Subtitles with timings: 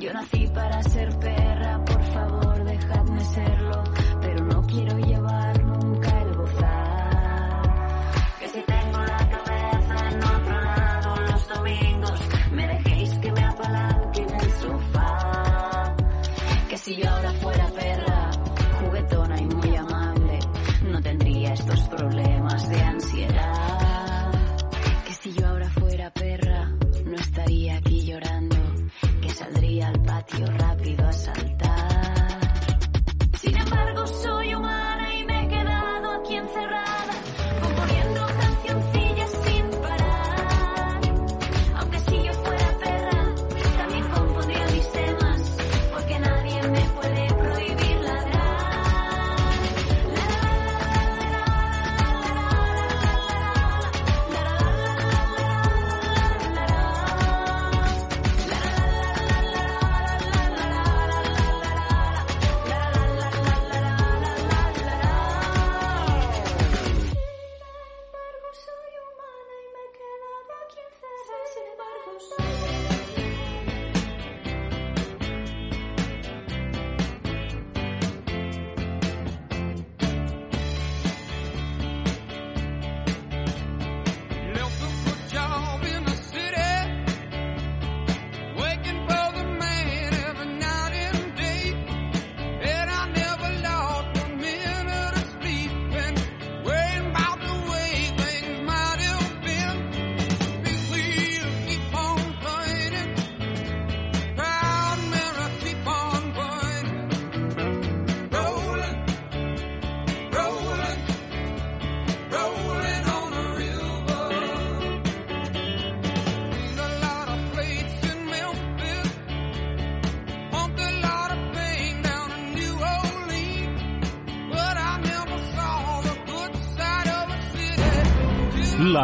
[0.00, 3.84] Yo nací para ser perra, por favor, dejadme serlo,
[4.22, 5.59] pero no quiero llevar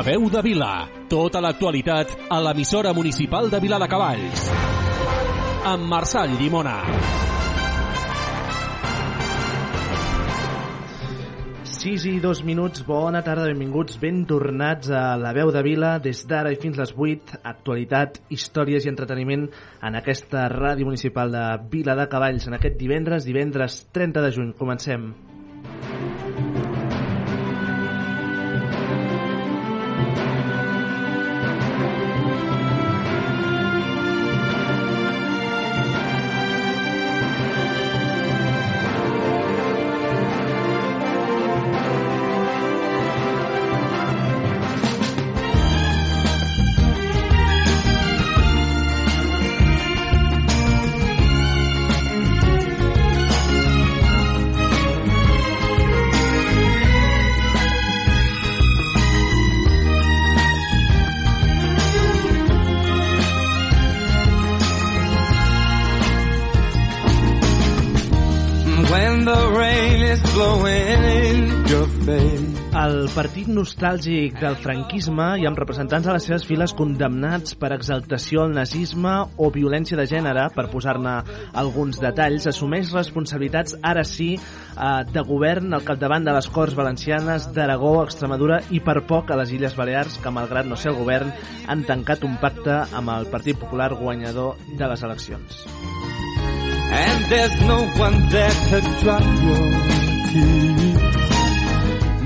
[0.06, 0.87] veu de Vila.
[1.11, 4.44] Tota l'actualitat a l'emissora municipal de Vila de Cavalls.
[5.67, 6.77] Amb Marçal Llimona.
[11.67, 16.23] 6 i 2 minuts, bona tarda, benvinguts, ben tornats a la veu de Vila, des
[16.31, 19.49] d'ara i fins les 8, actualitat, històries i entreteniment
[19.83, 24.53] en aquesta ràdio municipal de Vila de Cavalls, en aquest divendres, divendres 30 de juny.
[24.59, 25.11] Comencem.
[73.06, 78.43] El partit nostàlgic del franquisme i amb representants a les seves files condemnats per exaltació
[78.43, 81.12] al nazisme o violència de gènere, per posar-ne
[81.62, 87.47] alguns detalls, assumeix responsabilitats, ara sí, eh, de govern al capdavant de les Corts Valencianes,
[87.55, 91.31] d'Aragó, Extremadura i per poc a les Illes Balears, que malgrat no ser el govern,
[91.71, 95.62] han tancat un pacte amb el Partit Popular guanyador de les eleccions.
[96.91, 99.62] And there's no one there to drop your
[100.33, 100.66] tears.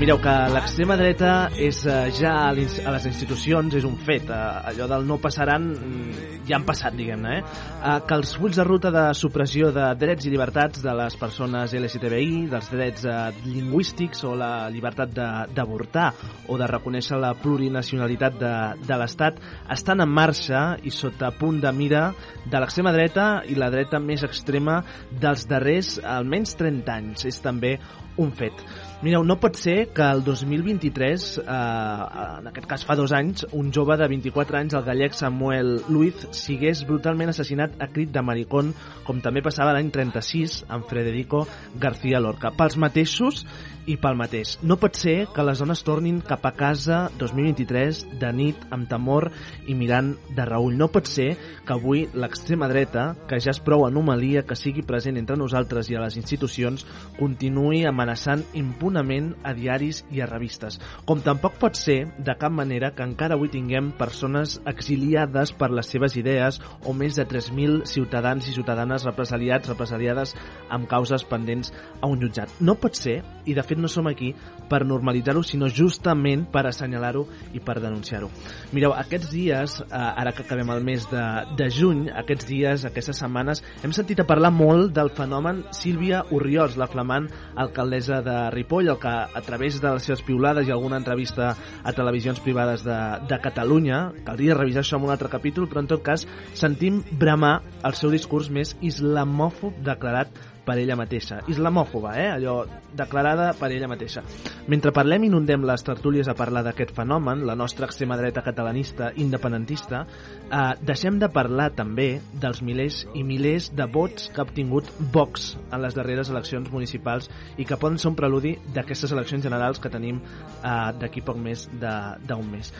[0.01, 1.31] Mireu que l'extrema dreta
[1.61, 4.31] és eh, ja a, les institucions, és un fet.
[4.33, 7.35] Eh, allò del no passaran mm, ja han passat, diguem-ne.
[7.35, 7.43] Eh?
[7.43, 11.77] Eh, que els fulls de ruta de supressió de drets i llibertats de les persones
[11.77, 13.05] LGTBI, dels drets
[13.45, 15.13] lingüístics o la llibertat
[15.53, 16.09] d'avortar
[16.49, 19.37] o de reconèixer la plurinacionalitat de, de l'Estat
[19.69, 22.07] estan en marxa i sota punt de mira
[22.49, 24.81] de l'extrema dreta i la dreta més extrema
[25.13, 27.29] dels darrers almenys 30 anys.
[27.29, 27.77] És també
[28.17, 28.65] un fet.
[29.01, 33.71] Mireu, no pot ser que el 2023, eh, en aquest cas fa dos anys, un
[33.73, 38.69] jove de 24 anys, el gallec Samuel Luiz, sigués brutalment assassinat a crit de maricón,
[39.07, 41.47] com també passava l'any 36 amb Federico
[41.81, 42.53] García Lorca.
[42.53, 43.41] Pels mateixos
[43.89, 44.57] i pel mateix.
[44.61, 49.29] No pot ser que les dones tornin cap a casa 2023 de nit amb temor
[49.67, 50.77] i mirant de reull.
[50.77, 51.31] No pot ser
[51.65, 55.97] que avui l'extrema dreta, que ja és prou anomalia que sigui present entre nosaltres i
[55.97, 56.85] a les institucions,
[57.17, 60.79] continuï amenaçant impunament a diaris i a revistes.
[61.05, 65.89] Com tampoc pot ser, de cap manera, que encara avui tinguem persones exiliades per les
[65.91, 70.35] seves idees o més de 3.000 ciutadans i ciutadanes represaliats, represaliades
[70.69, 72.51] amb causes pendents a un jutjat.
[72.61, 74.33] No pot ser, i de fet no som aquí
[74.69, 78.29] per normalitzar-ho, sinó justament per assenyalar-ho i per denunciar-ho.
[78.75, 81.23] Mireu, aquests dies, eh, ara que acabem el mes de,
[81.57, 86.77] de juny, aquests dies, aquestes setmanes, hem sentit a parlar molt del fenomen Sílvia Urriols,
[86.79, 90.99] la flamant alcaldessa de Ripoll, el que a través de les seves piulades i alguna
[91.01, 91.53] entrevista
[91.83, 95.91] a televisions privades de, de Catalunya, caldria revisar això en un altre capítol, però en
[95.91, 96.27] tot cas
[96.57, 101.41] sentim bramar el seu discurs més islamòfob declarat per ella mateixa.
[101.51, 102.27] Islamòfoba, eh?
[102.35, 102.65] Allò
[102.95, 104.23] declarada per ella mateixa.
[104.71, 109.11] Mentre parlem i inundem les tertúlies a parlar d'aquest fenomen, la nostra extrema dreta catalanista
[109.15, 114.89] independentista, eh, deixem de parlar també dels milers i milers de vots que ha obtingut
[115.11, 119.79] Vox en les darreres eleccions municipals i que poden ser un preludi d'aquestes eleccions generals
[119.79, 122.73] que tenim eh, d'aquí poc més d'un mes.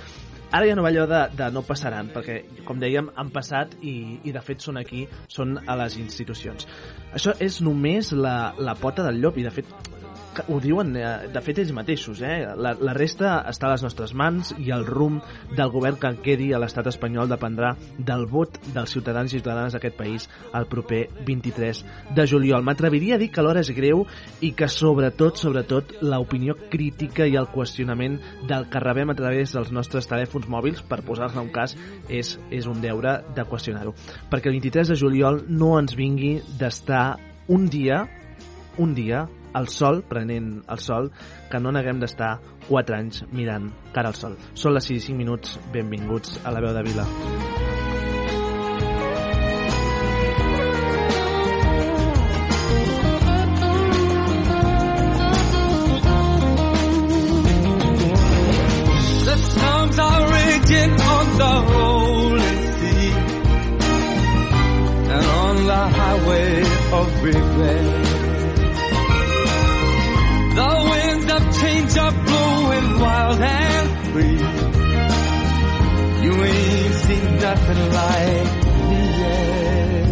[0.51, 3.93] Ara ja no va allò de, de no passaran, perquè, com dèiem, han passat i,
[4.27, 6.67] i de fet són aquí, són a les institucions.
[7.15, 9.71] Això és només la, la pota del llop i, de fet,
[10.47, 12.21] ho diuen, eh, de fet, ells mateixos.
[12.21, 12.45] Eh?
[12.57, 15.23] La, la resta està a les nostres mans i el rumb
[15.57, 19.97] del govern que quedi a l'estat espanyol dependrà del vot dels ciutadans i ciutadanes d'aquest
[19.97, 21.83] país el proper 23
[22.15, 22.63] de juliol.
[22.63, 24.05] M'atreviria a dir que l'hora és greu
[24.41, 29.71] i que, sobretot, sobretot, l'opinió crítica i el qüestionament del que rebem a través dels
[29.75, 31.75] nostres telèfons mòbils, per posar-ne un cas,
[32.09, 33.95] és, és un deure de qüestionar-ho.
[34.31, 37.17] Perquè el 23 de juliol no ens vingui d'estar
[37.51, 38.05] un dia,
[38.79, 41.11] un dia, al sol, prenent el sol,
[41.51, 42.37] que no neguem d'estar
[42.69, 44.37] 4 anys mirant cara al sol.
[44.53, 47.07] Són les 6 i 5 minuts, benvinguts a la veu de Vila.
[61.11, 61.53] On the
[62.77, 63.11] sea
[65.15, 66.61] and on the highway
[66.91, 68.10] of.
[73.01, 74.39] Wild and free.
[76.25, 78.51] You ain't seen nothing like
[78.89, 80.07] me yet.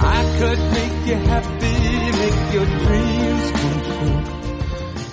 [0.00, 1.78] I could make you happy,
[2.22, 3.17] make your dreams.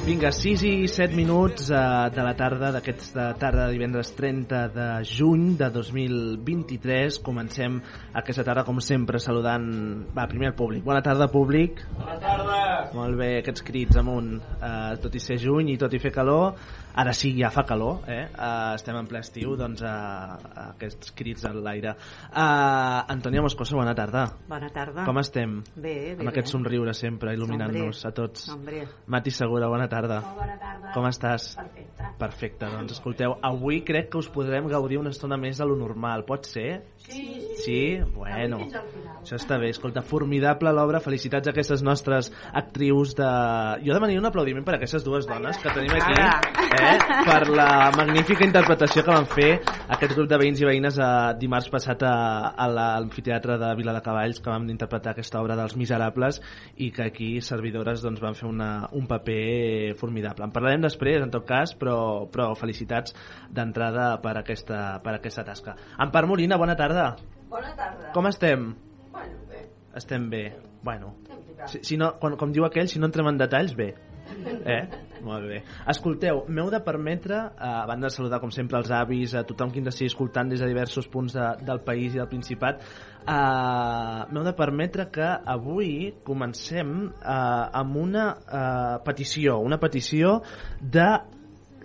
[0.05, 1.77] Vinga, 6 i 7 minuts eh,
[2.13, 7.17] de la tarda d'aquesta tarda de divendres 30 de juny de 2023.
[7.25, 7.79] Comencem
[8.13, 9.65] aquesta tarda, com sempre, saludant...
[10.13, 10.83] Va, primer el públic.
[10.85, 11.81] Bona tarda, públic.
[11.97, 12.59] Bona tarda.
[12.93, 14.35] Molt bé, aquests crits amunt.
[14.61, 16.53] Eh, tot i ser juny i tot i fer calor,
[16.95, 18.23] ara sí, ja fa calor, eh?
[18.31, 21.95] eh estem en ple estiu, doncs eh, aquests crits a l'aire.
[22.29, 24.25] Eh, Antònia Moscoso, bona tarda.
[24.49, 25.05] Bona tarda.
[25.07, 25.59] Com estem?
[25.75, 26.21] Bé, bé.
[26.23, 26.53] Amb aquest bé.
[26.53, 28.47] somriure sempre, il·luminant-nos a tots.
[28.53, 30.21] Hombre, Mati Segura, bona tarda.
[30.35, 30.93] Bona tarda.
[30.95, 31.51] Com estàs?
[31.59, 32.11] Perfecte.
[32.19, 36.23] Perfecte, doncs escolteu, avui crec que us podrem gaudir una estona més de lo normal,
[36.27, 36.85] pot ser?
[37.07, 37.79] Sí, sí?
[38.15, 38.57] Bueno,
[39.21, 39.69] això està bé.
[39.73, 43.27] Escolta, formidable l'obra, felicitats a aquestes nostres actrius de...
[43.85, 46.95] Jo demanaria un aplaudiment per a aquestes dues dones que tenim aquí, eh?
[47.27, 49.49] per la magnífica interpretació que van fer
[49.93, 51.09] aquest grup de veïns i veïnes eh,
[51.41, 52.15] dimarts passat a,
[52.57, 56.41] a l'amfiteatre de Vila de Cavalls, que vam interpretar aquesta obra dels Miserables
[56.81, 60.47] i que aquí servidores doncs, van fer una, un paper formidable.
[60.47, 63.13] En parlarem després, en tot cas, però, però felicitats
[63.53, 65.77] d'entrada per, aquesta, per aquesta tasca.
[66.01, 66.94] Empar Molina, bona tarda.
[67.51, 68.11] Bona tarda.
[68.15, 68.73] Com estem?
[69.11, 69.65] Bueno, bé.
[69.95, 70.45] Estem bé.
[70.83, 71.69] Bueno, Hem ficat.
[71.69, 73.93] si, si no, quan, com diu aquell, si no entrem en detalls, bé.
[74.65, 74.81] Eh?
[75.25, 75.59] Molt bé.
[75.89, 79.71] Escolteu, m'heu de permetre, eh, a banda de saludar com sempre els avis, a tothom
[79.73, 82.81] qui ens estigui escoltant des de diversos punts de, del país i del Principat,
[83.21, 87.37] eh, m'heu de permetre que avui comencem eh,
[87.81, 90.39] amb una eh, petició, una petició
[90.81, 91.07] de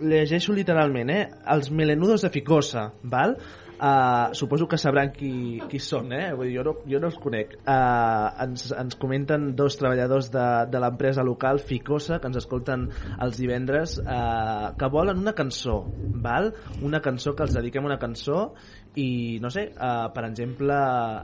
[0.01, 1.23] llegeixo literalment, eh?
[1.53, 3.37] Els melenudos de Ficosa, val?
[3.81, 6.27] Uh, suposo que sabran qui, qui són, eh?
[6.37, 7.55] Vull dir, jo, no, jo no els conec.
[7.63, 12.85] Uh, ens, ens comenten dos treballadors de, de l'empresa local, Ficosa, que ens escolten
[13.25, 15.79] els divendres, uh, que volen una cançó,
[16.21, 16.51] val?
[16.85, 18.51] Una cançó que els dediquem una cançó
[18.93, 20.77] i, no sé, uh, per exemple,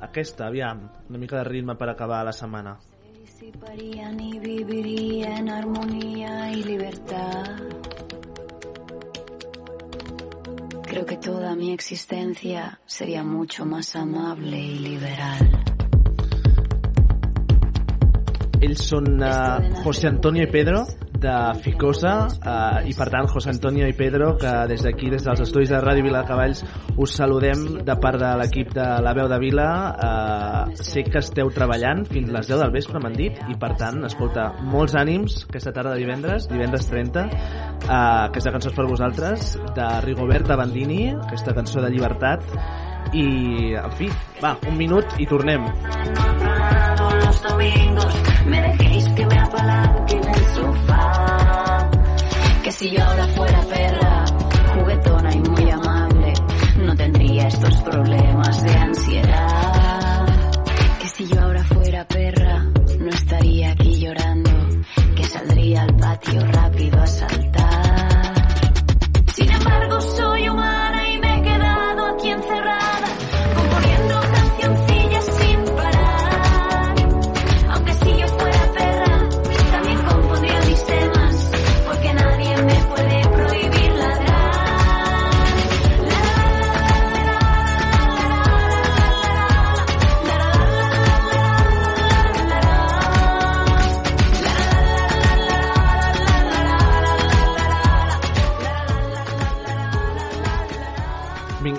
[0.09, 2.79] aquesta, aviam, una mica de ritme per acabar la setmana.
[3.47, 8.16] Participarían y viviría en armonía y libertad.
[10.87, 15.45] Creo que toda mi existencia sería mucho más amable y liberal.
[18.57, 20.85] Ells són uh, José Antonio i Pedro,
[21.21, 25.41] de Ficosa eh, i per tant José Antonio i Pedro que des d'aquí, des dels
[25.43, 26.63] estudis de Ràdio Vila de Cavalls
[26.97, 29.69] us saludem de part de l'equip de la veu de Vila
[30.07, 34.03] eh, sé que esteu treballant fins les 10 del vespre m'han dit i per tant,
[34.07, 37.31] escolta, molts ànims aquesta tarda de divendres, divendres 30 eh,
[37.91, 42.45] aquesta cançó és per vosaltres de Rigoberta Bandini aquesta cançó de llibertat
[43.15, 43.27] i,
[43.79, 44.09] en fi,
[44.43, 45.63] va, un minut i tornem.
[47.27, 48.13] los domingos
[48.45, 50.96] me dejéis que me apalanque en el sofá.
[52.67, 54.25] Que si yo ahora fuera perra,
[54.73, 56.33] juguetona y muy amable,
[56.75, 60.25] no tendría estos problemas de ansiedad.
[60.99, 62.65] Que si yo ahora fuera perra,
[62.99, 64.51] no estaría aquí llorando,
[65.15, 67.46] que saldría al patio rápido a saltar.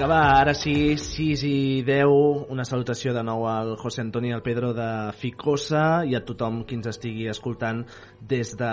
[0.08, 4.42] Va, ara sí, 6 i 10, una salutació de nou al José Antonio i al
[4.46, 4.86] Pedro de
[5.20, 7.82] Ficosa i a tothom qui ens estigui escoltant
[8.30, 8.70] des de,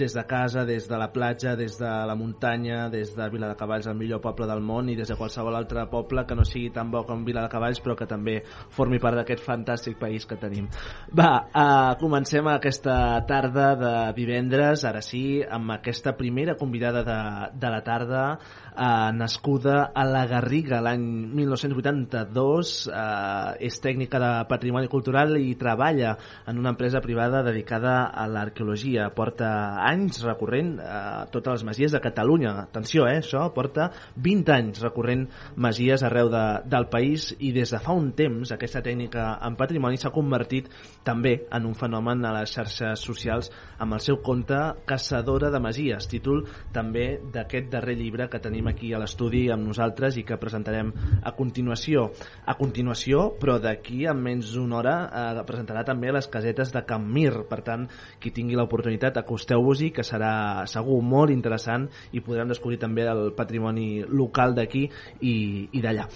[0.00, 3.58] des de casa, des de la platja, des de la muntanya, des de Vila de
[3.60, 6.70] Cavalls, el millor poble del món, i des de qualsevol altre poble que no sigui
[6.72, 8.38] tan bo com Vila de Cavalls, però que també
[8.72, 10.70] formi part d'aquest fantàstic país que tenim.
[11.12, 12.96] Va, uh, comencem aquesta
[13.28, 17.20] tarda de divendres, ara sí, amb aquesta primera convidada de,
[17.60, 18.24] de la tarda,
[18.72, 21.04] uh, nascuda a la Garriga l'any
[21.38, 26.14] 1982, uh, és tècnica de patrimoni cultural i treballa
[26.48, 29.10] en una empresa privada dedicada a l'arqueologia.
[29.16, 29.50] Porta
[29.88, 32.54] anys recorrent uh, totes les masies de Catalunya.
[32.68, 37.80] Atenció, eh, això, porta 20 anys recorrent masies arreu de, del país i des de
[37.82, 40.68] fa un temps aquesta tècnica en patrimoni s'ha convertit
[41.06, 44.58] també en un fenomen a les xarxes socials amb el seu conte
[44.88, 46.44] Caçadora de Masies, títol
[46.74, 51.32] també d'aquest darrer llibre que tenim aquí a l'estudi amb nosaltres i que presentarem a
[51.32, 52.08] continuació.
[52.46, 57.06] A continuació, però d'aquí a menys d'una hora, eh, presentarà també les casetes de Can
[57.12, 57.46] Mir.
[57.48, 57.88] Per tant,
[58.20, 64.04] qui tingui l'oportunitat, acosteu-vos-hi, que serà segur molt interessant i podrem descobrir també el patrimoni
[64.04, 64.88] local d'aquí
[65.20, 66.08] i, i d'allà.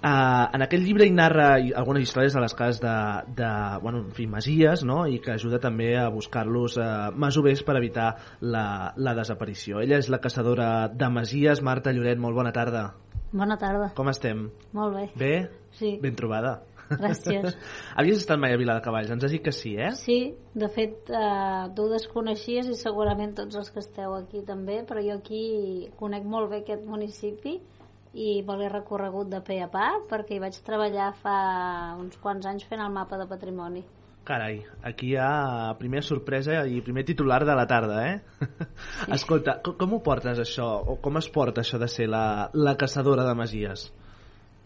[0.00, 2.92] Uh, en aquest llibre hi narra algunes històries de les cases de,
[3.36, 3.50] de
[3.82, 5.02] bueno, en fi, masies no?
[5.04, 9.84] i que ajuda també a buscar-los uh, masovers per evitar la, la desaparició.
[9.84, 12.86] Ella és la caçadora de masies, Marta Lloret, molt bona tarda.
[13.32, 13.92] Bona tarda.
[13.94, 14.48] Com estem?
[14.74, 15.06] Molt bé.
[15.18, 15.34] Bé?
[15.78, 15.94] Sí.
[16.02, 16.58] Ben trobada.
[16.90, 17.54] Gràcies.
[17.98, 19.12] Havies estat mai a Vila de Cavalls?
[19.14, 19.92] Ens has dit que sí, eh?
[19.94, 20.18] Sí,
[20.58, 25.20] de fet, eh, tu desconeixies i segurament tots els que esteu aquí també, però jo
[25.20, 25.44] aquí
[26.00, 27.60] conec molt bé aquest municipi
[28.18, 31.36] i me l'he recorregut de pe a pa perquè hi vaig treballar fa
[32.00, 33.84] uns quants anys fent el mapa de patrimoni.
[34.30, 38.20] Carai, aquí hi ha primera sorpresa i primer titular de la tarda, eh?
[39.16, 40.68] Escolta, com, com ho portes això?
[40.92, 42.22] O com es porta això de ser la,
[42.54, 43.88] la caçadora de masies?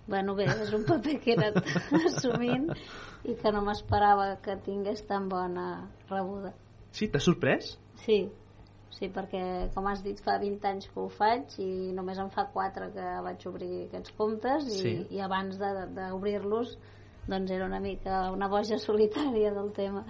[0.06, 1.62] Bueno, bé, és un paper que he anat
[2.11, 2.66] assumint
[3.25, 5.68] i que no m'esperava que tingués tan bona
[6.11, 6.52] rebuda.
[6.92, 7.71] Sí, t'ha sorprès?
[8.04, 8.18] Sí,
[8.99, 9.40] sí, perquè,
[9.73, 13.06] com has dit, fa 20 anys que ho faig i només en fa 4 que
[13.30, 14.92] vaig obrir aquests comptes i, Sí.
[15.16, 16.76] i abans de- d'obrir-los
[17.26, 20.04] doncs era una mica una boja solitària del tema.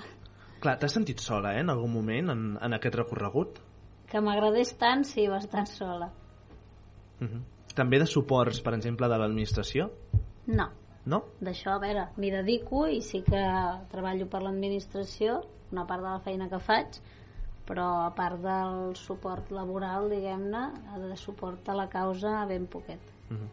[0.61, 3.59] Clar, t'has sentit sola, eh, en algun moment, en, en aquest recorregut?
[4.09, 6.11] Que m'agradés tant, sí, bastant sola.
[7.21, 7.43] Uh -huh.
[7.75, 9.91] També de suports, per exemple, de l'administració?
[10.47, 10.71] No,
[11.05, 11.21] No?
[11.41, 13.41] d'això, a veure, m'hi dedico i sí que
[13.93, 15.43] treballo per l'administració,
[15.73, 16.97] una part de la feina que faig,
[17.69, 20.65] però a part del suport laboral, diguem-ne,
[21.03, 23.01] de suport a la causa, ben poquet.
[23.31, 23.49] Uh -huh.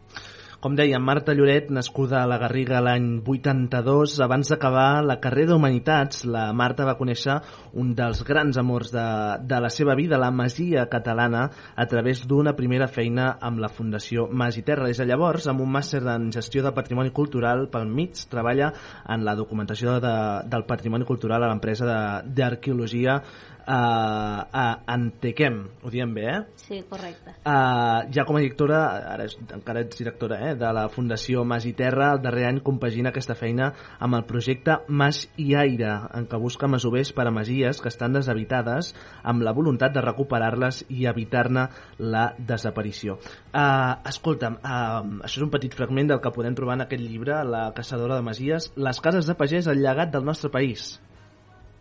[0.62, 6.20] Com deia, Marta Lloret, nascuda a la Garriga l'any 82, abans d'acabar la carrera d'Humanitats,
[6.30, 7.34] la Marta va conèixer
[7.82, 9.06] un dels grans amors de,
[9.42, 14.28] de la seva vida, la Masia catalana, a través d'una primera feina amb la Fundació
[14.30, 14.86] Mas i Terra.
[14.86, 18.70] Des de llavors, amb un màster en gestió de patrimoni cultural pel mig, treballa
[19.10, 20.14] en la documentació de,
[20.46, 24.64] del patrimoni cultural a l'empresa de- d'arqueologia eh, a
[24.94, 25.58] Antequem.
[25.82, 26.40] Ho diem bé, eh?
[26.56, 27.34] Sí, correcte.
[27.44, 28.80] Uh, ja com a directora,
[29.12, 32.60] ara és, encara ets directora eh, de la Fundació Mas i Terra, el darrer any
[32.64, 37.34] compagina aquesta feina amb el projecte Mas i Aire, en què busca masovers per a
[37.34, 38.92] masies que estan deshabitades
[39.22, 43.18] amb la voluntat de recuperar-les i evitar-ne la desaparició.
[43.52, 47.40] Uh, escolta'm, uh, això és un petit fragment del que podem trobar en aquest llibre,
[47.52, 51.00] La caçadora de masies, Les cases de pagès, el llegat del nostre país.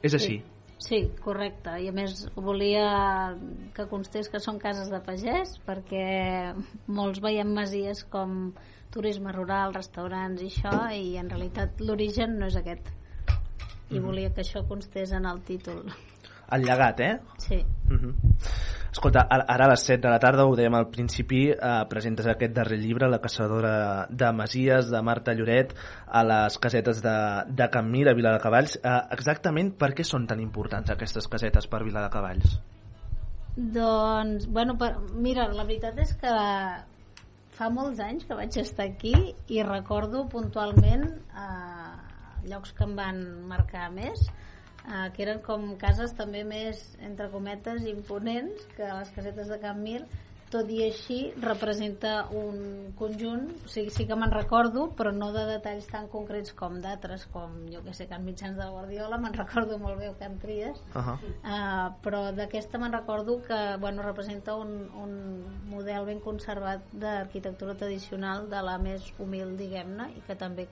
[0.01, 0.39] És així.
[0.41, 0.60] Sí,
[1.23, 1.77] correcte.
[1.83, 2.85] I a més volia
[3.75, 6.53] que constés que són cases de pagès perquè
[6.87, 8.53] molts veiem masies com
[8.91, 12.91] turisme rural, restaurants i això i en realitat l'origen no és aquest.
[13.91, 15.85] I volia que això constés en el títol.
[16.51, 17.19] El llegat, eh?
[17.37, 17.63] Sí.
[17.89, 18.13] Uh -huh.
[18.91, 22.27] Escolta, ara ara a les 7 de la tarda, ho dèiem al principi, eh, presentes
[22.27, 25.73] aquest darrer llibre, La caçadora de Masies, de Marta Lloret,
[26.07, 27.15] a les casetes de,
[27.47, 28.75] de Can Mir, a Vila de Cavalls.
[28.83, 32.59] Eh, exactament per què són tan importants aquestes casetes per Vila de Cavalls?
[33.55, 36.35] Doncs, bueno, per, mira, la veritat és que
[37.55, 39.15] fa molts anys que vaig estar aquí
[39.47, 41.91] i recordo puntualment eh,
[42.43, 44.27] llocs que em van marcar més
[44.87, 49.81] eh, que eren com cases també més, entre cometes, imponents que les casetes de Can
[49.83, 50.01] Mir
[50.51, 55.45] tot i així representa un conjunt, o sigui, sí que me'n recordo, però no de
[55.47, 59.37] detalls tan concrets com d'altres, com jo que sé, Can Mitjans de la Guardiola, me'n
[59.41, 61.17] recordo molt bé o Can Tries, Uh -huh.
[61.43, 68.49] Uh, però d'aquesta me'n recordo que bueno, representa un, un model ben conservat d'arquitectura tradicional
[68.49, 70.67] de la més humil, diguem-ne, i que també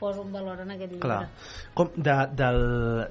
[0.00, 1.04] posa un valor en aquest llibre.
[1.04, 1.28] Clar.
[1.76, 2.60] Com, de, del,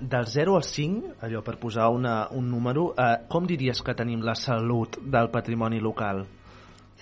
[0.02, 4.26] del 0 al 5, allò per posar una, un número, eh, com diries que tenim
[4.26, 6.26] la salut del patrimoni local?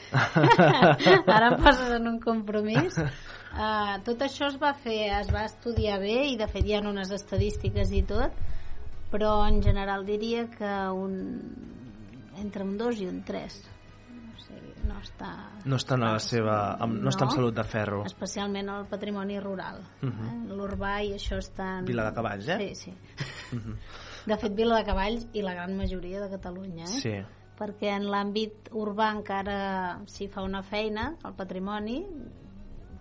[0.14, 3.00] Ara em poses en un compromís.
[3.58, 6.84] Uh, tot això es va fer, es va estudiar bé i de fet hi ha
[6.86, 8.36] unes estadístiques i tot,
[9.12, 11.18] però en general diria que un,
[12.44, 13.58] entre un 2 i un 3.
[14.88, 15.30] No està...
[15.66, 16.58] No estan a la seva...
[16.80, 18.04] Amb, no, està en salut de ferro.
[18.08, 20.28] especialment el patrimoni rural Uh -huh.
[20.28, 20.56] eh?
[20.56, 21.86] l'urbà i això està en...
[21.86, 22.58] Vila de Cavalls, eh?
[22.76, 22.94] sí, sí
[24.28, 27.00] de fet Vila de Cavalls i la gran majoria de Catalunya eh?
[27.02, 27.14] Sí.
[27.60, 32.06] perquè en l'àmbit urbà encara s'hi fa una feina al patrimoni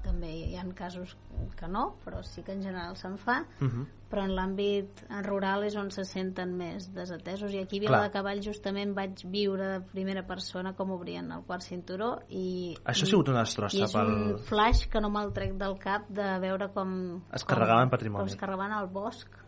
[0.06, 1.16] també hi ha casos
[1.58, 3.86] que no però sí que en general se'n fa Uh -huh.
[4.10, 8.10] però en l'àmbit rural és on se senten més desatesos i aquí a Vila de
[8.10, 13.06] Cavalls justament vaig viure de primera persona com obrien el quart cinturó i, Això ha
[13.06, 14.06] sigut una destrossa és pel...
[14.06, 17.22] un flash que no me'l trec del cap de veure com...
[17.32, 18.18] Es com- carregaven patrimoni.
[18.25, 19.46] Com es carregaven al bosc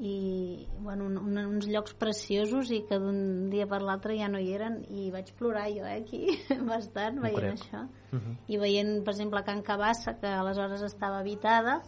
[0.00, 4.38] i bueno, un, un, uns llocs preciosos i que d'un dia per l'altre ja no
[4.38, 6.38] hi eren i vaig plorar jo eh, aquí
[6.72, 7.54] bastant veient crec.
[7.60, 8.36] això Uh -huh.
[8.48, 11.82] i veient per exemple Can Cabassa que aleshores estava habitada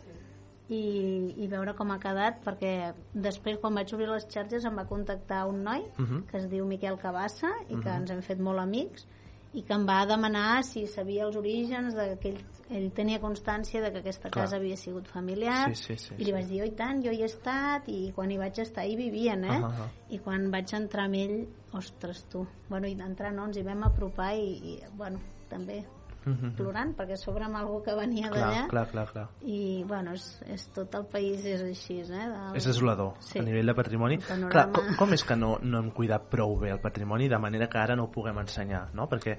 [0.69, 4.85] i, i veure com ha quedat perquè després quan vaig obrir les xarxes em va
[4.87, 6.27] contactar un noi Uh -huh.
[6.27, 8.01] que es diu Miquel Cabassa i que Mhm.
[8.01, 9.07] ens hem fet molt amics
[9.53, 13.83] i que em va demanar si sabia els orígens de que ell, ell tenia constància
[13.83, 14.45] de que aquesta Clar.
[14.45, 16.35] casa havia sigut familiar Sí, sí, sí, i li sí.
[16.37, 19.45] vaig dir, oi tant, jo hi he estat i quan hi vaig estar hi vivien,
[19.45, 19.59] eh?
[19.59, 19.89] Ah, ah.
[20.11, 21.39] i quan vaig entrar amb ell
[21.79, 25.19] ostres tu, bueno, i d'entrar no, ens hi vam apropar i, i bueno,
[25.51, 25.83] també
[26.27, 26.53] -huh.
[26.57, 29.27] plorant perquè a sobre amb algú que venia d'allà clar, clar, clar.
[29.43, 32.07] i bueno, és, és tot el país és així eh?
[32.07, 32.57] Del...
[32.57, 33.39] És desolador Sí.
[33.39, 34.19] a nivell de patrimoni.
[34.19, 34.51] Panorama.
[34.51, 37.69] Clar, com, com és que no, no hem cuidat prou bé el patrimoni de manera
[37.69, 39.09] que ara no ho puguem ensenyar, no?
[39.09, 39.39] Perquè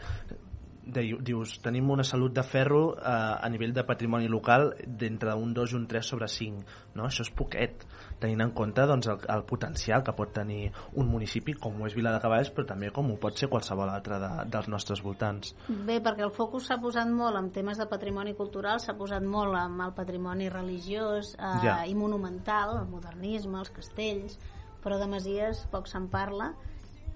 [0.83, 5.53] de, dius, tenim una salut de ferro eh, a nivell de patrimoni local d'entre un
[5.53, 6.63] 2 i un 3 sobre 5,
[6.95, 7.05] no?
[7.05, 7.85] Això és poquet,
[8.21, 10.69] tenint en compte doncs, el, el potencial que pot tenir
[11.01, 13.89] un municipi com ho és Vila de Cavalls, però també com ho pot ser qualsevol
[13.91, 15.55] altre de, dels nostres voltants.
[15.67, 19.57] Bé, perquè el focus s'ha posat molt en temes de patrimoni cultural, s'ha posat molt
[19.59, 21.81] en el patrimoni religiós eh, Ja.
[21.85, 24.37] i monumental, el modernisme, els castells,
[24.81, 26.51] però de Masies poc se'n parla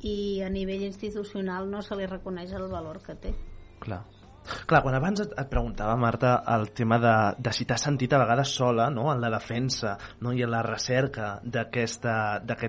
[0.05, 3.33] i a nivell institucional no se li reconeix el valor que té.
[3.81, 4.03] Clar.
[4.69, 8.21] Clar, quan abans et, et preguntava, Marta, el tema de, de si t'has sentit a
[8.21, 9.07] vegades sola no?
[9.13, 10.33] en la defensa no?
[10.33, 12.05] i en la recerca d'aquest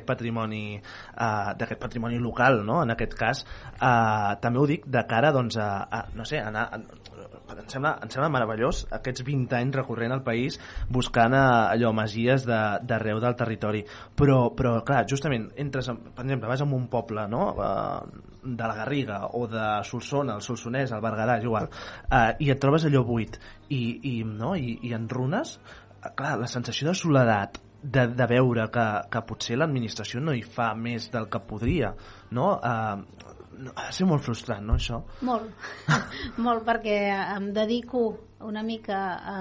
[0.09, 2.81] patrimoni, uh, d'aquest patrimoni local, no?
[2.85, 3.45] en aquest cas,
[3.77, 7.17] uh, també ho dic de cara doncs, a, a no sé, a anar, a,
[7.55, 10.59] em sembla, em sembla meravellós aquests 20 anys recorrent al país
[10.93, 13.85] buscant a, allò, masies de- d'arreu del territori
[14.19, 17.53] però, però clar, justament entres, en, per exemple, vas a un poble no?
[17.55, 22.50] eh, de la Garriga o de Solsona, el Solsonès, el Berguedà, és igual eh, i
[22.54, 23.82] et trobes allò buit i,
[24.12, 24.54] i, no?
[24.54, 29.24] I, i en runes eh, clar, la sensació de soledat de, de veure que, que
[29.28, 31.92] potser l'administració no hi fa més del que podria
[32.35, 32.54] no?
[32.62, 35.00] Eh, no, ha de ser molt frustrant, no, això?
[35.24, 35.68] Molt,
[36.46, 36.96] molt perquè
[37.37, 38.02] em dedico
[38.46, 39.37] una mica a,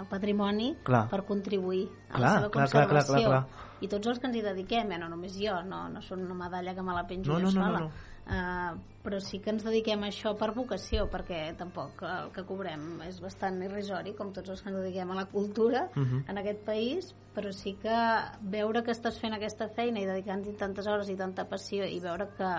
[0.00, 1.04] al patrimoni Clar.
[1.10, 3.28] per contribuir a Clar, la seva clar, clar, clar, conservació.
[3.28, 3.68] clar, clar.
[3.82, 6.38] I tots els que ens hi dediquem, eh, no només jo, no, no són una
[6.44, 8.11] medalla que me la penjo No, jo no, no, sola, no, no.
[8.22, 13.00] Uh, però sí que ens dediquem a això per vocació, perquè tampoc el que cobrem
[13.08, 16.24] és bastant irrisori, com tots els que ens dediquem a la cultura Mhm.
[16.30, 17.96] en aquest país, però sí que
[18.42, 22.28] veure que estàs fent aquesta feina i dedicant-hi tantes hores i tanta passió i veure
[22.36, 22.52] que,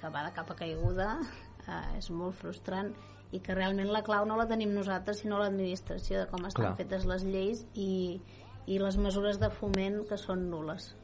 [0.00, 1.20] que va de capa caiguda
[1.68, 2.92] eh, és molt frustrant
[3.30, 6.76] i que realment la clau no la tenim nosaltres sinó l'administració de com estan Clar.
[6.76, 8.20] fetes les lleis i,
[8.66, 10.96] i les mesures de foment que són nules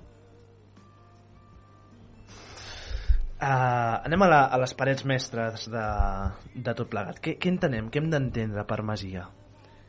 [3.45, 5.87] Uh, anem a, la, a les parets mestres de,
[6.57, 7.19] de tot plegat.
[7.21, 7.91] Què, què entenem?
[7.93, 9.27] Què hem d'entendre per masia?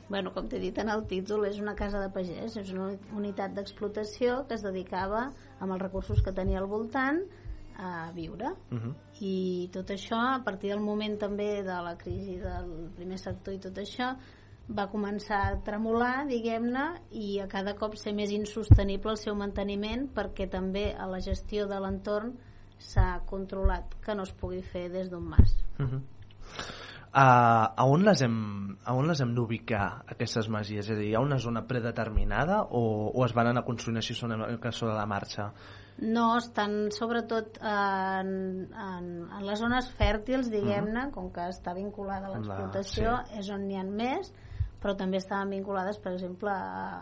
[0.10, 3.56] Bueno, com t'he dit en el títol, és una casa de pagès, és una unitat
[3.56, 5.30] d'explotació que es dedicava,
[5.64, 7.22] amb els recursos que tenia al voltant,
[7.80, 8.52] a viure.
[8.72, 8.94] Uh -huh.
[9.22, 13.60] I tot això, a partir del moment també de la crisi del primer sector i
[13.60, 14.18] tot això,
[14.68, 20.10] va començar a tremolar, diguem-ne, i a cada cop ser més insostenible el seu manteniment
[20.14, 22.38] perquè també a la gestió de l'entorn
[22.78, 25.56] s'ha controlat que no es pugui fer des d'un mas.
[25.80, 26.02] Uh -huh.
[27.16, 30.84] Uh, a on les hem, a on les hem d'ubicar, aquestes masies?
[30.84, 34.14] És a dir, hi ha una zona predeterminada o, o es van anar construint així
[34.14, 34.36] sobre,
[34.74, 35.54] sobre la marxa?
[36.04, 38.34] No, estan sobretot en,
[38.68, 43.40] en, en les zones fèrtils, diguem-ne, com que està vinculada a l'explotació, sí.
[43.40, 44.34] és on n'hi ha més,
[44.86, 47.00] però també estaven vinculades, per exemple, a,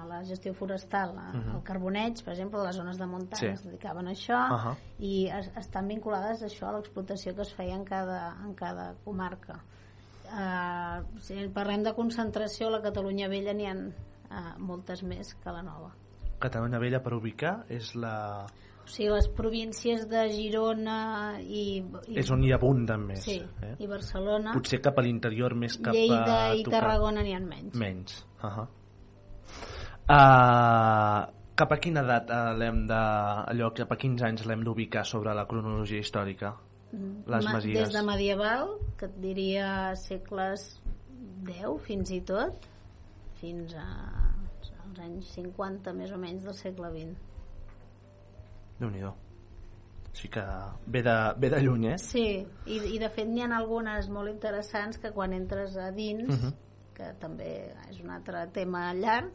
[0.00, 1.50] a la gestió forestal, a, Mhm.
[1.58, 3.46] al carboneig, per exemple, les zones de muntanya Sí.
[3.52, 4.72] es dedicaven a això, Ahà.
[4.98, 8.94] i es, estan vinculades a això, a l'explotació que es feia en cada, en cada
[9.04, 9.60] comarca.
[10.26, 15.52] Uh, si parlem de concentració, a la Catalunya Vella n'hi ha uh, moltes més que
[15.54, 15.92] la nova.
[16.42, 18.46] Catalunya Vella per ubicar és la...
[18.86, 20.98] O sigui, les províncies de Girona
[21.42, 21.82] i...
[22.06, 23.24] i és on hi abunden més.
[23.24, 23.72] Sí, eh?
[23.82, 26.84] i Barcelona, Potser cap a l'interior més cap Lleida a i tocar.
[26.84, 27.74] Tarragona n'hi ha menys.
[27.82, 28.20] Menys.
[28.38, 28.66] Uh -huh.
[30.06, 31.18] uh,
[31.58, 33.02] cap a quina edat uh, l'hem de...
[33.50, 36.54] Allò, cap a quins anys l'hem d'ubicar sobre la cronologia històrica?
[37.26, 37.80] Les Ma- masies.
[37.80, 40.80] Des de medieval, que et diria segles
[41.42, 42.68] 10 fins i tot,
[43.40, 43.88] fins a,
[44.84, 47.35] als anys 50 més o menys del segle XX.
[48.80, 49.02] Déu nhi
[50.16, 50.42] Sí que
[50.86, 51.98] ve de, ve de lluny, eh?
[51.98, 56.30] Sí, i, i de fet n'hi ha algunes molt interessants que quan entres a dins,
[56.30, 56.54] Mhm.
[56.96, 59.28] que també és un altre tema llarg,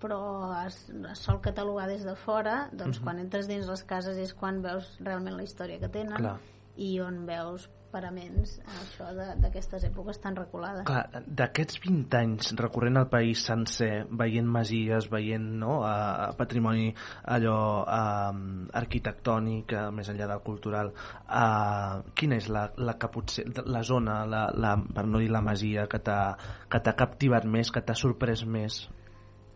[0.00, 3.04] però es, es sol catalogar des de fora, doncs Mhm.
[3.04, 6.38] quan entres dins les cases és quan veus realment la història que tenen Clar.
[6.76, 10.84] i on veus paraments, això de- d'aquestes èpoques tan reculades.
[10.88, 17.56] Clar, d'aquests 20 anys recorrent el país sencer, veient masies, veient no, uh, patrimoni allò
[17.82, 20.92] uh, arquitectònic, uh, més enllà del cultural,
[21.26, 25.42] uh, quina és la, la que potser, la zona, la, la, per no dir la
[25.42, 28.84] masia, que t'ha captivat més, que t'ha sorprès més?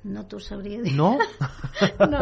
[0.04, 0.92] No t'ho sabria dir.
[0.98, 1.14] No?
[2.12, 2.20] no,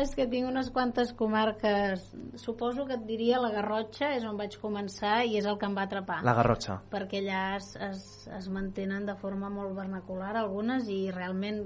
[0.00, 2.06] és que tinc unes quantes comarques.
[2.40, 5.76] Suposo que et diria la Garrotxa, és on vaig començar i és el que em
[5.76, 6.22] va atrapar.
[6.24, 6.78] La Garrotxa.
[6.90, 8.02] perquè allà es, es,
[8.38, 11.60] es mantenen de forma molt vernacular algunes i realment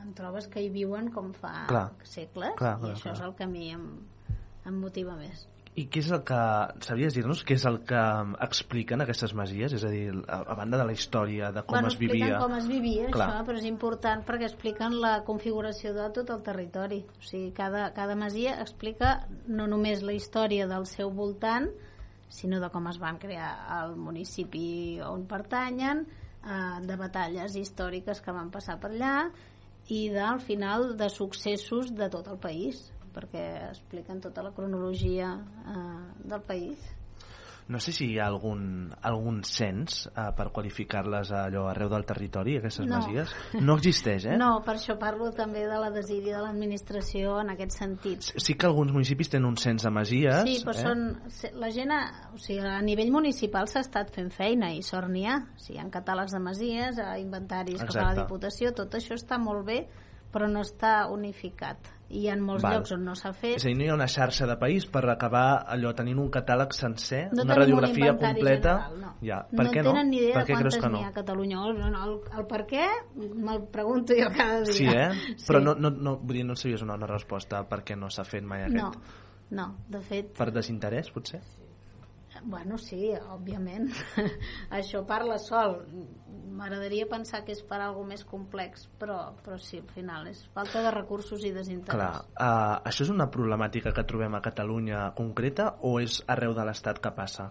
[0.00, 1.90] en trobes que hi viuen com fa Clar.
[2.02, 3.16] segles Clar, i clar, això clar.
[3.18, 3.84] és el que a mi em,
[4.66, 5.44] em motiva més.
[5.78, 6.38] I què és el que...
[6.82, 8.00] Sabies dir-nos què és el que
[8.46, 9.76] expliquen aquestes masies?
[9.78, 12.26] És a dir, a, a banda de la història, de com bueno, es vivia...
[12.26, 13.28] expliquen com es vivia Clar.
[13.28, 17.04] això, però és important perquè expliquen la configuració de tot el territori.
[17.06, 19.14] O sigui, cada, cada masia explica
[19.46, 21.70] no només la història del seu voltant,
[22.30, 26.02] sinó de com es van crear el municipi on pertanyen,
[26.42, 29.16] eh, de batalles històriques que van passar per allà
[29.90, 35.34] i de, al final de successos de tot el país perquè expliquen tota la cronologia
[35.36, 36.78] eh, del país.
[37.70, 42.56] No sé si hi ha algun, algun cens eh, per qualificar-les allò arreu del territori,
[42.58, 42.96] aquestes No.
[42.98, 43.30] masies.
[43.62, 44.34] No existeix, eh?
[44.42, 48.26] No, per això parlo també de la desídia de l'administració en aquest sentit.
[48.42, 50.42] Sí que alguns municipis tenen un cens de masies.
[50.48, 50.82] Sí, però eh?
[50.82, 52.00] són, la gent, a,
[52.34, 55.38] o sigui, a nivell municipal s'ha estat fent feina i sort n'hi ha.
[55.54, 58.24] O sigui, hi ha catàlegs de masies, inventaris que fa la Exacte.
[58.24, 59.84] Diputació, tot això està molt bé,
[60.34, 61.78] però no està unificat.
[62.10, 62.74] Hi ha molts Val.
[62.74, 63.54] llocs on no s'ha fet.
[63.60, 65.44] És a dir, no hi ha una xarxa de país per acabar
[65.74, 68.74] allò tenint un catàleg sencer, No una un radiografia inventari completa.
[68.88, 69.12] General, no.
[69.28, 69.38] Ja.
[69.52, 70.04] Per no què tenen no?
[70.10, 70.98] ni idea per de quantes que no?
[70.98, 71.62] n'hi ha a Catalunya.
[71.68, 74.74] El, el, el per què me'l pregunto jo cada dia.
[74.74, 75.08] Sí, eh?
[75.40, 75.46] Sí.
[75.46, 78.26] Però no, no, no, vull dir, no sabies una, una resposta per què no s'ha
[78.26, 78.82] fet mai aquest.
[78.82, 78.90] No,
[79.62, 81.44] no, de fet, Per desinterès, potser?
[82.44, 83.90] bueno, sí, òbviament.
[84.78, 85.80] Això parla sol.
[86.50, 90.82] M'agradaria pensar que és per algo més complex, però, però sí, al final és falta
[90.84, 91.94] de recursos i desinterès.
[91.94, 96.66] Clar, uh, això és una problemàtica que trobem a Catalunya concreta o és arreu de
[96.66, 97.50] l'Estat que passa?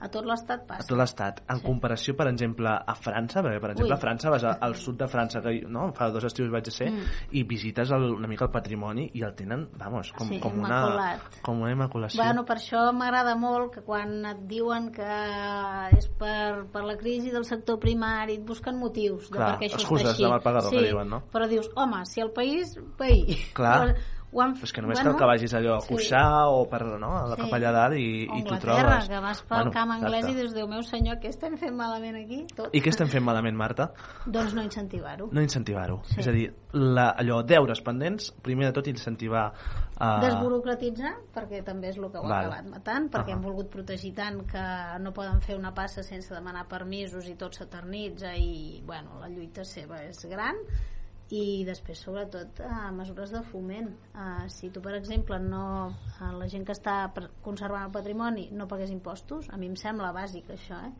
[0.00, 0.86] A tot l'estat A passa.
[0.88, 1.40] tot l'Estat.
[1.50, 1.62] En Sí.
[1.66, 3.98] comparació, per exemple, a França, perquè, per exemple, Ui.
[3.98, 6.70] a França vas a- al sud de França, que no, fa dos estius vaig a
[6.70, 7.02] ser, Mm.
[7.32, 10.94] i visites el, una mica el patrimoni i el tenen, vamos, com, Sí, com, immaculat.
[10.94, 12.22] una, com una immaculació.
[12.22, 15.02] Bueno, per això m'agrada molt que quan et diuen que
[15.98, 19.70] és per, per la crisi del sector primari, et busquen motius de Clar, per què
[19.72, 20.22] això excuses està així.
[20.22, 21.22] de mal pagador, sí, que diuen, no?
[21.32, 22.78] Però dius, home, si el país...
[22.96, 23.50] País.
[23.54, 23.96] Clar.
[24.30, 24.52] Ho han...
[24.58, 25.88] Però és que només cal que vagis allò a sí.
[25.88, 26.20] Cuixà
[26.52, 27.40] o per, no, a la Sí.
[27.42, 29.06] cap allà dalt i, O i t'ho trobes.
[29.08, 30.32] que vas pel Bueno, camp anglès exacte.
[30.34, 32.42] i dius, Déu meu senyor, què estem fent malament aquí?
[32.54, 32.68] Tot.
[32.76, 33.86] I què estem fent malament, Marta?
[34.26, 35.30] Doncs no incentivar-ho.
[35.32, 36.02] No incentivar-ho.
[36.04, 36.20] Sí.
[36.20, 39.46] És a dir, la, allò, deures pendents, primer de tot incentivar...
[39.98, 42.52] Uh, Desburocratitzar, perquè també és el que ho ha Val.
[42.52, 43.38] acabat matant, perquè Ahà.
[43.38, 44.66] hem volgut protegir tant que
[45.00, 49.64] no poden fer una passa sense demanar permisos i tot s'eternitza i, bueno, la lluita
[49.64, 50.54] seva és gran
[51.34, 55.64] i després sobretot eh, mesures de foment eh, si tu per exemple no,
[56.16, 56.96] eh, la gent que està
[57.44, 60.92] conservant el patrimoni no pagués impostos, a mi em sembla bàsic això eh?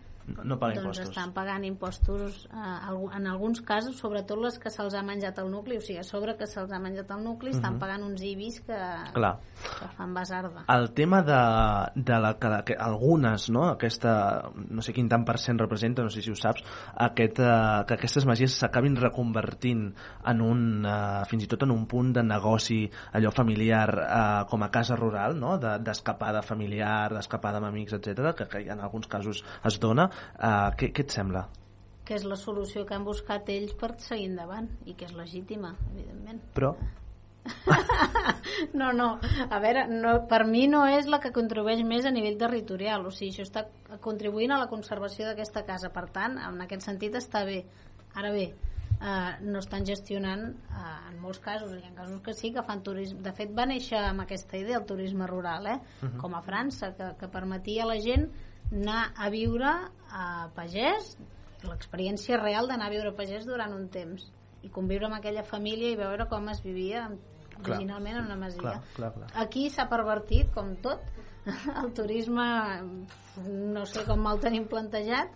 [0.44, 1.08] No, pagar doncs impostos.
[1.08, 5.76] estan pagant impostos eh, en alguns casos, sobretot les que se'ls ha menjat el nucli,
[5.78, 7.78] o sigui, a sobre que se'ls ha menjat el nucli, estan Mhm.
[7.80, 8.78] pagant uns IBIs que,
[9.14, 9.38] Clar.
[9.80, 10.64] que fan basarda.
[10.68, 13.64] El tema de, de la, que, que algunes, no?
[13.70, 16.62] Aquesta, no sé quin tant per cent representa, no sé si ho saps,
[16.96, 19.94] aquest, eh, que aquestes masies s'acabin reconvertint
[20.26, 24.62] en un, eh, fins i tot en un punt de negoci allò familiar eh, com
[24.62, 25.56] a casa rural, no?
[25.58, 30.08] De- d'escapada familiar, d'escapada amb amics, etc que, que en alguns casos es dona.
[30.18, 31.48] Eh, què, què et sembla?
[32.08, 35.74] que és la solució que han buscat ells per seguir endavant i que és legítima,
[35.90, 36.38] evidentment.
[36.56, 36.70] Però,
[38.72, 39.18] No, no,
[39.50, 43.12] a veure, no, per mi no és la que contribueix més a nivell territorial, o
[43.14, 47.44] sigui, això està contribuint a la conservació d'aquesta casa, per tant, en aquest sentit està
[47.48, 47.62] bé.
[48.18, 48.46] Ara bé,
[48.98, 52.82] eh, no estan gestionant, eh, en molts casos, i en casos que sí, que fan
[52.82, 53.22] turisme.
[53.24, 55.78] De fet, va néixer amb aquesta idea el turisme rural, eh?
[56.20, 58.28] com a França, que, que permetia a la gent
[58.72, 59.72] anar a viure
[60.10, 61.16] a pagès,
[61.66, 64.28] l'experiència real d'anar a viure a pagès durant un temps
[64.62, 67.08] i conviure amb aquella família i veure com es vivia
[67.58, 68.60] originalment en una masia.
[68.60, 69.28] clar, clar, clar.
[69.42, 71.02] Aquí s'ha pervertit, com tot,
[71.82, 72.46] el turisme,
[73.74, 75.34] no sé com el tenim plantejat,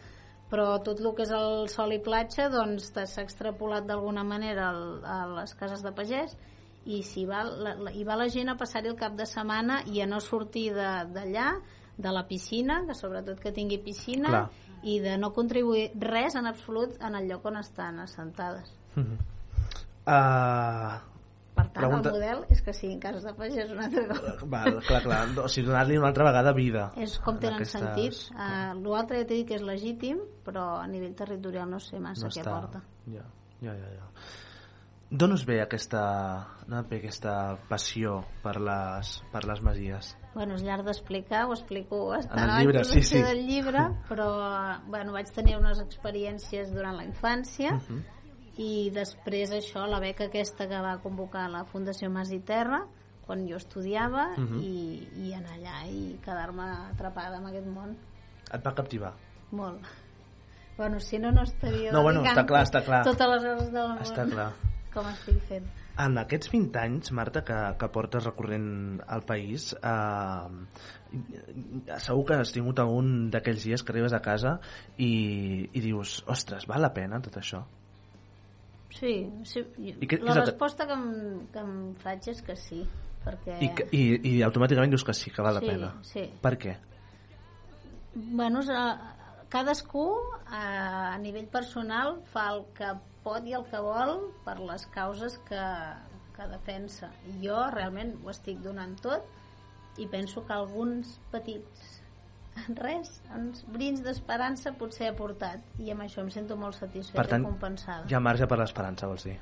[0.52, 5.20] però tot el que és el sol i platja doncs s'ha extrapolat d'alguna manera a
[5.38, 6.34] les cases de pagès
[6.84, 9.80] i s'hi va, la, la, hi va la gent a passar-hi el cap de setmana
[9.88, 11.54] i a no sortir d'allà,
[12.02, 14.50] de, la piscina, que sobretot que tingui piscina, Clar.
[14.82, 18.74] i de no contribuir res en absolut en el lloc on estan assentades.
[20.06, 21.00] uh,
[21.54, 24.36] Per tant, Pregunta- el model és que siguin cases de pagès una altra cosa.
[24.48, 26.92] val, clar, clar, o sigui, donar-li una altra vegada vida.
[26.96, 28.14] És com en tenen aquestes- sentit.
[28.32, 32.28] Uh, L'altre ja t'he dit que és legítim, però a nivell territorial no sé massa
[32.28, 32.80] què aporta.
[33.06, 33.22] Ja,
[33.60, 34.08] ja, ja, ja.
[35.10, 40.16] D'on us ve aquesta, et ve aquesta passió per les, per les masies?
[40.34, 43.20] Bueno, és llarg d'explicar, ho explico En el llibre, sí, sí.
[43.22, 48.02] del llibre, però bueno, vaig tenir unes experiències durant la infància Uh -huh.
[48.56, 52.86] i després això, la beca aquesta que va convocar la Fundació Mas i Terra
[53.26, 54.60] quan jo estudiava Mhm.
[54.60, 57.96] i, i anar allà i quedar-me atrapada en aquest món
[58.52, 59.12] Et va captivar?
[59.50, 59.80] molt
[60.78, 63.04] bueno, si no, no estaria No, bueno, està clar, està clar.
[63.04, 64.52] totes les hores del món Està clar.
[64.92, 65.64] com estic fent
[66.00, 70.48] En aquests 20 anys, Marta, que, que portes recorrent al país, eh,
[72.00, 74.54] segur que has tingut algun d'aquells dies que arribes a casa
[74.96, 75.10] i,
[75.68, 77.60] i dius, ostres, val la pena tot això?
[78.92, 79.12] Sí,
[79.48, 79.62] sí.
[79.76, 82.80] I què la que- resposta que em, que em faig és que sí,
[83.24, 83.58] perquè...
[83.60, 84.02] I, que- i,
[84.32, 85.92] I automàticament dius que sí, que val la sí, pena.
[86.08, 86.74] Sí, Per què?
[88.14, 90.08] Bueno, eh, cadascú
[90.48, 92.90] a, a nivell personal fa el que
[93.24, 95.62] pot i el que vol per les causes que,
[96.36, 97.10] que defensa.
[97.30, 99.26] I jo realment ho estic donant tot
[100.02, 101.88] i penso que alguns petits
[102.76, 107.28] res, uns brins d'esperança potser he portat i amb això em sento molt satisfeta Per
[107.30, 108.04] tant, i compensada.
[108.10, 109.38] Hi ha marge per l'esperança, vols dir?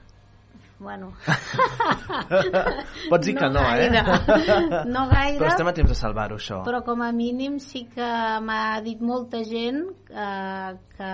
[0.81, 1.11] Bueno,
[3.11, 3.89] Pots dir que no, eh?
[3.91, 4.85] gaire.
[4.89, 6.63] No gaire, Però estem a temps de salvar-ho, això.
[6.65, 8.07] però com a mínim sí que
[8.47, 11.11] m'ha dit molta gent eh, que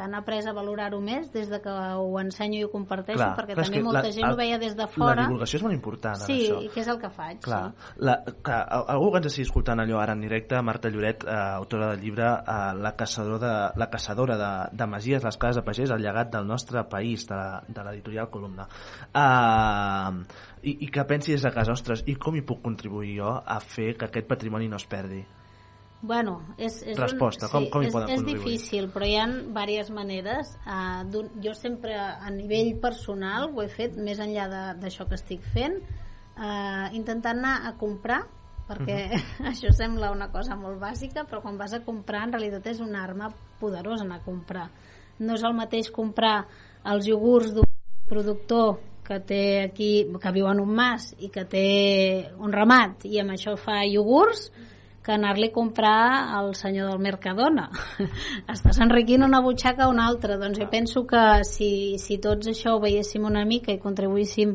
[0.00, 3.54] han après a valorar-ho més des de que ho ensenyo i ho comparteixo Clar, perquè
[3.54, 5.74] clar, també molta la- gent el- ho veia des de La fora divulgació és molt
[5.74, 6.62] important, sí, això.
[6.64, 7.92] i que és el que faig Clar, sí.
[7.98, 11.30] la, clar, al- algú que ens estigui escoltant allò ara en directe, Marta Lloret, eh,
[11.56, 13.38] autora del llibre eh, La caçadora,
[13.72, 17.26] de, la caçadora de, de Masies, les cases de pagès, el llegat del nostre país,
[17.28, 18.66] de, de l'editorial Columna.
[19.14, 20.24] Eh,
[20.62, 23.60] i, I que pensi des de casa, ostres, i com hi puc contribuir jo a
[23.60, 25.22] fer que aquest patrimoni no es perdi?
[26.02, 28.44] Bueno, és, és Resposta, un, com- sí, com hi és, poden és contribuir?
[28.46, 30.54] difícil, però hi ha diverses maneres.
[30.64, 35.44] Uh, jo sempre, a nivell personal, ho he fet més enllà de- d'això que estic
[35.52, 35.76] fent,
[36.38, 38.22] uh, intentant anar a comprar,
[38.70, 39.10] perquè
[39.52, 43.04] això sembla una cosa molt bàsica, però quan vas a comprar en realitat és una
[43.04, 43.28] arma
[43.60, 44.70] poderosa anar a comprar.
[45.20, 46.46] No és el mateix comprar
[46.88, 47.68] els iogurts d'un
[48.08, 51.66] productor que té aquí, que viu en un mas i que té
[52.38, 54.48] un ramat i amb això fa iogurts
[55.02, 57.70] que anar-li a comprar al senyor del Mercadona.
[58.54, 60.36] Estàs enriquint una butxaca o una altra.
[60.40, 64.54] Doncs jo penso que si, si tots això ho veiéssim una mica i contribuíssim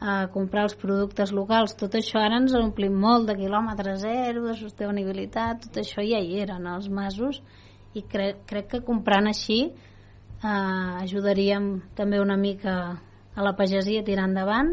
[0.00, 4.54] a comprar els productes locals, tot això ara ens omplim molt de quilòmetre zero, de
[4.56, 7.42] sostenibilitat, tot això ja hi era en els masos
[7.92, 12.74] i cre crec que comprant així eh, ajudaríem també una mica
[13.34, 14.72] a la pagesia a tirar endavant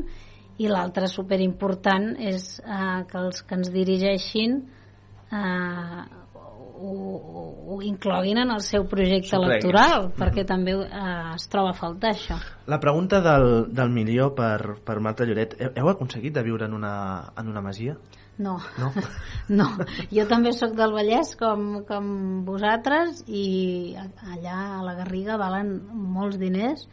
[0.64, 4.62] i l'altre superimportant és eh, que els que ens dirigeixin
[5.32, 6.04] eh,
[6.78, 6.94] ho,
[7.74, 12.38] ho, incloguin en el seu projecte electoral perquè també eh, es troba a faltar això
[12.68, 15.56] La pregunta del, del milió per, per Marta Lloret.
[15.60, 16.94] Heu, heu aconseguit de viure en una,
[17.38, 17.98] en una masia?
[18.38, 18.92] no, No?
[19.60, 19.68] no.
[20.12, 22.12] jo també sóc del Vallès com, com
[22.46, 25.74] vosaltres i allà a la Garriga valen
[26.18, 26.86] molts diners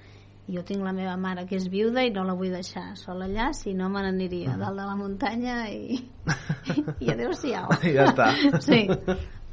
[0.48, 3.50] jo tinc la meva mare que és viuda i no la vull deixar sola allà
[3.57, 5.96] si no me n'aniria a dalt de la muntanya i,
[7.04, 8.28] i adeu-siau I ja està.
[8.61, 8.83] sí,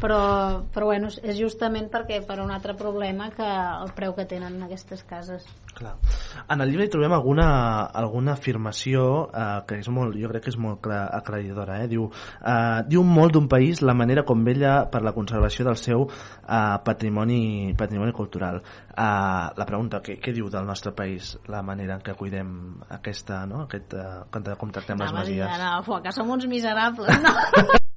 [0.01, 0.21] però,
[0.73, 5.05] però bueno, és justament perquè per un altre problema que el preu que tenen aquestes
[5.07, 5.95] cases Clar.
[6.51, 7.47] En el llibre hi trobem alguna,
[7.95, 11.79] alguna afirmació eh, que és molt, jo crec que és molt cla- aclaridora.
[11.83, 11.87] Eh?
[11.91, 16.07] Diu, eh, diu molt d'un país la manera com vella per la conservació del seu
[16.07, 18.61] eh, patrimoni, patrimoni cultural.
[18.91, 19.03] Eh,
[19.61, 22.51] la pregunta, què, què diu del nostre país la manera en què cuidem
[22.89, 23.65] aquesta, no?
[23.69, 25.47] Aquest, eh, com, tractem les a dir, masies?
[25.47, 27.79] ara, que som uns miserables no?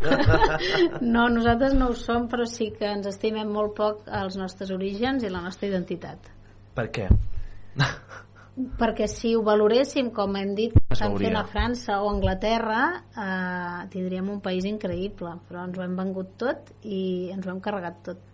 [1.14, 5.24] no, nosaltres no ho som però sí que ens estimem molt poc els nostres orígens
[5.24, 6.30] i la nostra identitat
[6.74, 7.08] Per què?
[8.80, 14.32] perquè si ho valoréssim com hem dit estan fent a França o Anglaterra eh, tindríem
[14.32, 18.26] un país increïble però ens ho hem vengut tot i ens ho hem carregat tot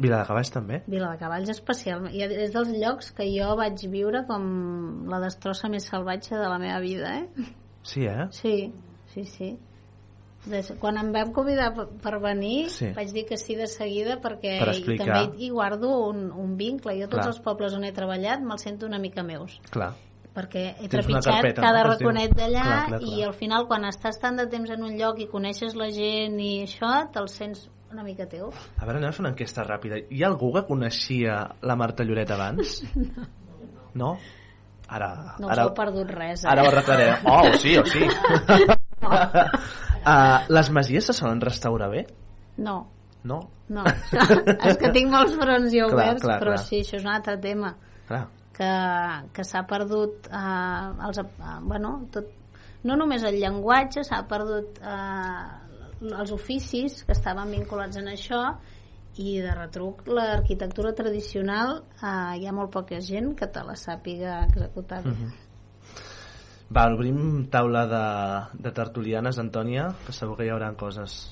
[0.00, 0.78] Vila de Cavalls també?
[0.88, 4.44] Vila de Cavalls especialment i és dels llocs que jo vaig viure com
[5.10, 7.50] la destrossa més salvatge de la meva vida eh?
[7.82, 8.28] Sí, eh?
[8.36, 8.54] Sí,
[9.12, 9.50] sí, sí.
[10.80, 12.92] Quan em vam convidar per, venir Sí.
[12.96, 15.06] vaig dir que sí de seguida perquè Per i explicar.
[15.06, 17.34] també hi guardo un, un vincle jo tots Clar.
[17.34, 19.90] els pobles on he treballat me'ls sento una mica meus Clar.
[20.34, 21.90] perquè he Tens trepitjat carpeta, cada no?
[21.90, 25.74] Raconet d'allà i al final quan estàs tant de temps en un lloc i coneixes
[25.76, 28.48] la gent i això te'l sents una mica teu
[28.78, 29.98] A veure, anem a fer una enquesta ràpida.
[30.08, 32.80] Hi ha algú que coneixia la Marta Lloret abans?
[33.92, 34.16] No.
[34.88, 36.48] Ara, no us ara, heu perdut res eh?
[36.48, 37.08] ara ho arreglaré.
[37.26, 38.06] Oh, sí, o sí.
[40.06, 42.06] uh, les masies se solen restaurar bé?
[42.58, 42.86] no,
[43.24, 43.40] No?
[43.68, 43.82] no
[44.64, 46.64] és que tinc molts fronts Clar, oberts clar, però clar.
[46.64, 47.74] sí, això és un altre tema
[48.08, 48.22] Clar.
[48.56, 48.70] que,
[49.36, 52.30] que s'ha perdut eh, els, eh, bueno, tot,
[52.88, 58.40] no només el llenguatge s'ha perdut eh, els oficis que estaven vinculats en això
[59.20, 64.46] i de retruc l'arquitectura tradicional eh, hi ha molt poca gent que te la sàpiga
[64.48, 65.10] executar bé.
[65.12, 65.32] Mhm.
[66.70, 68.04] Va, obrim taula de,
[68.62, 71.24] de tertulianes, Antònia, que segur que hi haurà coses.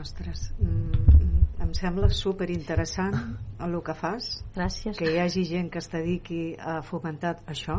[0.00, 3.16] Ostres, mm, em sembla super interessant
[3.64, 7.78] el que fas, gràcies que hi hagi gent que es dediqui a fomentar això.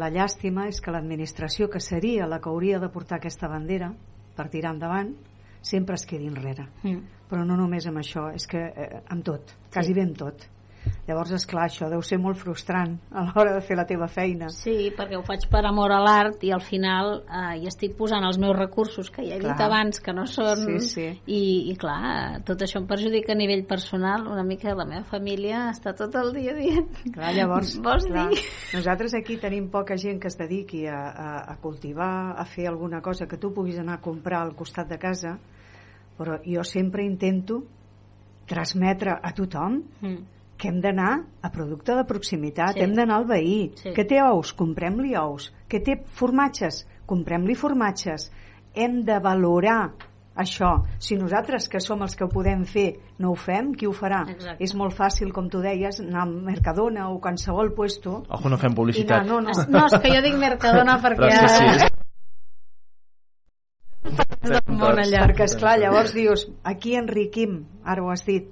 [0.00, 3.90] La llàstima és que l'administració, que seria la que hauria de portar aquesta bandera
[4.36, 5.12] per tirar endavant,
[5.60, 6.70] sempre es quedi enrere.
[6.82, 7.00] mm.
[7.28, 10.48] Però no només amb això, és que eh, amb tot, quasi bé amb tot.
[11.08, 14.46] Llavors, és clar, això deu ser molt frustrant a l'hora de fer la teva feina.
[14.54, 18.24] Sí, perquè ho faig per amor a l'art i al final eh, hi estic posant
[18.24, 19.66] els meus recursos que ja he dit Clar.
[19.66, 21.06] abans que no són Sí, sí.
[21.26, 21.40] I,
[21.72, 25.92] i clar, tot això em perjudica a nivell personal una mica la meva família està
[25.98, 28.40] tot el dia dient Clar, llavors, vols clar, dir?
[28.76, 33.02] nosaltres aquí tenim poca gent que es dediqui a, a, a cultivar, a fer alguna
[33.02, 35.36] cosa que tu puguis anar a comprar al costat de casa,
[36.16, 37.64] però jo sempre intento
[38.46, 40.20] transmetre a tothom Mm.
[40.60, 42.84] Que hem d'anar a producte de proximitat, Sí.
[42.84, 43.94] hem d'anar al veí, Sí.
[43.96, 48.30] que té ous, comprem-li ous, que té formatges, comprem-li formatges.
[48.74, 49.94] Hem de valorar
[50.36, 50.84] això.
[50.98, 54.22] Si nosaltres, que som els que ho podem fer, no ho fem, qui ho farà?
[54.30, 54.62] Exacte.
[54.64, 58.72] És molt fàcil, com tu deies, anar al Mercadona o qualsevol puesto Ojo, no fem
[58.74, 59.26] publicitat.
[59.26, 61.16] no, no, Es- No, és que jo dic Mercadona perquè...
[61.16, 61.48] Però és que
[61.80, 61.86] sí.
[64.68, 65.26] món allà.
[65.26, 68.48] perquè és clar, llavors dius aquí enriquim, ara ho has dit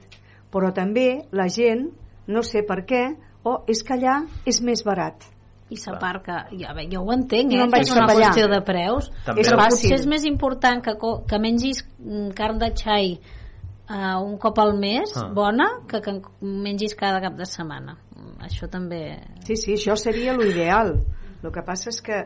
[0.52, 1.88] però també la gent
[2.28, 3.02] no sé per què,
[3.44, 5.24] o és que allà és més barat
[5.70, 6.46] I s'aparca.
[6.56, 7.58] Ja, bé, jo ho entenc, eh?
[7.60, 8.14] que vaig és una allà.
[8.30, 9.10] qüestió de preus.
[9.26, 9.42] També.
[9.42, 10.94] És Però potser és més important que,
[11.28, 15.28] que mengis mm, carn de xai uh, un cop al mes, Ah.
[15.36, 17.98] bona, que, que mengis cada cap de setmana.
[18.16, 19.02] Mm, Això també...
[19.44, 20.94] Sí, sí, això seria l'ideal.
[21.42, 22.24] El que passa és que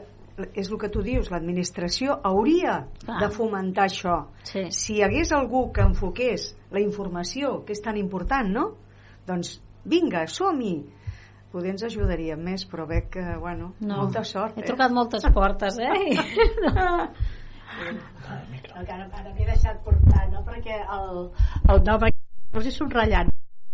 [0.55, 3.19] és el que tu dius, l'administració hauria Clar.
[3.21, 4.17] de fomentar això.
[4.49, 4.65] Sí.
[4.71, 8.65] Si hi hagués algú que enfoqués la informació, que és tan important, no?
[9.27, 10.77] Doncs vinga, som-hi!
[11.53, 13.97] Poder ens ajudaria més, però veig que, bueno, No.
[14.07, 14.57] molta sort.
[14.57, 14.67] He Eh?
[14.67, 15.93] trucat moltes portes, eh?
[17.83, 20.43] el que ara, m'he deixat portar no?
[20.47, 21.23] perquè el,
[21.73, 23.32] el nom aquí us he subratllat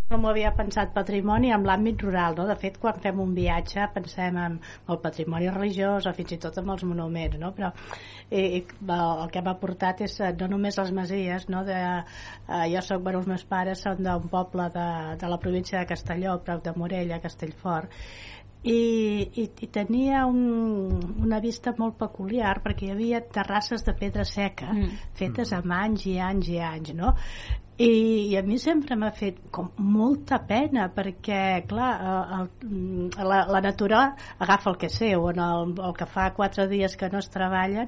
[0.08, 2.46] no m'ho havia pensat patrimoni en l'àmbit rural, no?
[2.48, 4.54] De fet, quan fem un viatge pensem en
[4.88, 7.50] el patrimoni religiós o fins i tot en els monuments, no?
[7.58, 7.68] Però
[8.30, 11.60] eh, el que m'ha portat és eh, no només les masies, no?
[11.68, 14.88] De, eh, jo soc, bueno, els meus pares són d'un poble de,
[15.20, 17.92] de la província de Castelló, prop de Morella, Castellfort,
[18.64, 18.80] i,
[19.38, 20.40] i, i tenia un,
[21.20, 25.06] una vista molt peculiar perquè hi havia terrasses de pedra seca mm.
[25.20, 27.12] fetes amb anys i anys i anys no?
[27.78, 27.88] I,
[28.32, 33.60] i a mi sempre m'ha fet com molta pena perquè clar el, el, la, la
[33.62, 34.00] natura
[34.42, 37.86] agafa el que seu en el, el que fa quatre dies que no es treballen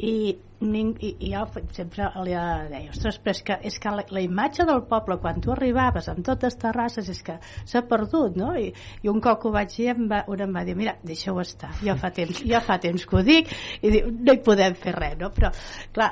[0.00, 0.12] i,
[0.60, 1.42] i, i jo
[1.76, 5.40] sempre li deia ostres, però és que, és que la, la imatge del poble quan
[5.44, 7.36] tu arribaves amb totes terrasses és que
[7.68, 8.50] s'ha perdut no?
[8.60, 8.70] I,
[9.04, 11.40] i un cop que ho vaig dir em va, un em va dir mira, deixa-ho
[11.40, 14.76] estar, jo fa temps, jo fa temps que ho dic i diu, no hi podem
[14.82, 15.30] fer res no?
[15.36, 15.52] però
[15.96, 16.10] clar,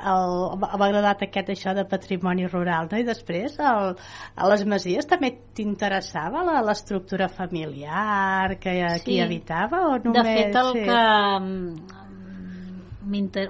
[0.61, 2.97] m'ha agradat aquest això de patrimoni rural no?
[3.01, 3.93] i després el,
[4.35, 9.21] a les masies també t'interessava la- l'estructura familiar que aquí Sí.
[9.21, 10.85] habitava o només de fet el sí.
[10.89, 12.08] que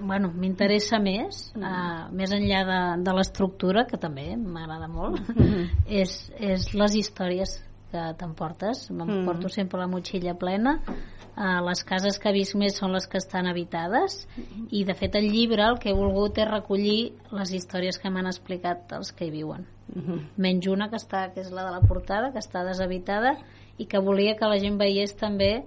[0.02, 1.64] bueno, m'interessa més Mm.
[1.64, 5.86] uh, més enllà de, de l'estructura que també m'agrada molt Mm-hmm.
[5.88, 7.58] és, és les històries
[7.92, 9.50] que t'emportes m'emporto Mm.
[9.50, 13.48] sempre la motxilla plena uh, les cases que he vist més són les que estan
[13.48, 14.68] habitades Mm-hmm.
[14.72, 18.28] i de fet el llibre el que he volgut és recollir les històries que m'han
[18.28, 20.20] explicat els que hi viuen Mhm.
[20.38, 23.32] menys una que està que és la de la portada que està deshabitada
[23.80, 25.66] i que volia que la gent veiés també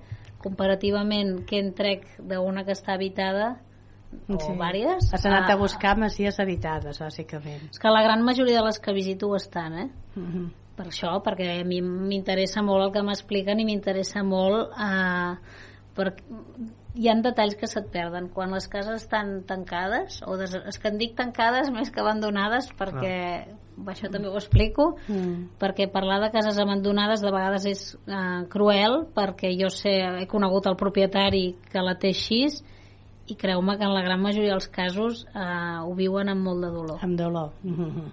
[0.53, 3.57] comparativament què en trec d'una que està habitada
[4.29, 4.53] o Sí.
[4.59, 7.71] vàries Has anat a Ah, buscar masies habitades, bàsicament.
[7.71, 9.91] és que la gran majoria de les que visito ho estan eh?
[10.17, 10.51] Mhm.
[10.77, 15.37] per això, perquè a mi m'interessa molt el que m'expliquen i m'interessa molt eh,
[15.95, 16.15] per...
[16.95, 20.55] hi han detalls que se't perden quan les cases estan tancades o des...
[20.55, 23.47] és que en dic tancades més que abandonades perquè
[23.87, 25.57] això també ho explico Mm.
[25.59, 30.67] perquè parlar de cases abandonades de vegades és eh, cruel perquè jo sé, he conegut
[30.67, 32.47] el propietari que la té així
[33.29, 36.71] i creu-me que en la gran majoria dels casos eh, ho viuen amb molt de
[36.71, 37.53] dolor Amb dolor.
[37.63, 38.11] Mhm.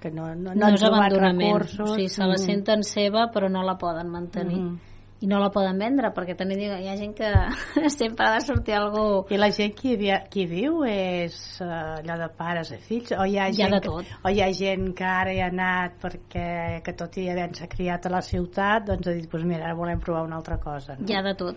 [0.00, 1.90] Que no, no, no, no és abandonament recursos.
[1.90, 2.44] o sigui, se la Mhm.
[2.46, 4.78] senten seva però no la poden mantenir Mhm.
[5.20, 7.30] i no la poden vendre perquè també dic, hi ha gent que
[7.90, 9.96] sempre ha de sortir algú I la gent qui,
[10.30, 13.12] qui viu és uh, allò de pares i fills?
[13.12, 14.04] O hi ha, Hi ha gent de que- tot.
[14.24, 18.06] O hi ha gent que ara hi ha anat perquè que tot i havent-se criat
[18.06, 20.96] a la ciutat doncs ha dit, pues mira, ara volem provar una altra cosa.
[20.98, 21.06] No?
[21.08, 21.56] hi ha de tot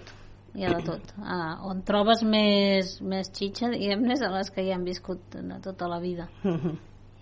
[0.55, 4.71] hi ha de tot uh, on trobes més, més xitxa diguem-ne a les que hi
[4.71, 6.29] han viscut de tota la vida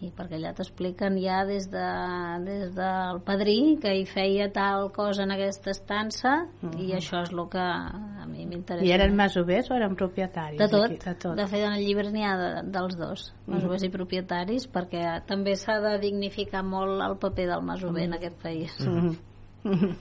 [0.04, 1.84] i perquè allà t'expliquen ja des, de,
[2.44, 6.34] des del padrí que hi feia tal cosa en aquesta estança
[6.76, 10.60] i això és el que a mi m'interessa I eren masovers o eren propietaris?
[10.60, 11.00] de tot, aquí?
[11.06, 11.38] De tot.
[11.40, 15.56] de fet en el llibre n'hi ha de, dels dos masovers i propietaris perquè també
[15.56, 19.16] s'ha de dignificar molt el paper del masover en aquest país Mhm.
[19.64, 19.96] Mhm.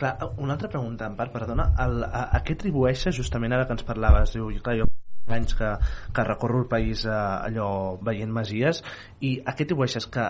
[0.00, 1.66] Clar, una altra pregunta, en part, perdona.
[1.84, 4.86] El, a, a què atribueixes, justament ara que ens parlaves, diu, clar, jo
[5.30, 5.74] anys que,
[6.16, 8.80] que recorro el país eh, allò veient masies,
[9.20, 10.24] i a què atribueixes que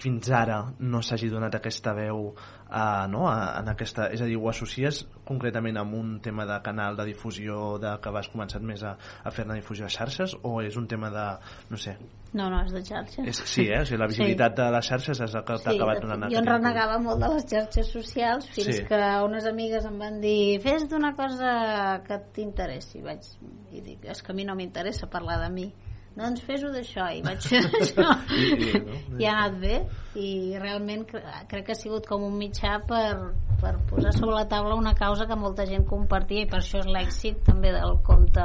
[0.00, 4.48] fins ara no s'hagi donat aquesta veu eh, no, en aquesta, és a dir, ho
[4.50, 8.96] associes concretament amb un tema de canal de difusió de que vas començar més a,
[8.96, 11.26] a fer-ne difusió a xarxes o és un tema de,
[11.70, 11.98] no sé
[12.32, 13.24] no, no, és de xarxa.
[13.26, 13.80] És, sí, eh?
[13.80, 16.38] o sigui, la visibilitat de les xarxes és el que t'ha acabat de donant jo
[16.38, 18.84] en aquest renegava molt de les xarxes socials fins Sí.
[18.86, 23.02] que unes amigues em van dir fes d'una cosa que t'interessi.
[23.02, 23.26] Vaig,
[23.72, 25.68] i dic, és que a mi no m'interessa parlar de mi.
[26.16, 27.04] Doncs fes-ho d'això.
[27.14, 28.06] I vaig fer això.
[28.34, 29.18] I- i- no?
[29.18, 29.76] i ha anat bé.
[30.18, 34.46] I realment cre crec que ha sigut com un mitjà per, per posar sobre la
[34.50, 38.42] taula una causa que molta gent compartia i per això és l'èxit també del compte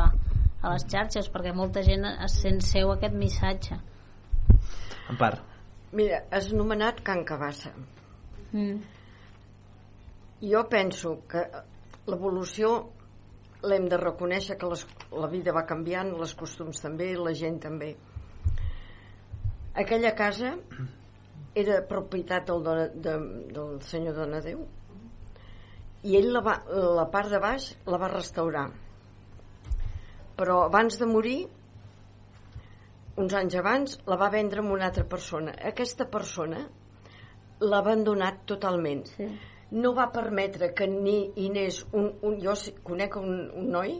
[0.66, 3.78] a les xarxes perquè molta gent es sent seu aquest missatge
[5.10, 5.56] en part
[5.96, 7.72] Mira, has nomenat Can Cabassa.
[8.52, 8.80] mm.
[10.44, 11.46] Jo penso que
[12.12, 12.72] l'evolució
[13.64, 14.84] l'hem de reconèixer que les,
[15.16, 17.94] la vida va canviant, les costums també, la gent també.
[19.74, 20.52] Aquella casa
[21.56, 23.16] era propietat del, dona, de,
[23.56, 24.66] del senyor Donadeu
[26.04, 26.58] i ell la, va,
[27.00, 28.68] la part de baix la va restaurar.
[30.36, 31.38] Però abans de morir,
[33.22, 35.54] uns anys abans, la va vendre a una altra persona.
[35.72, 36.66] Aquesta persona
[37.60, 39.28] l'ha abandonat totalment sí.
[39.72, 43.96] no va permetre que ni hi anés un, un, jo conec un, un noi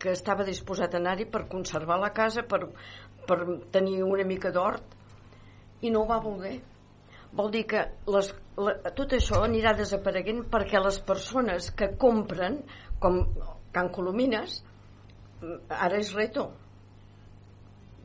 [0.00, 2.64] que estava disposat a anar-hi per conservar la casa per,
[3.28, 3.38] per
[3.72, 6.56] tenir una mica d'hort i no ho va voler
[7.36, 12.62] vol dir que les, la, tot això anirà desapareguent perquè les persones que compren
[13.00, 13.20] com
[13.74, 14.62] Can Colomines
[15.68, 16.50] ara és reto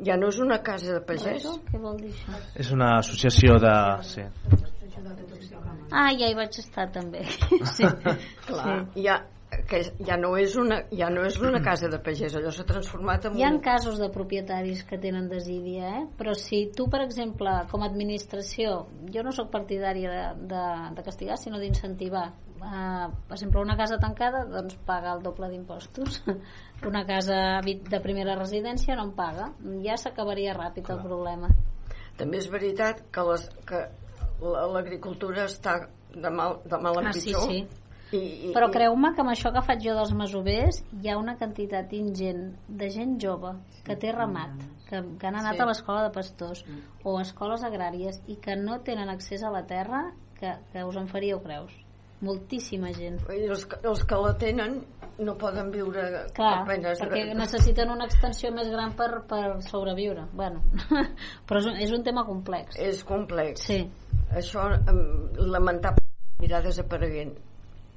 [0.06, 1.56] ja no és una casa de pagès Reto?
[1.70, 2.38] Què vol dir això?
[2.64, 3.74] és una associació de...
[4.08, 4.26] Sí.
[5.90, 7.24] Ah, ja hi vaig estar també.
[7.76, 7.88] Sí.
[8.46, 9.20] Clar, ja,
[9.68, 13.26] que ja no és una, ja no és una casa de pagès, allò s'ha transformat
[13.30, 13.60] en Hi ha un...
[13.60, 16.05] casos de propietaris que tenen desídia, eh?
[16.18, 20.64] però si tu, per exemple, com a administració, jo no sóc partidària de, de,
[20.95, 22.30] de castigar, sinó d'incentivar.
[22.60, 26.22] Uh, per exemple, una casa tancada doncs paga el doble d'impostos.
[26.89, 29.49] Una casa de primera residència no en paga.
[29.84, 31.49] Ja s'acabaria ràpid el problema.
[32.20, 33.80] També és veritat que les- que
[34.43, 37.47] la- l'agricultura està de mal, de mal en Ah, sí, pitjor.
[37.47, 37.68] sí.
[38.12, 38.18] I,
[38.49, 41.91] i, Però creu-me que amb això que faig jo dels masovers hi ha una quantitat
[41.93, 43.51] ingent de gent jove
[43.86, 44.55] que té ramat,
[44.89, 45.62] que, que han anat Sí.
[45.62, 46.64] a l'escola de pastors
[47.03, 50.07] o a escoles agràries i que no tenen accés a la terra
[50.39, 51.76] que, que us en faríeu creus.
[52.22, 53.22] Moltíssima gent.
[53.32, 54.82] i els, els que la tenen
[55.24, 56.01] no poden viure
[56.36, 56.99] Clar, apenes...
[56.99, 60.26] perquè necessiten una extensió més gran per, per sobreviure.
[60.34, 60.60] Bueno,
[61.47, 62.76] però és un, és un tema complex.
[62.80, 63.64] És complex.
[63.70, 63.86] Sí,
[64.36, 64.99] Això, em,
[65.49, 66.03] lamentable,
[66.39, 67.34] anirà desapareguent.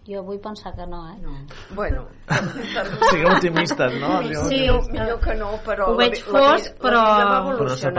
[0.06, 1.18] Jo vull pensar que no, eh?
[1.22, 1.32] No.
[1.74, 2.06] Bueno,
[3.10, 4.22] Sigueu optimistes, no?
[4.22, 4.56] Sí.
[4.58, 7.28] millor, millor que no, però Ho la veig vi- la, fosc, vida- però- la vida
[7.28, 7.90] va Però s'ha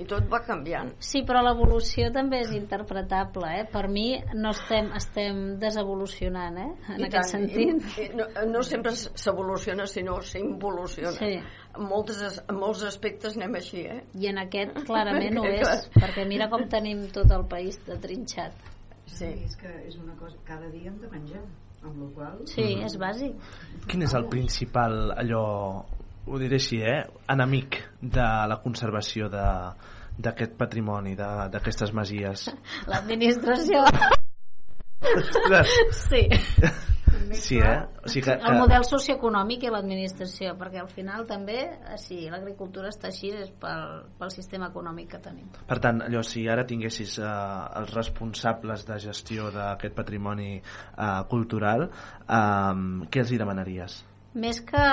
[0.00, 0.92] i tot va canviant.
[0.98, 3.64] Sí, però l'evolució també és interpretable, eh?
[3.70, 6.70] Per mi no estem, estem desevolucionant, eh?
[6.94, 7.98] En I aquest tant, sentit.
[7.98, 11.12] I, i no, no sempre s'evoluciona, sinó s'involuciona.
[11.18, 11.34] Sí.
[11.74, 14.02] En, moltes, en molts aspectes anem així, eh?
[14.14, 18.52] I en aquest clarament ho és, perquè mira com tenim tot el país de trinxat.
[19.06, 19.28] Sí.
[19.44, 21.42] És que és una cosa, cada dia hem de menjar,
[21.84, 23.34] amb la qual Sí, és bàsic.
[23.90, 25.44] Quin és el principal, allò,
[26.26, 29.44] ho diré així, eh, enemic de la conservació de
[30.14, 32.48] d'aquest patrimoni, de- d'aquestes masies?
[32.90, 33.82] L'administració...
[35.92, 36.28] Sí.
[37.32, 37.82] sí, eh?
[38.04, 42.24] O sigui que, El que, model socioeconòmic i l'administració, perquè al final també, eh, si
[42.30, 45.50] l'agricultura està així, és pel, pel sistema econòmic que tenim.
[45.68, 47.28] per tant, allò, si ara tinguessis eh,
[47.80, 54.02] els responsables de gestió d'aquest patrimoni eh, cultural, eh, què els hi demanaries?
[54.34, 54.86] Més que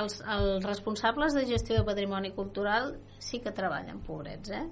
[0.00, 4.64] els, els responsables de gestió de patrimoni cultural sí que treballen, pobrets, eh?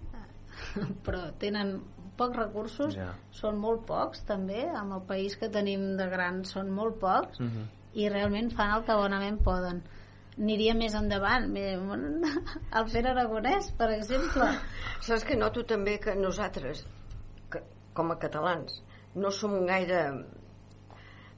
[1.07, 1.77] Però tenen
[2.17, 3.13] pocs recursos, Ja.
[3.31, 7.67] són molt pocs també, amb el país que tenim de gran són molt pocs, Mhm.
[7.95, 9.83] i realment fan el que bonament poden.
[10.39, 12.23] Aniria més endavant, el
[12.93, 14.49] Pere Aragonès, per exemple.
[15.01, 16.85] Saps que noto també que nosaltres,
[17.51, 17.63] que,
[17.95, 18.83] com a catalans,
[19.15, 20.27] no som gaire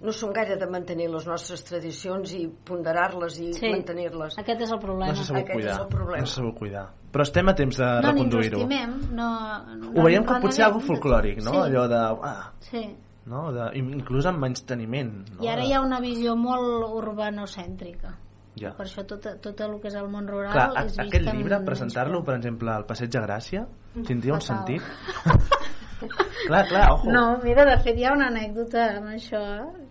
[0.00, 3.70] no som gaire de mantenir les nostres tradicions i ponderar-les i Sí.
[3.72, 4.36] mantenir-les.
[4.38, 5.10] Aquest és el problema.
[5.12, 5.80] No se sabut Aquest és cuidar.
[5.82, 6.20] el problema.
[6.20, 6.84] No se sabut cuidar.
[7.12, 8.60] Però estem a temps de no reconduir-ho.
[8.62, 9.28] estimem, no,
[9.74, 11.50] no Ho veiem no com potser algo folclòric, no?
[11.52, 12.02] Sí, Allò de...
[12.22, 12.84] Ah, sí.
[13.26, 13.50] no?
[13.52, 15.12] de inclús amb menysteniment.
[15.36, 15.42] No?
[15.44, 18.14] I ara hi ha una visió molt urbanocèntrica.
[18.58, 18.72] Ja.
[18.74, 21.26] Per això tot, tot el que és el món rural Clar, a, és vist aquest
[21.34, 22.24] llibre, menys presentar-lo, por.
[22.26, 23.66] per exemple, al Passeig de Gràcia,
[24.06, 24.82] tindria un sentit?
[26.48, 27.10] clar, clar, ojo.
[27.10, 29.42] No, mira, de fet hi ha una anècdota amb això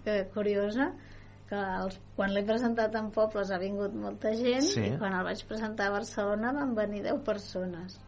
[0.07, 0.91] que curiosa
[1.47, 4.81] que els, quan l'he presentat en pobles ha vingut molta gent Sí.
[4.89, 8.01] i quan el vaig presentar a Barcelona van venir 10 persones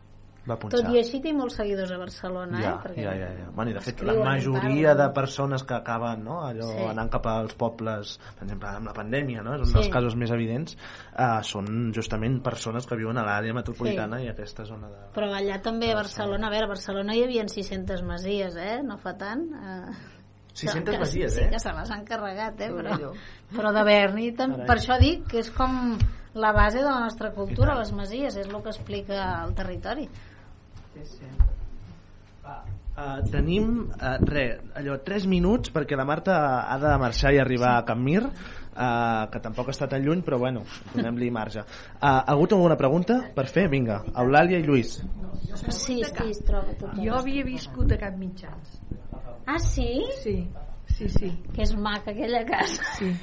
[0.49, 0.79] Va punxar.
[0.81, 2.77] tot i així té molts seguidors a Barcelona Ja, eh?
[2.83, 3.47] Perquè ja, ja, ja.
[3.55, 6.83] Bueno, i de fet, la majoria de persones que acaben no, allò, Sí.
[6.89, 9.53] anant cap als pobles, per exemple, amb la pandèmia, no?
[9.55, 9.73] és un Sí.
[9.77, 10.75] dels casos més evidents,
[11.15, 14.25] eh, són justament persones que viuen a l'àrea metropolitana Sí.
[14.25, 14.97] i aquesta zona de...
[15.13, 18.81] però allà també a Barcelona a veure, a Barcelona hi havia 600 masies eh?
[18.83, 19.91] no fa tant eh,
[20.53, 21.49] 600 que, masies, sí, eh?
[21.49, 22.71] que se les han carregat eh?
[22.73, 23.11] però,
[23.55, 24.67] però de Berni tam- Carai.
[24.67, 25.97] per això dic que és com
[26.33, 30.09] la base de la nostra cultura les masies, és el que explica el territori
[32.99, 36.33] Uh, tenim, uh, re, allò, 3 minuts perquè la Marta
[36.67, 38.25] ha de marxar i arribar a Can Mir,
[38.79, 40.63] uh, que tampoc està tan lluny, però bueno,
[40.93, 41.59] donem-li marge.
[41.99, 43.67] Uh, ha hagut alguna pregunta per fer?
[43.69, 44.95] Vinga, Eulàlia i Lluís.
[45.69, 48.79] sí, sí, es troba tot Jo havia viscut a Cap Mitjans.
[49.45, 50.05] ah sí?
[50.23, 50.47] Sí,
[50.95, 51.31] sí, sí.
[51.55, 53.13] que és maca aquella casa sí.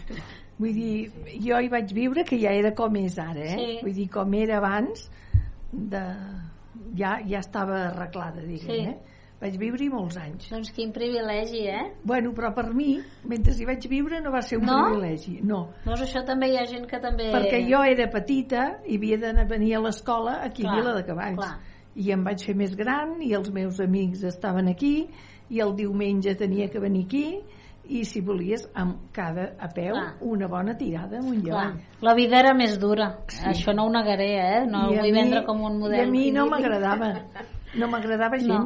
[0.59, 1.11] Vull dir,
[1.45, 3.57] jo hi vaig viure que ja era com és ara, eh?
[3.57, 3.79] Sí.
[3.83, 5.11] Vull dir, com era abans,
[5.73, 6.01] de...
[6.97, 8.81] ja, ja estava arreglada, diguem, Sí.
[8.89, 9.16] eh?
[9.41, 10.47] Vaig viure-hi molts anys.
[10.49, 11.93] doncs quin privilegi, eh?
[12.03, 12.95] Bueno, però per mi,
[13.29, 14.79] mentre hi vaig viure, no va ser un No?
[14.87, 15.41] privilegi.
[15.45, 17.27] No, Doncs això també hi ha gent que també...
[17.35, 21.05] perquè jo era petita i havia a venir a l'escola aquí Clar, a Vila de
[21.05, 21.37] Cavalls.
[21.37, 21.59] clar.
[21.97, 25.07] I em vaig fer més gran i els meus amics estaven aquí
[25.51, 27.39] i el diumenge tenia que venir aquí
[27.89, 30.17] i si volies amb cada a peu Clar.
[30.21, 33.13] una bona tirada amunt i Clar, la vida era més dura
[33.45, 34.67] això no ho negaré, eh?
[34.67, 37.13] no I ho vull mi- vendre com un model I a mi no m'agradava.
[37.77, 38.65] No m'agradava No.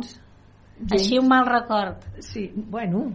[0.80, 0.92] Gens.
[1.02, 3.12] així un mal record Sí, bueno,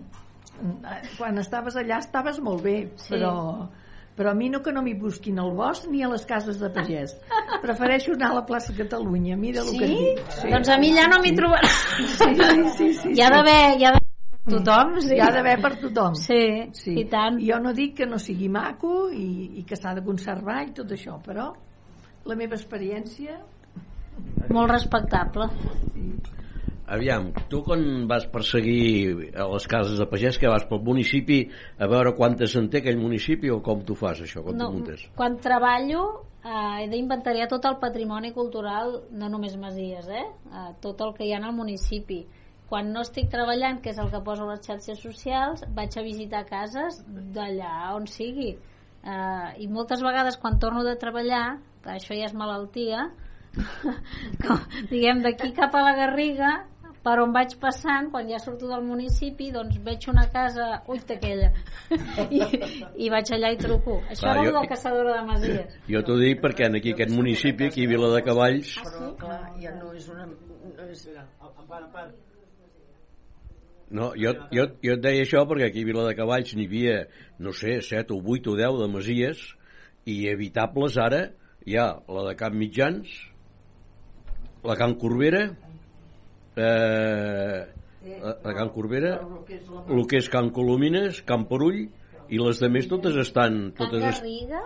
[1.17, 3.13] quan estaves allà estaves molt bé, Sí.
[3.13, 3.67] però,
[4.15, 6.69] però a mi no que no m'hi busquin al bosc ni a les cases de
[6.69, 7.15] pagès.
[7.61, 9.77] Prefereixo anar a la plaça Catalunya, mira el Sí?
[9.77, 10.31] que et dic.
[10.31, 10.49] Sí.
[10.49, 11.77] Doncs a mi ja no m'hi trobaràs.
[11.97, 14.01] Sí, sí, sí, sí, Hi ha d'haver hi ha d'haver
[14.47, 15.15] tothom, sí.
[15.15, 16.15] Hi ha d'haver per tothom.
[16.15, 16.93] Sí, Sí.
[17.01, 17.39] i tant.
[17.41, 20.87] Jo no dic que no sigui maco i, i que s'ha de conservar i tot
[20.91, 21.51] això, però
[22.25, 23.39] la meva experiència...
[24.49, 25.49] Molt respectable.
[26.87, 31.39] Aviam, tu quan vas perseguir a les cases de pagès, que vas pel municipi
[31.81, 35.07] a veure quantes en té aquell municipi o com tu fas això, com No, muntes?
[35.17, 36.03] quan treballo
[36.45, 40.25] eh, he d'inventariar tot el patrimoni cultural, no només masies, eh?
[40.29, 40.67] eh?
[40.81, 42.21] tot el que hi ha al municipi.
[42.69, 46.05] Quan no estic treballant, que és el que poso a les xarxes socials, vaig a
[46.05, 47.01] visitar cases
[47.33, 48.55] d'allà on sigui.
[49.05, 53.09] Eh, I moltes vegades quan torno de treballar, que això ja és malaltia,
[54.45, 54.57] com,
[54.89, 56.65] diguem d'aquí cap a la Garriga,
[57.05, 61.51] per on vaig passant, quan ja surto del municipi, doncs veig una casa, ui, aquella,
[62.33, 62.39] I,
[63.05, 63.99] i vaig allà i truco.
[64.09, 65.75] Això Clar, era jo- la caçadora de Masies.
[65.91, 69.41] Jo t'ho dic perquè en aquí aquest municipi, aquí a Vila de Cavalls, Però, clar,
[69.61, 70.25] ja no és una...
[70.25, 71.03] No és...
[73.95, 76.95] no, jo, jo, jo et deia això perquè aquí a Vila de Cavalls n'hi havia,
[77.39, 79.43] no sé, 7 o 8 o 10 de masies
[80.09, 81.27] i evitables ara
[81.65, 83.13] hi ha la de Camp Mitjans,
[84.65, 85.45] la Can Corbera,
[86.55, 87.65] eh,
[88.21, 92.89] la, la Can Corbera, el que és Can Colomines, Can Perull i les de més
[92.89, 93.69] totes estan...
[93.77, 94.23] Can Totes est...
[94.23, 94.63] Garriga?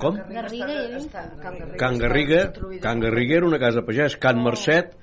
[0.00, 0.18] Com?
[0.32, 0.68] Garriga?
[0.98, 2.44] Està, Can Garriga,
[2.82, 3.36] Can Garriga.
[3.36, 4.94] Can era una casa pagès, Can Mercet,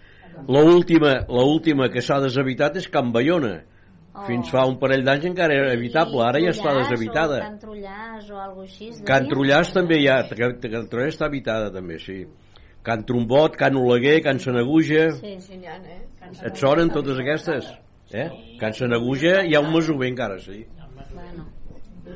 [0.48, 3.60] la última, la última que s'ha deshabitat és Can Bayona.
[4.10, 4.26] Oh.
[4.26, 7.40] Fins fa un parell d'anys encara era habitable, ara ja està deshabitada.
[7.46, 8.90] Can Trullàs o alguna així.
[8.90, 9.28] es Can?
[9.32, 12.24] Trullàs també hi ha, Can Can Trullàs està habitada també, sí.
[12.84, 15.36] Can Trombot, Can Oleguer, Can Senaguja, Sí.
[15.42, 16.02] Sí, ha, eh?
[16.20, 17.66] Can et sonen totes aquestes?
[18.12, 18.30] Eh?
[18.60, 20.66] Can Senaguja hi ha un masover encara, sí.
[21.14, 21.46] Bueno.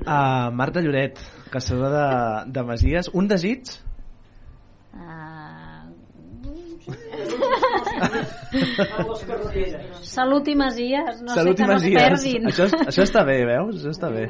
[0.01, 1.19] Uh, Marta Lloret,
[1.51, 3.09] caçadora de, de Masies.
[3.13, 3.69] Un desig?
[4.93, 4.99] Uh...
[10.03, 12.47] Salut i masies, no Salut sé i que no es perdin.
[12.51, 13.77] Això, això està bé, veus?
[13.79, 14.25] Això està bé.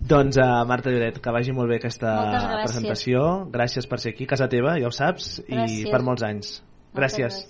[0.00, 2.62] Doncs, uh, Marta Lloret, que vagi molt bé aquesta gràcies.
[2.64, 3.24] presentació.
[3.52, 5.90] Gràcies per ser aquí, casa teva, ja ho saps, i Gràcies.
[5.92, 6.62] per molts anys.
[6.94, 7.44] Moltes Gràcies.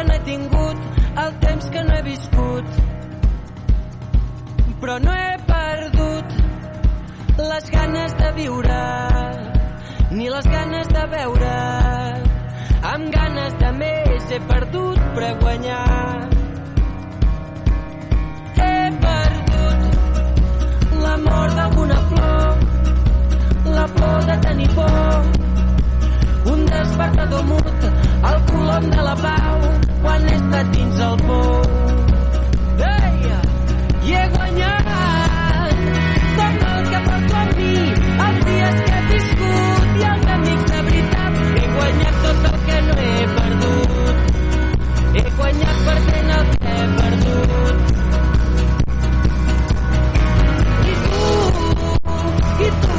[0.00, 0.76] Que no he tingut,
[1.18, 2.64] el temps que no he viscut.
[4.80, 6.36] Però no he perdut
[7.36, 8.78] les ganes de viure,
[10.16, 11.52] ni les ganes de veure.
[12.92, 16.30] Amb ganes de més he perdut, però he guanyat.
[18.56, 19.80] He perdut
[21.02, 22.48] l'amor d'alguna flor,
[23.76, 25.20] la por de tenir por,
[26.54, 29.60] un despertador mut, el colom de la pau,
[30.02, 31.62] quan he estat dins el pou.
[32.88, 33.20] Ei!
[34.08, 35.80] I he guanyat
[36.36, 37.72] tot el que porto amb mi,
[38.26, 41.32] els dies que he viscut i els amics de veritat.
[41.60, 44.16] He guanyat tot el que no he perdut.
[45.16, 47.76] He guanyat perdent el que he perdut.
[50.90, 51.18] I tu,
[52.66, 52.89] i tu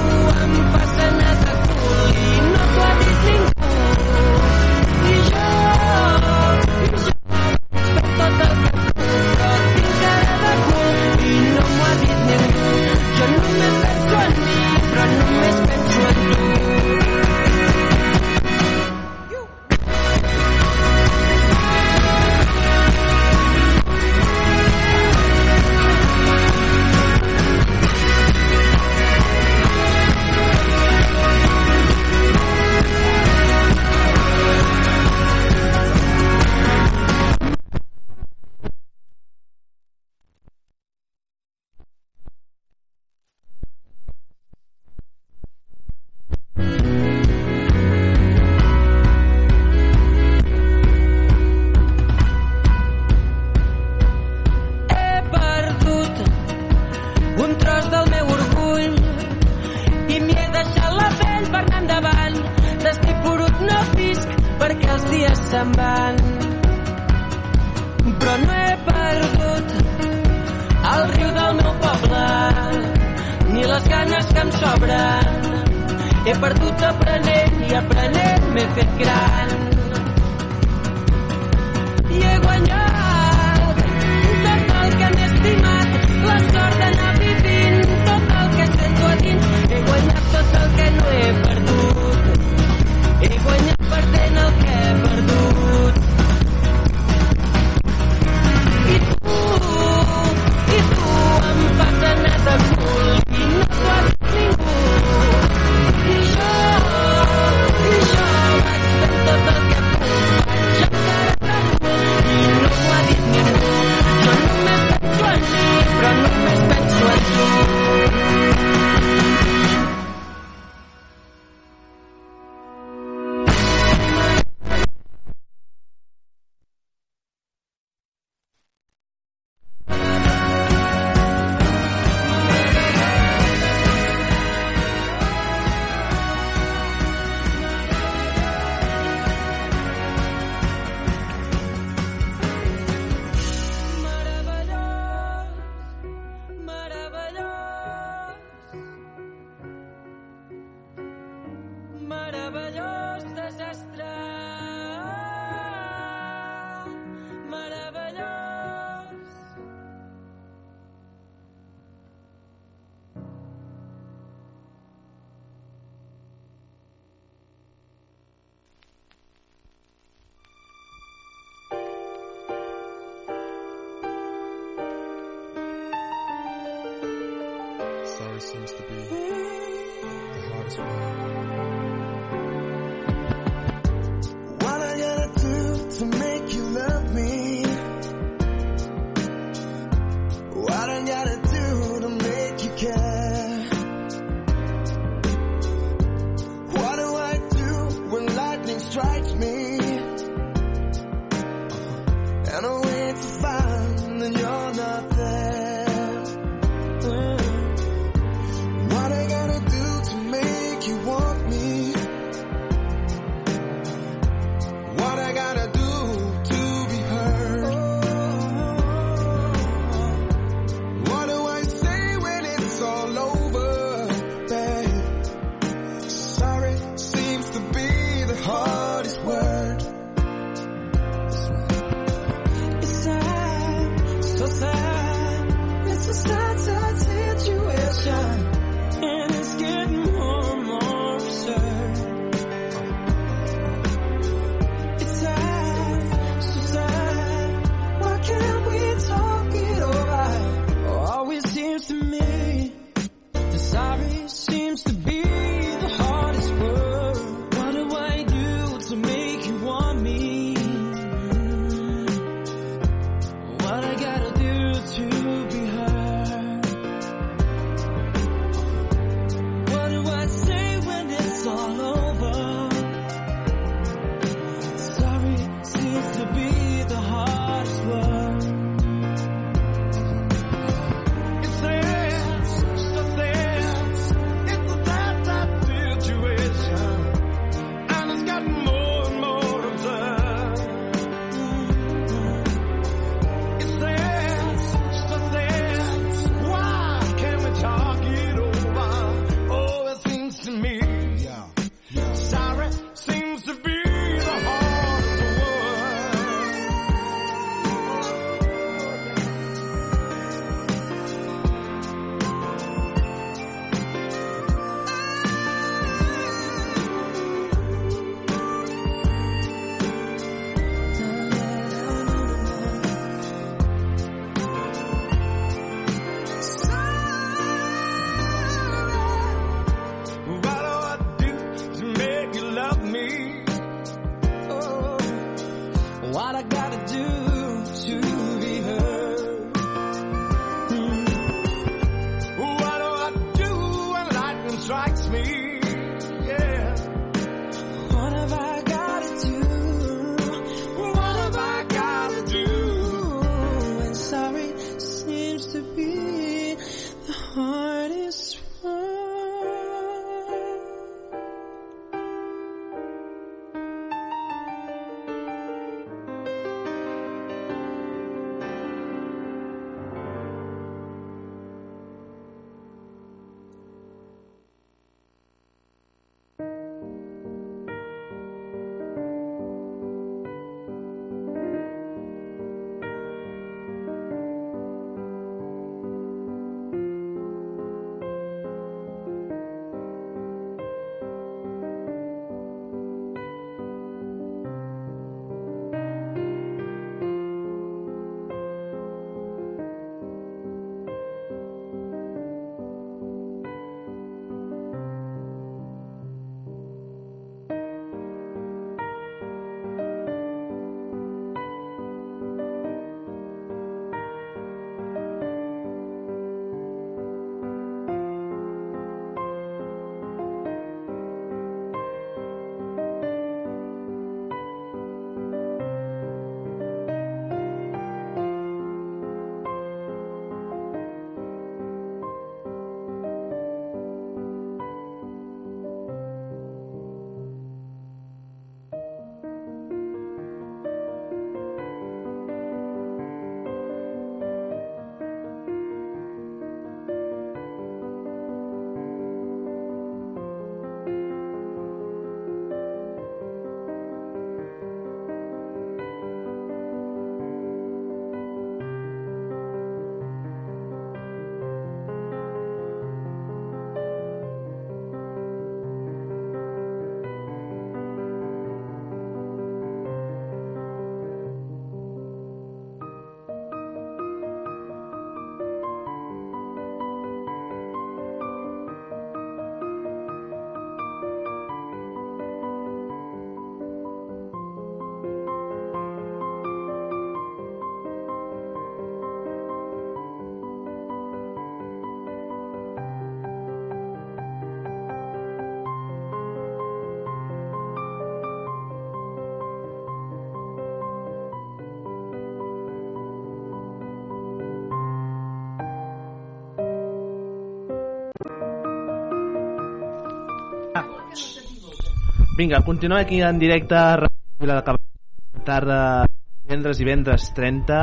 [512.41, 513.99] Vinga, continuem aquí en directe a
[514.39, 515.43] Vila de Cavalls.
[515.45, 516.07] Tarda,
[516.41, 517.81] divendres i divendres 30.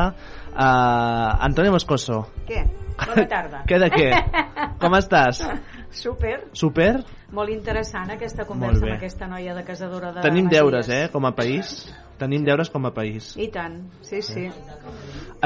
[0.51, 2.25] Uh, Antonio Moscoso.
[2.49, 2.65] Què?
[2.99, 3.61] Bona tarda.
[3.71, 4.09] Què de què?
[4.83, 5.45] Com estàs?
[5.95, 6.49] Super.
[6.59, 6.89] Super?
[7.39, 10.59] Molt interessant aquesta conversa amb aquesta noia de casadora de Tenim Masies.
[10.59, 11.77] deures, eh, com a país.
[12.19, 13.31] Tenim deures com a país.
[13.39, 14.49] I tant, sí, sí.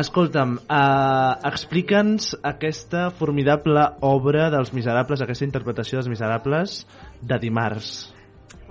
[0.00, 6.80] Escolta'm, uh, explica'ns aquesta formidable obra dels Miserables, aquesta interpretació dels Miserables
[7.20, 7.92] de dimarts.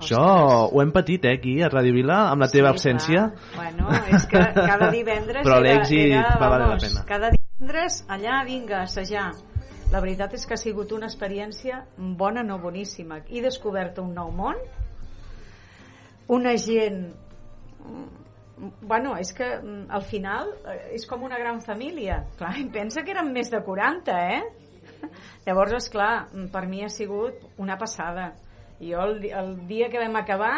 [0.02, 0.24] Això
[0.66, 3.28] ho hem patit, eh, aquí, a Ràdio Vila, amb la teva absència.
[3.54, 7.04] Bueno, és que cada divendres Però l'èxit va valer la pena.
[7.08, 9.30] cada divendres allà, vinga, assajar.
[9.92, 13.20] La veritat és que ha sigut una experiència bona, no boníssima.
[13.28, 14.58] He descobert un nou món,
[16.32, 17.12] una gent
[17.84, 18.22] mm,
[18.80, 23.02] bueno, és que mm, al final eh, és com una gran família clar, em pensa
[23.02, 24.40] que eren més de 40 eh?
[25.46, 28.32] llavors, és clar per mi ha sigut una passada
[28.82, 30.54] jo el, el dia que vam acabar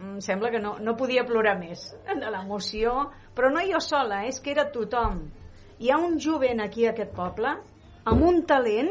[0.00, 4.40] em sembla que no, no podia plorar més de l'emoció però no jo sola, és
[4.40, 5.26] que era tothom
[5.80, 7.52] hi ha un jovent aquí a aquest poble
[8.04, 8.90] amb un talent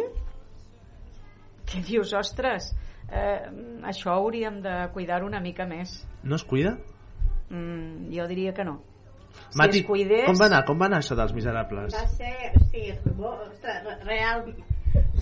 [1.69, 2.71] que dius, ostres
[3.11, 3.41] eh,
[3.89, 6.77] això hauríem de cuidar una mica més No es cuida?
[7.49, 8.79] Mm, jo diria que no.
[9.55, 10.25] Mati, si es cuidés...
[10.27, 10.63] com va anar?
[10.67, 11.93] Com va anar això dels Miserables?
[11.95, 14.43] Va ser, sí, bo- ostres, re- real...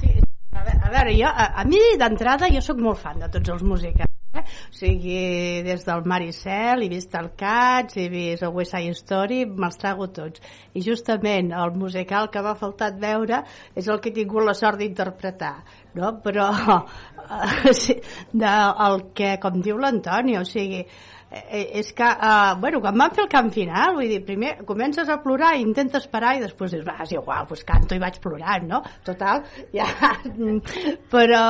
[0.02, 0.10] Sí,
[0.58, 3.56] a veure, a veure jo, a, a mi d'entrada jo sóc molt fan de tots
[3.56, 4.14] els musicals.
[4.38, 4.44] Eh?
[4.70, 5.18] O sigui,
[5.66, 10.10] des del Maricel, he vist el Cats, he vist el West Side Story, me'ls trago
[10.14, 10.44] tots.
[10.78, 13.42] I justament el musical que m'ha faltat veure
[13.76, 15.56] és el que he tingut la sort d'interpretar,
[15.98, 16.14] no?
[16.26, 17.98] Però eh, sí,
[18.34, 18.56] de,
[18.88, 20.84] el que, com diu l'Antoni, o sigui,
[21.32, 25.10] eh, és que, eh, bueno, quan van fer el cant final, vull dir, primer comences
[25.10, 28.22] a plorar i intentes parar i després dius, va, és igual, doncs canto i vaig
[28.24, 28.84] plorant, no?
[29.08, 29.44] Total,
[29.78, 29.88] ja...
[31.12, 31.44] Però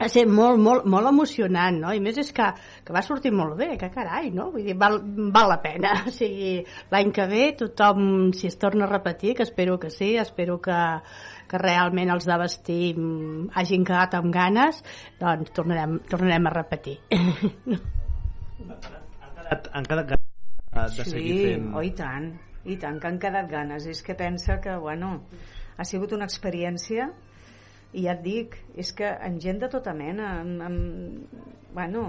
[0.00, 1.92] va ser molt, molt, molt emocionant, no?
[1.92, 2.46] I més és que,
[2.86, 4.48] que va sortir molt bé, que carai, no?
[4.54, 4.96] Vull dir, val,
[5.34, 5.92] val la pena.
[6.10, 6.54] O sigui,
[6.92, 10.80] l'any que ve tothom, si es torna a repetir, que espero que sí, espero que,
[11.50, 14.82] que realment els de vestir mm, hagin quedat amb ganes,
[15.20, 17.00] doncs tornarem, tornarem a repetir.
[19.72, 21.72] Han quedat ganes de seguir sí, fent...
[21.74, 22.30] oh, i tant,
[22.64, 23.88] i tant, que han quedat ganes.
[23.90, 25.16] És que pensa que, bueno,
[25.76, 27.10] ha sigut una experiència
[27.92, 31.40] i ja et dic, és que en gent de tota mena, amb, amb,
[31.74, 32.04] bueno,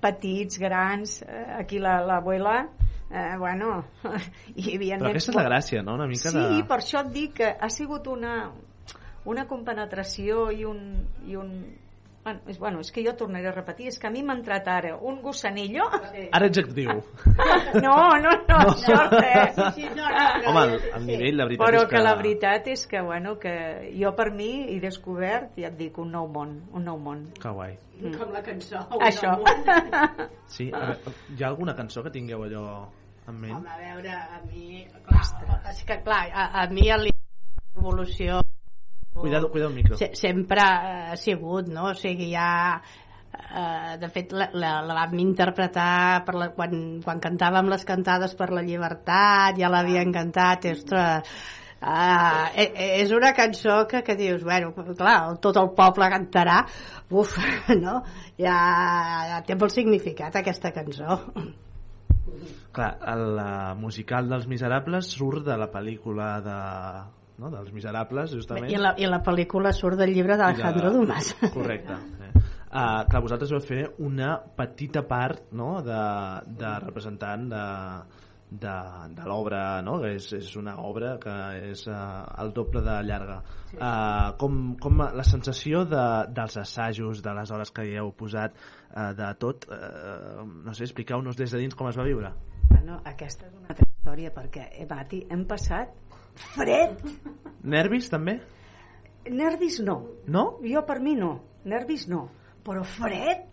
[0.00, 2.62] petits, grans, eh, aquí la- l'abuela,
[3.10, 3.84] eh, bueno,
[4.56, 5.98] hi havia Però aquesta és la gràcia, no?
[6.00, 6.64] Una mica sí, de...
[6.68, 8.36] per això et dic que ha sigut una,
[9.28, 10.80] una compenetració i un,
[11.28, 11.52] i un
[12.24, 14.68] Bueno és, bueno, és que jo tornaré a repetir, és que a mi m'ha entrat
[14.70, 15.88] ara un gossanillo...
[16.30, 17.00] Ara ets actiu.
[17.82, 19.56] No, no, no, això res.
[20.46, 21.96] Home, el, el nivell, la veritat Però és que...
[21.96, 23.54] que la veritat és que, bueno, que
[23.96, 27.24] jo per mi he descobert, ja et dic, un nou món, un nou món.
[27.42, 27.74] Que guai.
[28.14, 28.84] Com la cançó.
[29.02, 29.34] Això.
[30.46, 32.66] Sí, a veure, hi ha alguna cançó que tingueu allò
[33.26, 33.58] en ment?
[33.58, 34.86] Home, a veure, a mi...
[35.08, 35.26] Clar,
[35.74, 37.10] és que clar, a, a mi el
[37.74, 38.42] revolució
[39.14, 39.96] Cuidado, cuida el micro.
[39.96, 41.90] se, sempre ha sigut, no?
[41.92, 42.82] O sigui, ja...
[43.32, 48.34] Eh, de fet, la, la, la vam interpretar per la, quan, quan cantàvem les cantades
[48.36, 51.32] per la llibertat, ja l'havien cantat, ostres,
[51.82, 56.60] Uh, és una cançó que, que dius, bueno, clar, tot el poble cantarà,
[57.10, 57.32] uf,
[57.80, 57.96] no?
[58.38, 58.58] Ja,
[59.26, 61.18] ja té molt significat aquesta cançó.
[62.70, 66.60] Clar, el uh, musical dels Miserables surt de la pel·lícula de,
[67.42, 67.50] no?
[67.52, 68.70] dels Miserables, justament.
[68.70, 71.34] I la, I la pel·lícula surt del llibre d'Alejandro de- Dumas.
[71.56, 71.98] Correcte.
[72.22, 72.32] Eh.
[72.72, 75.74] Uh, clar, vosaltres vau fer una petita part no?
[75.84, 76.02] de,
[76.56, 77.64] de representant de,
[78.62, 78.76] de,
[79.18, 79.98] de l'obra, no?
[80.00, 81.34] que és, és una obra que
[81.72, 83.42] és uh, el doble de llarga.
[83.72, 88.56] Uh, com, com la sensació de, dels assajos, de les hores que hi heu posat,
[88.92, 92.32] uh, de tot, uh, no sé, expliqueu-nos des de dins com es va viure.
[92.70, 95.92] Bueno, aquesta és una altra història, perquè, eh, Mati, hem passat
[96.34, 96.98] fred.
[97.62, 98.40] Nervis, també?
[99.30, 100.00] Nervis no.
[100.26, 100.58] No?
[100.66, 101.40] Jo per mi no.
[101.64, 102.28] Nervis no.
[102.64, 103.48] Però fred.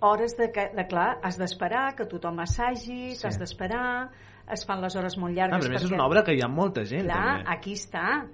[0.00, 3.20] Hores de, que, de clar, has d'esperar que tothom assagi, Sí.
[3.20, 4.10] que has d'esperar,
[4.50, 5.66] es fan les hores molt Ah, llargues.
[5.66, 7.04] però a més és perquè- una obra que hi ha molta gent.
[7.04, 7.50] Clar, també.
[7.56, 8.26] aquí està.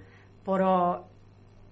[0.45, 1.03] Però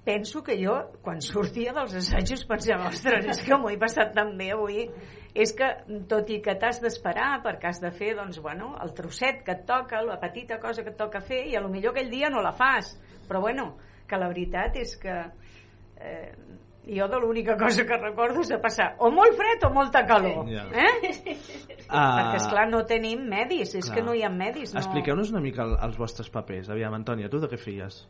[0.04, 4.36] penso que jo, quan sortia dels assajos, pensava, ostres, és que m'ho he passat tan
[4.38, 4.90] bé avui.
[5.36, 5.68] És que,
[6.08, 9.66] tot i que t'has d'esperar, perquè has de fer, doncs, bueno, el trosset que et
[9.68, 12.40] toca, la petita cosa que et toca fer, i a lo millor aquell dia no
[12.42, 12.94] la fas.
[13.28, 13.74] Però, bueno,
[14.08, 15.16] que la veritat és que
[16.00, 16.32] eh,
[16.88, 20.46] jo de l'única cosa que recordo és de passar o molt fred o molta calor.
[20.48, 21.36] Eh?
[21.90, 23.96] Ah, Perquè, esclar, no tenim medis, és clar.
[23.98, 24.72] que no hi ha medis.
[24.74, 24.80] No...
[24.82, 26.70] Expliqueu-nos una mica el, els vostres papers.
[26.74, 28.06] Aviam, Antònia, tu de què feies?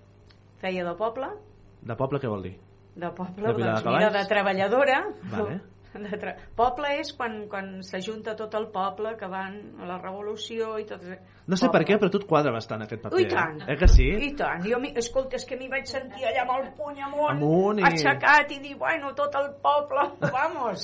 [0.61, 1.33] Feia de poble,
[1.81, 2.55] De poble què vol dir?
[2.95, 4.99] de poble, De Vilar de doncs mira, de treballadora,
[5.33, 5.57] Vale.
[5.95, 6.33] De tra...
[6.57, 11.03] Poble és quan, quan s'ajunta tot el poble, que van a la revolució i tot...
[11.47, 13.15] No sé per què, però tu et quadra bastant aquest paper.
[13.21, 13.61] Ui, tant.
[13.69, 14.09] Eh que sí?
[14.27, 14.65] I tant.
[14.67, 18.51] Jo, escolta, és que m'hi vaig sentir allà amb el puny amunt, Amunt i- aixecat
[18.51, 20.03] i dir, bueno, tot el poble,
[20.35, 20.83] vamos.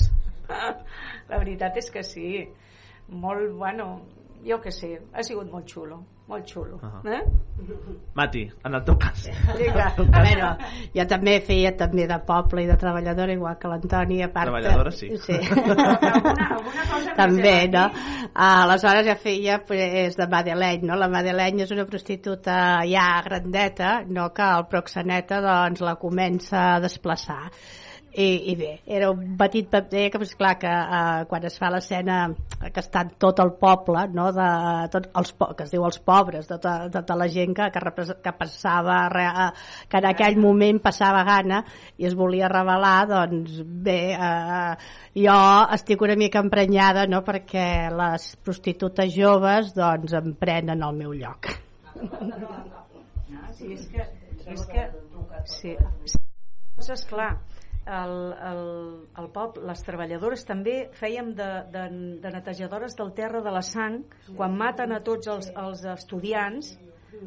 [0.51, 2.47] La veritat és que sí.
[3.11, 3.89] Molt, bueno,
[4.47, 5.99] jo que sé, ha sigut molt xulo,
[6.31, 6.79] molt xulo.
[6.81, 7.01] Ahà.
[7.17, 7.21] Eh?
[8.15, 9.25] Mati, en el teu cas.
[9.59, 9.89] Vinga.
[9.91, 10.51] A veure,
[10.95, 14.49] jo també feia també de poble i de treballadora, igual que l'Antoni, a part...
[14.49, 15.11] Treballadora, sí.
[15.25, 15.37] Sí.
[15.55, 15.87] alguna,
[16.55, 17.85] alguna cosa també, eh, no?
[18.47, 20.97] Aleshores ja feia pues, de Madeleine, no?
[20.99, 22.57] La Madeleine és una prostituta
[22.87, 24.31] ja grandeta, no?
[24.35, 27.43] Que el proxeneta doncs la comença a desplaçar.
[28.11, 31.69] I, i bé, era un petit paper que, pues, clar, que eh, quan es fa
[31.71, 32.17] l'escena
[32.59, 34.25] que està tot el poble, no?
[34.35, 34.47] de,
[34.91, 38.05] tot els, po- que es diu els pobres, de tota, tota la gent que, que,
[38.25, 39.45] que passava, eh,
[39.87, 41.61] que en aquell moment passava gana
[41.97, 44.73] i es volia revelar, doncs bé, eh,
[45.23, 45.37] jo
[45.77, 51.47] estic una mica emprenyada, no?, perquè les prostitutes joves, doncs, em prenen el meu lloc.
[51.95, 54.03] Ah, sí, és que...
[54.51, 54.83] És que
[55.47, 55.77] sí,
[56.11, 56.19] sí.
[56.75, 57.35] Doncs, esclar,
[57.85, 58.15] el,
[58.49, 58.63] el,
[59.17, 61.83] el pop, les treballadores també fèiem de, de,
[62.21, 64.03] de netejadores del terra de la sang
[64.37, 66.75] quan maten a tots els, els estudiants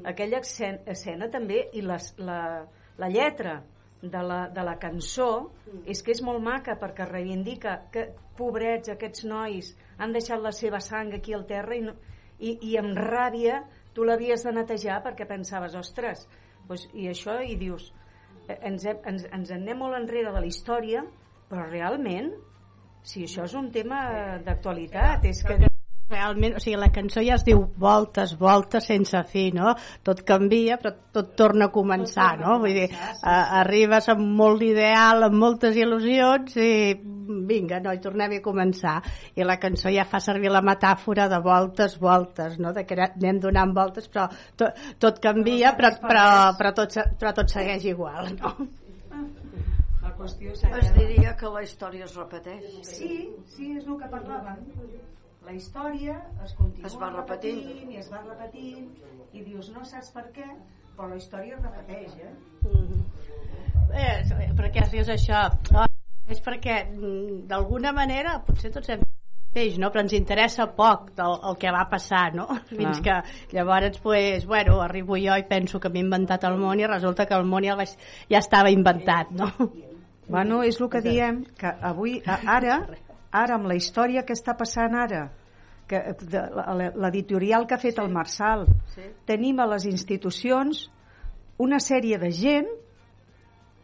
[0.07, 2.41] aquella escena, escena també i les, la,
[2.99, 3.63] la lletra
[4.03, 5.31] de la, de la cançó
[5.91, 10.81] és que és molt maca perquè reivindica que pobrets aquests nois han deixat la seva
[10.85, 11.97] sang aquí al terra i, no,
[12.39, 13.63] i, i amb ràbia
[13.95, 16.27] tu l'havies de netejar perquè pensaves, ostres,
[16.69, 17.93] doncs, i això, i dius,
[18.49, 21.05] ens, hem, ens, ens en anem molt enrere de la història,
[21.51, 22.33] però realment,
[23.05, 24.05] si això és un tema
[24.47, 25.74] d'actualitat, és que...
[26.05, 29.71] Realment, o sigui, la cançó ja es diu voltes, voltes sense fi, no?
[30.05, 32.59] Tot canvia, però tot torna a començar, no?
[32.61, 36.69] Vull dir, a, arribes amb molt d'ideal, amb moltes il·lusions i
[37.49, 38.99] vinga, no, i tornem a començar.
[39.33, 42.75] I la cançó ja fa servir la metàfora de voltes, voltes, no?
[42.77, 44.29] De que anem donant voltes, però
[44.61, 46.29] tot, tot canvia, però, però,
[46.61, 48.53] però, tot, però tot segueix igual, no?
[50.05, 52.71] La qüestió Es diria que la història es repeteix.
[52.93, 53.25] Sí,
[53.57, 54.61] sí, és el que parlàvem.
[55.45, 56.15] La història
[56.45, 57.91] es continua Es va repetint.
[57.93, 58.89] i es va repetint
[59.35, 60.47] i dius, no saps per què,
[60.97, 62.33] però la història es repeteix, eh?
[63.95, 65.43] Eh, per què dius això?
[65.75, 65.87] Oh,
[66.31, 69.03] és perquè, mm, d'alguna manera, potser tots hem
[69.55, 69.91] peix, no?
[69.93, 72.49] però ens interessa poc del, el que va passar, no?
[72.71, 73.21] Fins que
[73.53, 77.37] llavors, pues, bueno, arribo jo i penso que m'he inventat el món i resulta que
[77.39, 77.95] el món ja, vaig,
[78.31, 79.53] ja estava inventat, no?
[80.27, 82.79] Bueno, és el que diem, que avui, ara,
[83.35, 85.25] ara amb la història que està passant ara,
[85.91, 85.99] que
[86.95, 88.65] l'editorial que ha fet el Marçal,
[88.95, 89.03] Sí.
[89.27, 90.87] tenim a les institucions
[91.59, 92.71] una sèrie de gent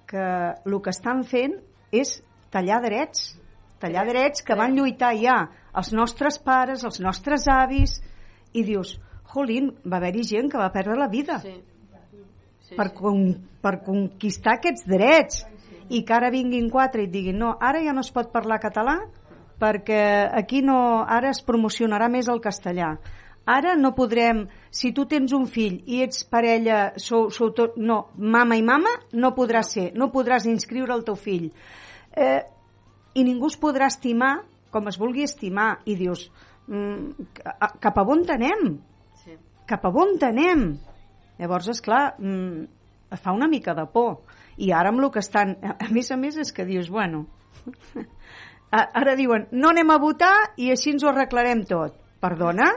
[0.06, 0.24] que
[0.64, 1.58] el que estan fent
[1.92, 3.36] és tallar drets,
[3.80, 5.36] tallar drets que van lluitar ja
[5.76, 8.00] els nostres pares, els nostres avis,
[8.52, 8.98] i dius,
[9.34, 11.60] jolín, va haver-hi gent que va perdre la vida Sí.
[12.70, 12.94] Sí, per, sí.
[12.94, 13.22] con,
[13.60, 15.44] per conquistar aquests drets
[15.90, 18.60] i que ara vinguin quatre i et diguin no, ara ja no es pot parlar
[18.62, 19.00] català
[19.60, 20.02] perquè
[20.32, 22.94] aquí no, ara es promocionarà més el castellà
[23.50, 28.10] ara no podrem, si tu tens un fill i ets parella, sou, sou tot, no,
[28.16, 31.48] mama i mama, no podrà ser, no podràs inscriure el teu fill.
[32.14, 32.42] Eh,
[33.14, 36.28] I ningú es podrà estimar com es vulgui estimar i dius,
[36.68, 38.78] mm, ca- cap a on anem?
[39.24, 39.34] Sí.
[39.66, 40.78] cap a on anem?
[41.40, 44.20] Llavors, és clar, mm, fa una mica de por.
[44.58, 45.56] I ara amb el que estan...
[45.62, 47.26] A a més a més és que dius, bueno...
[48.70, 51.96] Ara diuen, no anem a votar i així ens ho arreglarem tot.
[52.22, 52.68] Perdona?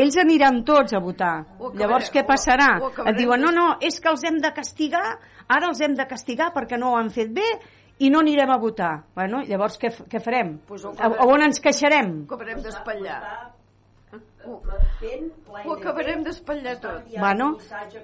[0.00, 1.40] Ells aniran tots a votar.
[1.42, 2.68] Acabarem- Llavors, què passarà?
[3.10, 6.52] Et diuen, no, no, és que els hem de castigar, ara els hem de castigar
[6.54, 7.46] perquè no ho han fet bé
[7.98, 9.04] i no anirem a votar.
[9.14, 10.58] Bueno, llavors què, què farem?
[10.66, 12.20] Pues a, on ens queixarem?
[12.28, 13.18] Ho acabarem d'espatllar.
[14.44, 14.54] Ho,
[15.64, 17.08] ho acabarem d'espatllar tot.
[17.12, 17.50] Bueno,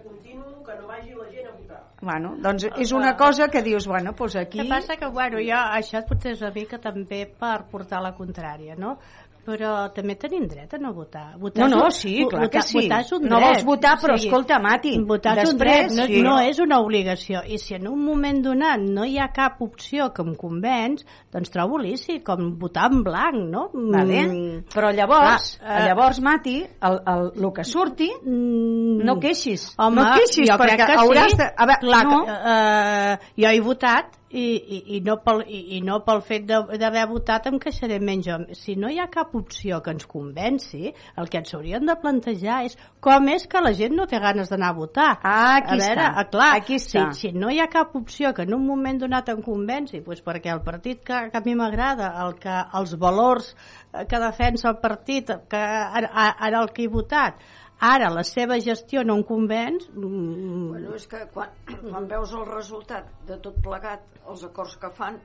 [0.05, 1.79] continu que no vagi la gent a votar.
[2.03, 4.61] Bueno, doncs és una cosa que dius, bueno, doncs aquí...
[4.61, 8.77] Que passa que, bueno, jo, això potser és una mica també per portar la contrària,
[8.77, 8.99] no?
[9.47, 11.37] Però també tenim dret a no votar.
[11.39, 12.81] votar No, no, sí, clar que votar, sí.
[12.81, 13.45] Votar és un No dret.
[13.47, 16.23] vols votar, però escolta, Mati, votar és un dret, no, sí.
[16.25, 17.45] no és una obligació.
[17.47, 21.55] I si en un moment donat no hi ha cap opció que em convenç, doncs
[21.55, 23.69] trobo lícit, com votar en blanc, no?
[23.73, 24.25] Vale.
[24.27, 29.71] Mm, Però llavors, Clar, eh, llavors Mati, el, el, el que surti, mm, no queixis.
[29.79, 31.43] Home, no queixis, jo perquè crec que hauràs sí.
[31.45, 31.51] de...
[31.55, 35.61] A veure, Clar, no, que, eh, jo he votat i, i, i, no pel, i,
[35.77, 38.27] i no pel fet de- d'haver votat em queixaré menys.
[38.59, 42.65] Si no hi ha cap opció que ens convenci, el que ens haurien de plantejar
[42.67, 45.09] és com és que la gent no té ganes d'anar a votar.
[45.23, 46.13] Ah, aquí a veure, està.
[46.17, 47.05] ah, clar, Aquí està.
[47.13, 50.25] Si, si no hi ha cap opció que en un moment donat em convenci, doncs
[50.27, 53.53] perquè el partit que, que a mi m'agrada, el que els valors
[53.95, 57.39] eh, que defensa el partit, que ara, ara el que he votat,
[57.81, 61.51] ara la seva gestió no em convenç, mm, Bueno, és que quan,
[61.91, 65.19] quan veus el resultat de tot plegat, els acords que fan,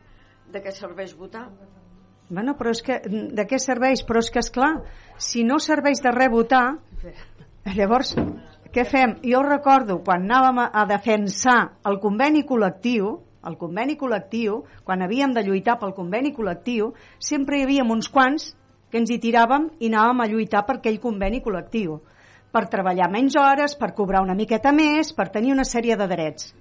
[0.51, 1.47] de què serveix votar?
[2.29, 4.05] Bueno, però és que, de què serveix?
[4.07, 4.83] Però és que, és clar,
[5.17, 6.77] si no serveix de res votar,
[7.75, 8.15] llavors,
[8.71, 9.17] què fem?
[9.23, 15.33] Jo recordo, quan anàvem a, a defensar el conveni col·lectiu, el conveni col·lectiu, quan havíem
[15.35, 18.53] de lluitar pel conveni col·lectiu, sempre hi havia uns quants
[18.91, 21.99] que ens hi tiràvem i anàvem a lluitar per aquell conveni col·lectiu,
[22.51, 26.51] per treballar menys hores, per cobrar una miqueta més, per tenir una sèrie de drets.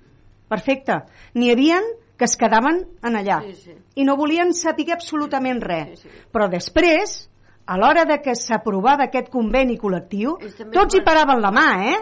[0.50, 1.00] Perfecte.
[1.34, 1.82] N'hi havien
[2.18, 3.74] que es quedaven en allà Sí, sí.
[3.96, 6.02] i no volien saber absolutament res.
[6.32, 7.28] Però després,
[7.66, 10.34] a l'hora de que s'aprovava aquest conveni col·lectiu,
[10.72, 11.96] tots hi paraven la mà, eh?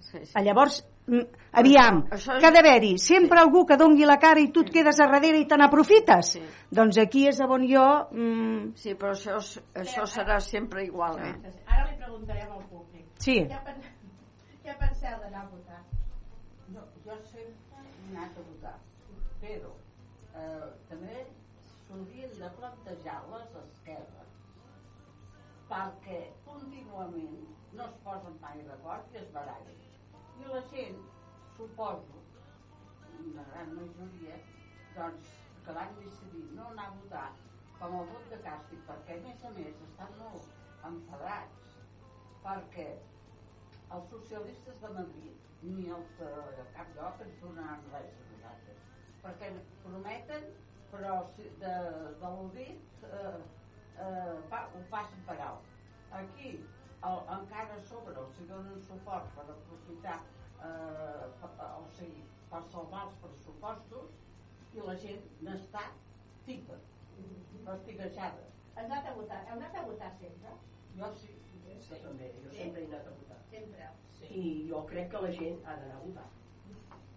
[0.00, 0.42] Sí, sí.
[0.42, 4.48] Llavors, mm, aviam, Això és- que ha d'haver-hi sempre algú que dongui la cara i
[4.50, 6.32] tu et quedes a darrere i te n'aprofites.
[6.32, 6.42] Sí.
[6.70, 8.08] Doncs aquí és on jo...
[8.10, 11.34] Mm, Sí, però això, és- això serà sempre igual, eh?
[11.66, 12.87] Ara li preguntarem al públic.
[13.18, 13.34] Sí.
[13.50, 13.80] Què, pen...
[14.78, 15.78] Penseu d'anar a votar?
[16.74, 18.74] No, jo sempre he anat a votar,
[19.40, 19.70] però
[20.38, 21.22] eh, també
[21.70, 24.28] s'haurien de plantejar les esquerres
[25.68, 27.40] perquè contínuament
[27.76, 29.82] no es posen mai d'acord i es barallen.
[30.40, 31.02] I la gent,
[31.56, 32.22] suposo,
[33.24, 34.38] una gran majoria,
[34.94, 35.34] doncs,
[35.66, 37.26] que van decidir no anar a votar
[37.80, 41.67] com a vot de càstig, perquè a més a més estan molt enfadats,
[42.48, 42.88] perquè
[43.96, 48.86] els socialistes de Madrid ni els de cap lloc ens donaran res a nosaltres
[49.24, 49.50] perquè
[49.84, 50.48] prometen
[50.92, 51.74] però si de,
[52.22, 53.40] de l'Udit eh,
[54.04, 59.44] eh, pa, ho passen per alt aquí el, encara a sobre els donen suport per
[59.56, 64.16] aprofitar eh, per, o sigui, per salvar els pressupostos
[64.76, 65.90] i la gent n'està
[66.48, 66.80] tipa
[67.66, 68.46] fastiguejada
[68.78, 69.38] Has anat a votar?
[69.48, 70.52] Heu anat a votar sempre?
[70.98, 71.34] jo sí,
[71.86, 73.38] Jo també, jo sempre he anat a votar.
[73.50, 73.90] Sempre.
[74.28, 76.28] I jo crec que la gent ha d'anar a votar.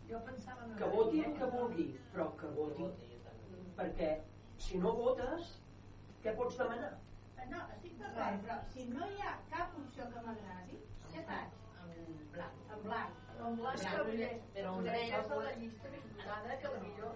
[0.09, 0.67] Jo pensava...
[0.81, 2.89] Que voti el que vulgui, però que voti.
[3.79, 4.11] Perquè
[4.65, 5.55] si no votes,
[6.23, 6.91] què pots demanar?
[7.51, 10.77] No, estic d'acord, però si no hi ha cap opció que m'agradi,
[11.11, 11.57] què faig?
[11.91, 13.17] en blanc En blanc.
[13.31, 16.73] Però en blanc Però que però un dret és de la llista més votada, que
[16.75, 17.09] potser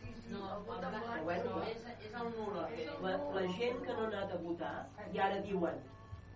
[0.00, 1.24] sí, sí, No, el vot el en blanc, blanc.
[1.28, 4.06] bueno, no, és, és el nul el que És el La, la gent que no
[4.06, 4.74] ha anat a votar
[5.12, 5.84] i ara diuen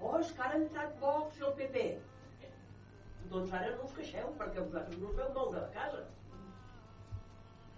[0.01, 1.85] oh, és que ara ha entrat Vox i el PP.
[3.31, 6.03] Doncs ara no us queixeu, perquè vosaltres no us veu moure de casa.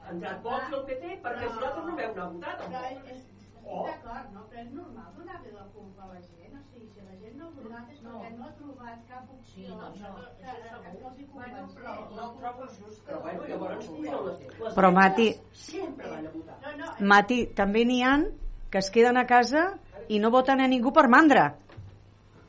[0.02, 2.82] Ha entrat Vox i el PP perquè Però- vosaltres no veu anar a votar, Però
[2.90, 3.84] és, estic Oh.
[3.86, 4.40] d'acord, no?
[4.50, 6.54] Però és normal donar-li la culpa a la gent.
[6.58, 9.62] O sigui, si la gent no ha votat és perquè no ha trobat cap opció
[9.66, 13.06] Sí, no, això- que, això que, que els hi Bueno, però no ho trobo just
[13.06, 16.58] que Però bueno, llavors pugen les, les Però, Mati- sempre van a votar.
[16.62, 18.26] No, no, Mati, també n'hi han
[18.70, 19.78] que es queden a casa
[20.08, 21.54] i no voten a ningú per mandra.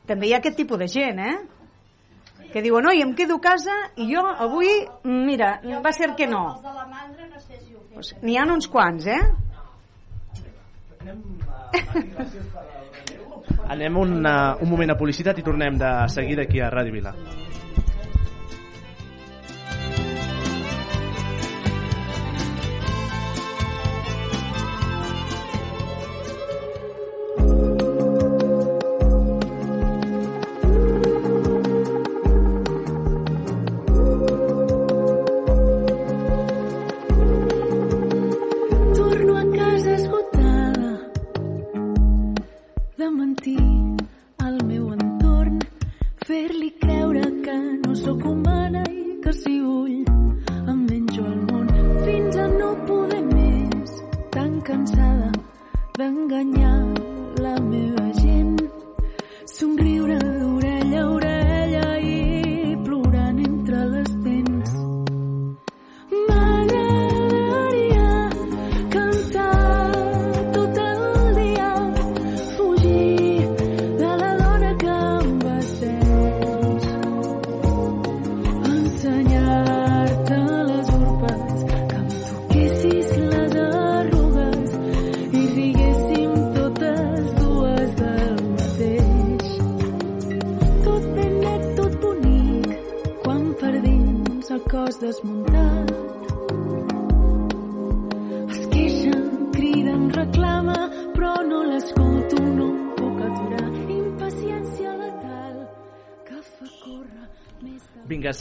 [0.08, 1.36] També hi ha aquest tipus de gent, eh?
[2.52, 4.68] Que diuen, oi, em quedo a casa i jo avui,
[5.04, 6.44] mira, va ser que no.
[6.52, 7.94] Els de la mandra no sé si ho fem.
[7.96, 9.22] Pues N'hi ha uns quants, eh?
[13.74, 17.14] Anem un, uh, un moment a publicitat i tornem de seguida aquí a Ràdio Vila.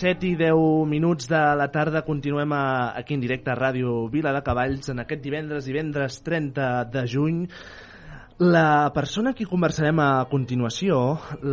[0.04, 4.34] 7 i 10 minuts de la tarda continuem a, aquí en directe a Ràdio Vila
[4.36, 7.38] de Cavalls en aquest divendres, divendres 30 de juny.
[8.44, 10.98] La persona a qui conversarem a continuació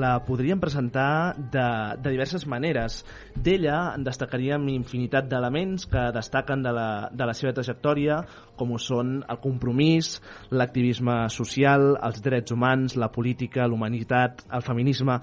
[0.02, 1.68] la podríem presentar de,
[2.02, 3.04] de diverses maneres.
[3.38, 8.18] D'ella en destacaríem infinitat d'elements que destaquen de la, de la seva trajectòria,
[8.58, 10.16] com ho són el compromís,
[10.50, 15.22] l'activisme social, els drets humans, la política, l'humanitat, el feminisme...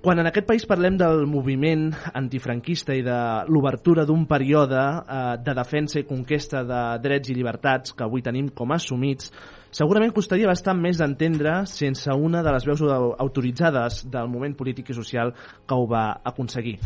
[0.00, 3.16] Quan en aquest país parlem del moviment antifranquista i de
[3.52, 8.48] l'obertura d'un període eh, de defensa i conquesta de drets i llibertats que avui tenim
[8.56, 9.28] com a assumits,
[9.70, 14.88] segurament costaria bastant més d'entendre sense una de les veus au- autoritzades del moment polític
[14.88, 15.34] i social
[15.68, 16.78] que ho va aconseguir.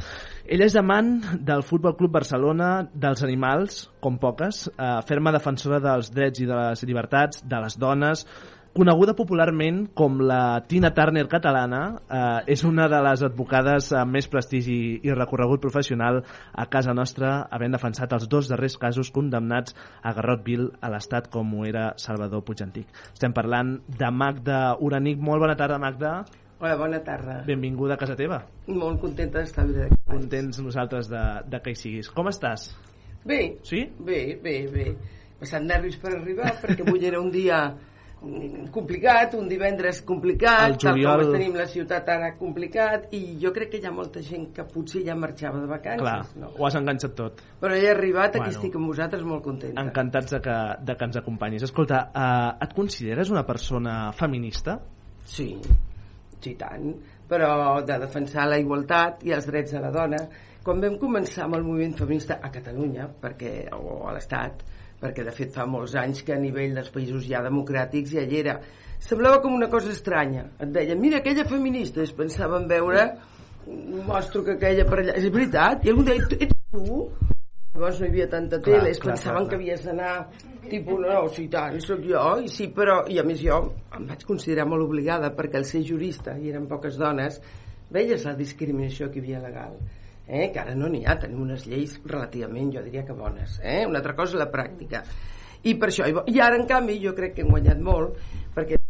[0.50, 6.10] Ell és amant del Futbol Club Barcelona, dels animals, com poques, eh, ferma defensora dels
[6.10, 8.26] drets i de les llibertats, de les dones,
[8.74, 14.26] coneguda popularment com la Tina Turner catalana, eh, és una de les advocades amb més
[14.28, 20.12] prestigi i recorregut professional a casa nostra, havent defensat els dos darrers casos condemnats a
[20.16, 22.90] Garrotville a l'estat com ho era Salvador Puigantic.
[23.12, 25.22] Estem parlant de Magda Uranic.
[25.22, 26.16] Molt bona tarda, Magda.
[26.58, 27.42] Hola, bona tarda.
[27.46, 28.42] Benvinguda a casa teva.
[28.66, 32.10] Molt contenta d'estar a Vila de Contents nosaltres de, de que hi siguis.
[32.10, 32.72] Com estàs?
[33.24, 33.86] Bé, sí?
[34.02, 34.92] bé, bé, bé.
[35.38, 37.66] Passant nervis per arribar, perquè avui era un dia
[38.72, 43.52] complicat, un divendres complicat, El tal juliol- com tenim la ciutat ara complicat, i jo
[43.52, 46.00] crec que hi ha molta gent que potser ja marxava de vacances.
[46.00, 46.50] Clar, No?
[46.58, 47.40] ho has enganxat tot.
[47.60, 48.50] Però he arribat, aquí Bueno.
[48.58, 49.80] estic amb vosaltres molt contenta.
[49.80, 51.62] Encantats de que, de que ens acompanyis.
[51.62, 54.80] Escolta, uh, et consideres una persona feminista?
[55.24, 55.56] Sí,
[56.40, 56.94] sí tant,
[57.28, 60.16] però de defensar la igualtat i els drets de la dona.
[60.64, 64.62] Quan vam començar amb el moviment feminista a Catalunya, perquè, o a l'Estat,
[65.04, 68.40] perquè de fet fa molts anys que a nivell dels països ja democràtics ja hi
[68.40, 68.56] era,
[69.04, 70.46] semblava com una cosa estranya.
[70.64, 73.04] Et deien, mira, aquella feminista, i es pensaven veure,
[74.08, 75.16] mostro que aquella per allà...
[75.20, 77.02] És veritat, i algú deia, ets tu?
[77.74, 80.12] Llavors no hi havia tanta Clar, tele, es clar, pensaven clar, que havies d'anar
[80.70, 83.58] tipus, no, no, sí, tant, sóc jo, i sí, però, i a més jo
[83.98, 87.40] em vaig considerar molt obligada perquè al ser jurista, i eren poques dones,
[87.92, 89.74] veies la discriminació que hi havia legal
[90.26, 90.50] eh?
[90.52, 93.84] que ara no n'hi ha, tenim unes lleis relativament, jo diria que bones eh?
[93.86, 95.04] una altra cosa la pràctica
[95.64, 98.18] i per això, i ara en canvi jo crec que hem guanyat molt
[98.54, 98.80] perquè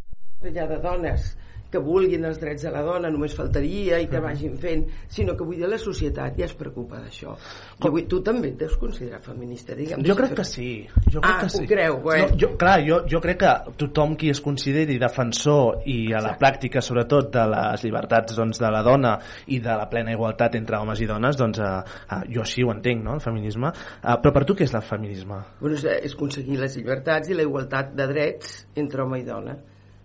[0.45, 1.33] ha de dones
[1.75, 5.47] que vulguin els drets de la dona, només faltaria i que vagin fent, sinó que
[5.47, 9.21] vull dir la societat ja es preocupa d'això i avui tu també et deus considerar
[9.25, 10.69] feminista digue'm, Jo crec que sí.
[11.11, 11.65] Jo crec ah, que sí.
[11.65, 12.29] ho creu, bueno.
[12.31, 16.35] No, jo, clar, jo, jo crec que tothom qui es consideri defensor i a la
[16.41, 19.17] pràctica, sobretot, de les llibertats doncs, de la dona
[19.51, 21.75] i de la plena igualtat entre homes i dones, doncs eh,
[22.07, 23.73] eh, jo així ho entenc, no?, el feminisme.
[24.01, 25.43] Eh, però per tu què és el feminisme?
[25.61, 29.57] bueno, és, és aconseguir les llibertats i la igualtat de drets entre home i dona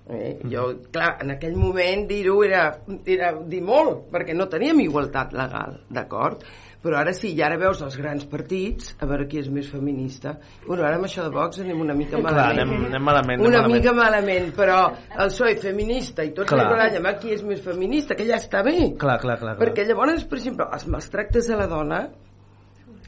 [0.09, 0.37] eh?
[0.49, 2.63] jo, clar, en aquell moment dir-ho era,
[3.05, 6.43] era dir molt perquè no teníem igualtat legal d'acord?
[6.79, 10.37] però ara sí, i ara veus els grans partits a veure qui és més feminista
[10.65, 13.41] bueno, ara amb això de Vox anem una mica Clar, malament anem, anem malament.
[13.43, 13.81] una anem malament.
[13.81, 14.77] mica malament, però
[15.17, 16.61] el PSOE feminista i tots Clar.
[16.63, 19.57] els barallen amb qui és més feminista, que ja està bé Clar, clar, clar.
[19.57, 19.57] clar.
[19.59, 21.99] perquè llavors, per exemple, els maltractes a la dona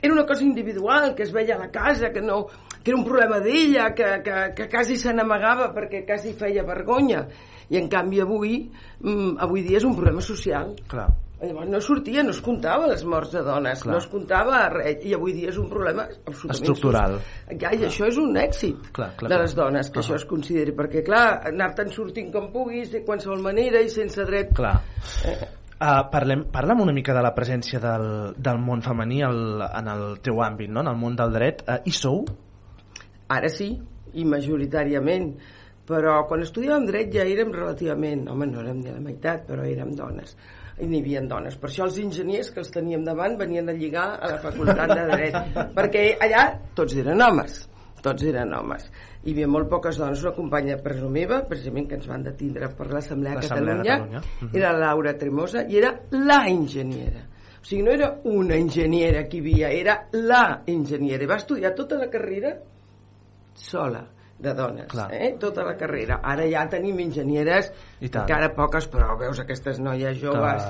[0.02, 2.48] era una cosa individual, que es veia a la casa, que, no,
[2.84, 7.26] que era un problema d'ella, que, que, que quasi se n'amagava perquè quasi feia vergonya.
[7.72, 8.56] I en canvi avui,
[9.00, 10.74] mm, avui dia és un problema social.
[10.92, 11.10] Clar.
[11.42, 13.96] Llavors no sortia, no es comptava les morts de dones, Clar.
[13.96, 17.16] no es comptava res, i avui dia és un problema absolutament Estructural.
[17.18, 17.62] social.
[17.64, 19.40] Ja, I això és un èxit Clar, clar, de clar.
[19.42, 23.82] les dones, que això es consideri, perquè clar, anar-te'n sortint com puguis, de qualsevol manera
[23.82, 24.54] i sense dret...
[24.54, 24.76] Clar.
[25.82, 30.06] Uh, parlem, parla'm una mica de la presència del, del món femení al, en el
[30.22, 30.86] teu àmbit, no?
[30.86, 31.66] en el món del dret.
[31.66, 32.22] Uh, hi sou?
[33.32, 33.74] Ara sí,
[34.14, 35.30] i majoritàriament,
[35.88, 39.96] però quan estudiàvem dret ja érem relativament, home, no érem ni la meitat, però érem
[39.98, 40.36] dones
[40.82, 41.58] i n'hi havia dones.
[41.62, 45.04] Per això els enginyers que els teníem davant venien a lligar a la facultat de
[45.12, 45.38] dret,
[45.78, 46.46] perquè allà
[46.78, 47.60] tots eren homes,
[48.02, 48.88] tots eren homes.
[49.22, 50.24] Hi havia molt poques dones.
[50.26, 54.24] Una companya presa meva, precisament que ens van detindre per l'Assemblea de Catalunya, Catalunya.
[54.42, 54.56] Mhm.
[54.58, 57.28] era Laura Tremosa, i era la enginyera.
[57.62, 61.24] O sigui, no era una enginyera que hi havia, era la enginyera.
[61.24, 62.56] I va estudiar tota la carrera
[63.54, 64.06] sola
[64.42, 65.10] de dones, Clar.
[65.14, 65.36] eh?
[65.40, 66.20] tota la carrera.
[66.24, 67.72] Ara ja tenim enginyeres,
[68.02, 70.66] encara poques, però veus aquestes noies joves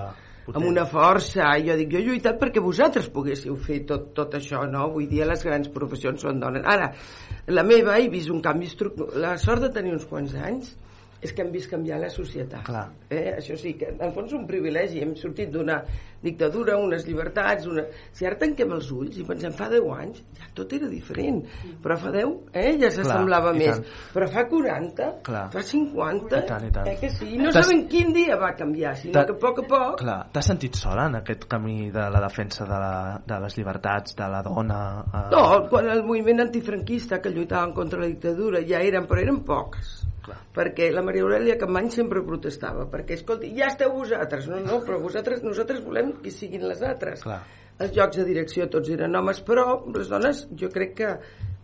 [0.45, 0.57] potent.
[0.59, 1.53] amb una força.
[1.57, 4.89] I jo dic, jo he lluitat perquè vosaltres poguéssiu fer tot, tot això, no?
[4.89, 6.65] Avui dia les grans professions són dones.
[6.67, 6.91] Ara,
[7.47, 9.21] la meva, he vist un canvi estructural.
[9.23, 10.75] La sort de tenir uns quants anys,
[11.21, 12.63] és que hem vist canviar la societat.
[12.65, 12.87] Clar.
[13.13, 13.35] Eh?
[13.37, 15.03] Això sí, que en el fons és un privilegi.
[15.05, 15.81] Hem sortit d'una
[16.21, 17.67] dictadura, unes llibertats...
[17.69, 17.83] Una...
[18.15, 21.43] Si ara tanquem els ulls i pensem fa 10 anys, ja tot era diferent.
[21.83, 23.77] Però fa 10 eh, ja s'assemblava més.
[23.77, 24.01] tant.
[24.15, 25.45] Però fa 40, Clar.
[25.53, 26.41] fa 50...
[26.41, 26.89] I tant, i tant.
[26.89, 27.29] Eh que sí?
[27.35, 29.97] I no sabem quin dia va canviar, sinó que a poc a poc...
[30.01, 32.95] Clar, t'has sentit sola en aquest camí de la defensa de, la,
[33.27, 34.81] de les llibertats, de la dona?
[35.05, 35.25] Eh...
[35.35, 39.99] No, quan el moviment antifranquista que lluitaven contra la dictadura ja eren, però eren pocs.
[40.25, 40.37] Clar.
[40.53, 44.49] Perquè la Maria Aurelia Capmany sempre protestava, perquè, escolti, ja esteu vosaltres.
[44.51, 47.25] No, no, però vosaltres, nosaltres volem que siguin les altres.
[47.25, 47.41] Clar.
[47.81, 51.15] Els llocs de direcció tots eren homes, però les dones jo crec que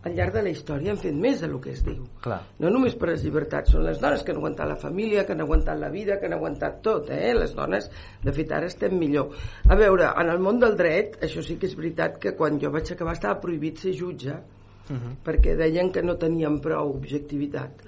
[0.08, 2.02] al llarg de la història han fet més del que es diu.
[2.24, 2.40] Clar.
[2.62, 5.42] No només per les llibertats, són les dones que han aguantat la família, que han
[5.44, 7.32] aguantat la vida, que han aguantat tot, eh?
[7.38, 7.90] Les dones,
[8.24, 9.34] de fet, ara estem millor.
[9.68, 12.70] A veure, en el món del dret, això sí que és veritat que quan jo
[12.74, 14.38] vaig acabar estava prohibit ser jutge,
[15.24, 17.82] perquè deien que no tenien prou objectivitat.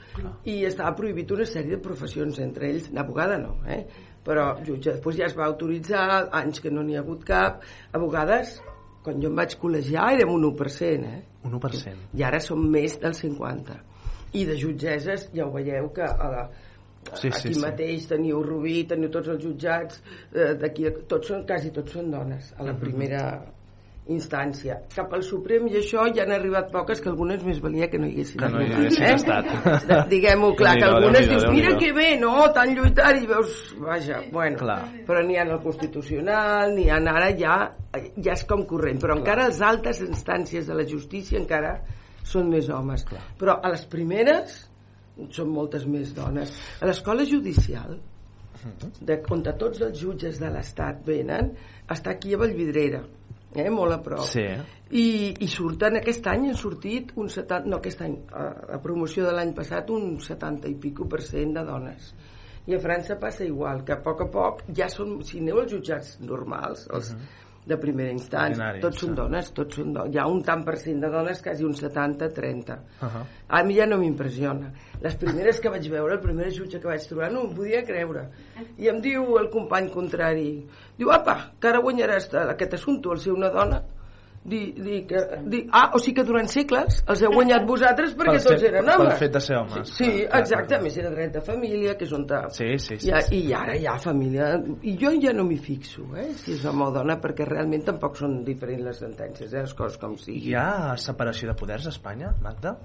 [0.44, 3.84] I estava prohibit una sèrie de professions, entre ells, d'abogada no, eh?
[4.24, 4.92] però jutge.
[4.92, 7.62] Després ja es va autoritzar, anys que no n'hi ha hagut cap.
[7.92, 8.58] Abogades,
[9.02, 11.22] quan jo em vaig col·legiar, érem un 1%, eh?
[11.44, 12.10] Un 1%.
[12.18, 13.78] i ara som més del 50
[14.36, 16.42] i de jutgeses ja ho veieu que a la,
[17.14, 17.60] Sí, sí, aquí sí.
[17.62, 20.02] mateix teniu Rubí, teniu tots els jutjats
[20.34, 22.78] eh, d'aquí, tots són, quasi tots són dones a la Mhm.
[22.80, 23.22] primera
[24.08, 24.78] instància.
[24.94, 28.08] Cap al Suprem i això ja han arribat poques que algunes més valia que no
[28.08, 29.12] hi haguessin Que no hi haguessin eh?
[29.18, 29.50] estat.
[30.12, 34.58] Diguem-ho clar, que algunes dius, mira que bé, no, tan lluitar i veus, vaja, bueno,
[34.62, 34.80] Clar.
[35.06, 37.60] però n'hi ha en el Constitucional, n'hi ha ara ja,
[38.16, 41.76] ja és com corrent, però encara les altes instàncies de la justícia encara
[42.26, 43.06] són més homes.
[43.38, 44.58] Però a les primeres
[45.34, 46.52] són moltes més dones.
[46.80, 47.98] A l'escola judicial,
[49.00, 51.54] de, on de tots els jutges de l'Estat venen,
[51.90, 53.02] està aquí a Vallvidrera,
[53.54, 54.24] eh, molt a prop.
[54.28, 54.46] Sí.
[54.90, 55.06] I,
[55.44, 59.34] i surten, aquest any han sortit un 70, no aquest any, a, a promoció de
[59.36, 62.14] l'any passat un 70 i pico per cent de dones.
[62.66, 65.72] I a França passa igual, que a poc a poc ja són, si aneu als
[65.72, 67.14] jutjats normals els
[67.70, 70.76] de primera instància Ordinaris, tots són dones, tots són dones hi ha un tant per
[70.80, 73.24] cent de dones, quasi un 70-30 Uh -huh.
[73.48, 74.72] a mi ja no m'impressiona.
[75.00, 78.28] Les primeres que vaig veure, el primer jutge que vaig trobar no m'ho podia creure.
[78.78, 80.66] I em diu el company contrari
[81.00, 83.80] diu, apa, que ara guanyaràs aquest assumpte al ser una dona
[84.42, 85.18] Di, di que,
[85.52, 88.86] di, ah, o sigui que durant segles els heu guanyat vosaltres perquè Pel tots eren
[88.88, 89.90] pel homes fet de ser homes.
[89.90, 90.78] sí, sí Clar, exacte, clar.
[90.80, 92.38] a més era dret de família que és on te...
[92.56, 93.36] Sí, sí, sí, ja, sí.
[93.36, 94.48] i ara hi ha família
[94.80, 98.16] i jo ja no m'hi fixo eh, si és home o dona perquè realment tampoc
[98.16, 101.92] són diferents les sentències eh, les coses com sigui Hi ha separació de poders a
[101.92, 102.78] Espanya, Magda?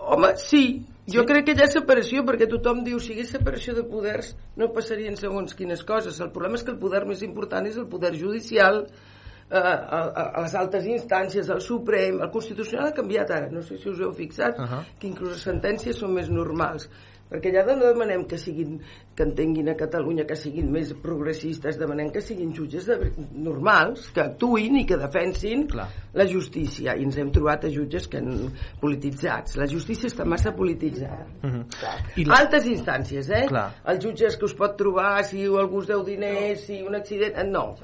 [0.00, 0.64] Home, sí.
[1.10, 4.34] Jo crec que hi ha separació perquè tothom diu si hi hagués separació de poders
[4.60, 6.20] no passarien segons quines coses.
[6.22, 8.84] El problema és que el poder més important és el poder judicial,
[9.50, 13.78] eh, a, a, les altes instàncies, el Suprem, el Constitucional ha canviat ara, no sé
[13.78, 14.84] si us heu fixat, Uh -huh.
[15.00, 16.88] que inclús les sentències són més normals
[17.30, 18.80] perquè ja no demanem que siguin
[19.20, 22.96] que entenguin a Catalunya que siguin més progressistes demanem que siguin jutges de,
[23.36, 25.84] normals que actuïn i que defensin Clar.
[26.16, 28.48] la justícia i ens hem trobat a jutges que han
[28.80, 31.64] polititzats la justícia està massa polititzada Uh -huh.
[32.16, 32.34] I la...
[32.40, 33.46] altes instàncies eh?
[33.48, 33.72] Clar.
[33.84, 37.44] els jutges que us pot trobar si algú us deu diners si un accident eh,
[37.44, 37.76] no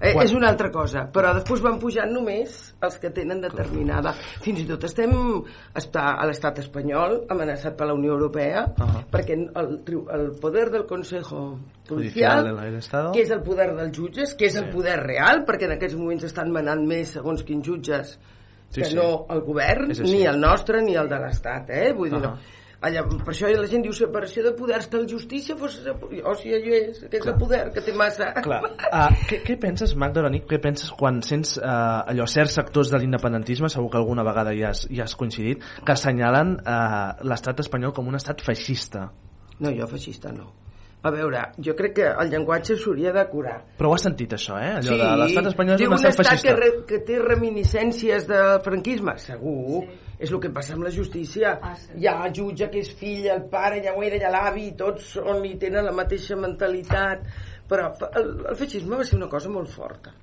[0.00, 4.60] eh, és una altra cosa però després van pujant només els que tenen determinada fins
[4.60, 5.12] i tot estem
[5.94, 9.04] a l'estat espanyol amenaçat per la Unió Europea Ajá.
[9.10, 9.80] perquè el,
[10.10, 11.42] el poder del Consejo
[11.88, 14.62] Judicial Judicial que és el poder dels jutges, que és Sí.
[14.62, 18.18] el poder real, perquè en aquests moments estan manant més segons quins jutges
[18.68, 18.96] Sí, que sí.
[18.98, 21.92] no el govern, ni el nostre ni el de l'Estat, eh?
[21.94, 22.34] Vull dir, no.
[22.34, 22.62] Ahà.
[22.86, 25.78] Allà, per això la gent diu separació de poders, que la justícia fos...
[25.86, 27.32] O sigui, allò és, que és Clar.
[27.32, 28.28] el poder, que té massa...
[28.44, 28.58] Clar.
[28.68, 33.00] Uh, què, què penses, Magda Oranic, què penses quan sents uh, allò, certs sectors de
[33.00, 37.96] l'independentisme, segur que alguna vegada ja has, ja has coincidit, que assenyalen uh, l'estat espanyol
[37.96, 39.08] com un estat feixista?
[39.56, 40.52] No, jo feixista no.
[41.02, 43.60] A veure, jo crec que el llenguatge s'hauria de curar.
[43.78, 44.72] Però ho has sentit, això, eh?
[44.80, 46.48] Allò de l'estat espanyol és Diu un estat feixista.
[46.48, 49.84] que, re, que té reminiscències de franquisme, segur.
[49.84, 50.02] Sí.
[50.26, 51.58] És el que passa amb la justícia.
[51.60, 51.92] Ah, sí.
[52.00, 55.44] Hi ha jutge que és fill, el pare, ja ho era, ja l'avi, tots són
[55.44, 57.28] i tenen la mateixa mentalitat.
[57.68, 60.14] Però el, el feixisme va ser una cosa molt forta.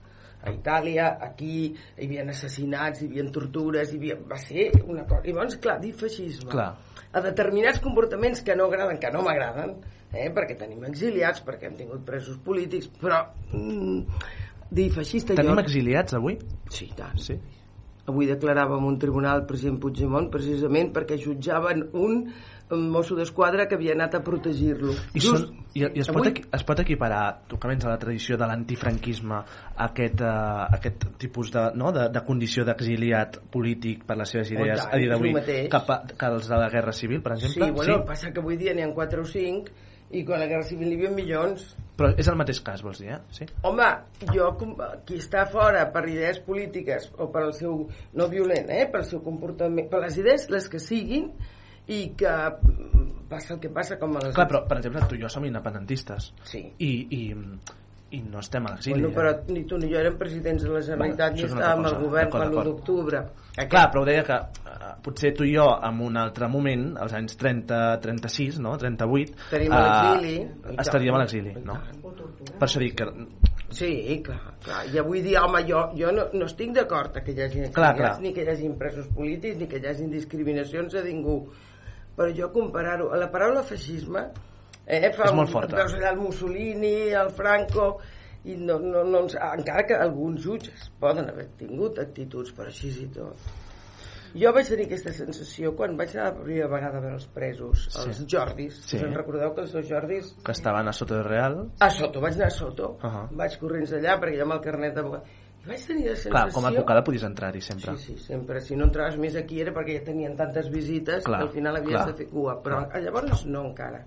[0.43, 4.17] A Itàlia, aquí, hi havia assassinats, hi havia tortures, hi havia...
[4.27, 5.23] va ser una cosa...
[5.23, 6.73] I llavors, clar, dir feixisme Clar.
[7.13, 9.77] a determinats comportaments que no agraden, que no m'agraden,
[10.13, 14.21] eh, perquè tenim exiliats, perquè hem tingut presos polítics, però mm,
[14.69, 15.35] dir feixista...
[15.37, 15.65] Tenim jo...
[15.65, 16.37] exiliats avui?
[16.71, 17.19] Sí, tant.
[17.19, 17.37] Sí.
[18.03, 22.25] Avui declarava en un tribunal el president Puigdemont precisament perquè jutjaven un
[22.73, 24.93] mosso d'esquadra que havia anat a protegir-lo.
[25.13, 27.23] I, Just són, i, i es, pot, avui- es pot equiparar,
[27.53, 29.39] vens de la tradició de l'antifranquisme,
[29.87, 34.57] aquest, uh, aquest tipus de, no, de, de condició d'exiliat polític per les seves Oh,
[34.57, 35.33] idees tant, a dia d'avui
[35.71, 35.83] que,
[36.17, 37.69] que els de la Guerra Civil, per exemple?
[37.69, 40.47] Sí, bueno, el passa que avui dia n'hi ha 4 o 5 i quan la
[40.49, 41.65] Guerra Civil n'hi havia milions.
[41.97, 43.19] Però és el mateix cas, vols dir, eh?
[43.33, 43.47] Sí?
[43.67, 43.89] Home,
[44.33, 44.49] jo,
[45.07, 47.83] qui està fora per idees polítiques o per el seu,
[48.17, 51.29] no violent, eh, per el seu comportament, per les idees, les que siguin,
[51.93, 52.33] i que
[53.29, 54.35] passa el que passa com a les...
[54.37, 56.31] Clar, però, per exemple, tu i jo som independentistes.
[56.49, 56.63] Sí.
[56.77, 57.23] I, i,
[58.13, 59.01] i no estem a l'exili.
[59.01, 59.15] Bueno, eh?
[59.17, 62.29] però ni tu ni jo érem presidents de la Generalitat Bueno, altra estàvem al govern
[62.29, 62.67] quan l'1 d'acord.
[62.69, 63.21] d'octubre.
[63.69, 67.13] Clar, però ho deia que eh, potser tu i jo en un altre moment, als
[67.17, 68.75] anys 30, 36, no?
[68.77, 71.79] 38, Estaríem a l'exili, i estaríem a l'exili, no?
[72.53, 73.09] Per això dic que...
[73.73, 74.83] Sí, clar, clar.
[74.93, 77.99] I avui dia, home, jo, jo no, no estic d'acord que hi hagi Clar, exiliats,
[77.99, 78.15] clar.
[78.21, 81.39] ni que hi hagi presos polítics, ni que hi hagi discriminacions a ningú.
[82.13, 83.09] Però jo comparo...
[83.17, 84.27] La paraula feixisme
[84.87, 85.75] eh, fa És molt forta.
[85.75, 87.99] Veus allà el Mussolini, el Franco...
[88.43, 92.89] I no, no, no, ens- encara que alguns jutges poden haver tingut actituds, però així
[92.89, 93.37] i tot.
[94.35, 97.85] Jo vaig tenir aquesta sensació quan vaig anar la primera vegada a veure els presos,
[97.93, 98.01] Sí.
[98.09, 98.81] els Jordis.
[98.83, 98.97] Sí.
[98.97, 101.55] Us en recordeu que els dos Jordis que estaven a Soto de Real.
[101.79, 102.97] a Soto, vaig anar a Soto.
[103.01, 103.27] Uh -huh.
[103.31, 105.23] Vaig corrents allà perquè jo amb el carnet d'abogat.
[105.63, 106.31] I vaig tenir la sensació...
[106.31, 107.95] Clar, com a advocada podies entrar-hi sempre.
[107.97, 108.59] Sí, sí, sempre.
[108.59, 111.77] Si no entraves més aquí era perquè ja tenien tantes visites Clar, que al final
[111.77, 112.07] havies clar.
[112.07, 112.61] de fer cua.
[112.61, 114.03] Però llavors no encara.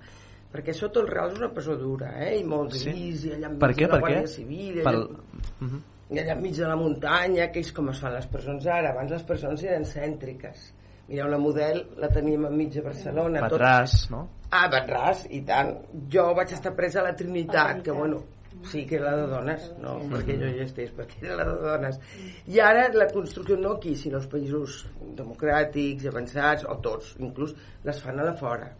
[0.53, 2.39] Perquè Soto el Real és una presó dura, eh?
[2.41, 2.89] I molt Sí?
[2.91, 4.27] gris, i allà enmig Per què, de la per Guàrdia què?
[4.29, 5.01] Civil, i Pel...
[5.03, 5.81] allà, Mhm.
[6.11, 8.91] i allà enmig de la muntanya, que és com es fan les presons ara.
[8.93, 10.73] Abans les presons eren cèntriques.
[11.09, 13.41] Mireu, la model la teníem enmig de Barcelona.
[13.49, 14.29] tot- Patràs, no?
[14.51, 15.77] Ah, Batràs, i tant.
[16.09, 18.23] Jo vaig estar presa a la Trinitat, que bueno,
[18.65, 21.61] sí que era la de dones, no perquè jo hi estigués, perquè era la de
[21.61, 22.01] dones.
[22.47, 27.55] I ara la construcció no aquí, sinó els països democràtics i avançats, o tots, inclús,
[27.85, 28.73] les fan a la fora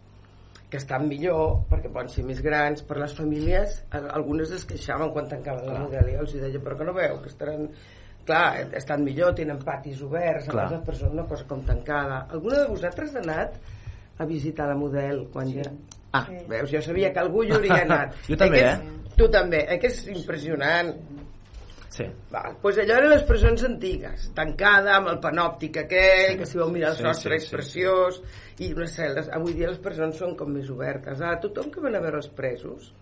[0.69, 5.13] que estan millor perquè poden ser més grans per les famílies al- algunes es queixaven
[5.15, 7.69] quan tancaven la model i jo els deia però que no veu que estaran
[8.27, 10.65] clar, estan millor, tenen patis oberts Clar.
[10.73, 13.55] les persones una cosa com tancada alguna de vosaltres ha anat
[14.19, 15.63] a visitar la model quan ja...
[16.11, 18.15] Ah, veus, jo sabia que algú hi hauria anat.
[18.27, 19.15] Jo també, que és, eh?
[19.17, 20.93] Tu també, eh, que és impressionant.
[21.97, 22.05] Sí.
[22.29, 26.69] Val, doncs allò eren les presons antigues, tancada amb el panòptic aquell, que si vau
[26.69, 27.55] mirar el Sí, sostre sí, és sí.
[27.55, 28.21] preciós,
[28.59, 29.29] i unes cel·les.
[29.33, 31.19] Avui dia les presons són com més obertes.
[31.21, 32.93] Ara, tothom que va anar a veure els presos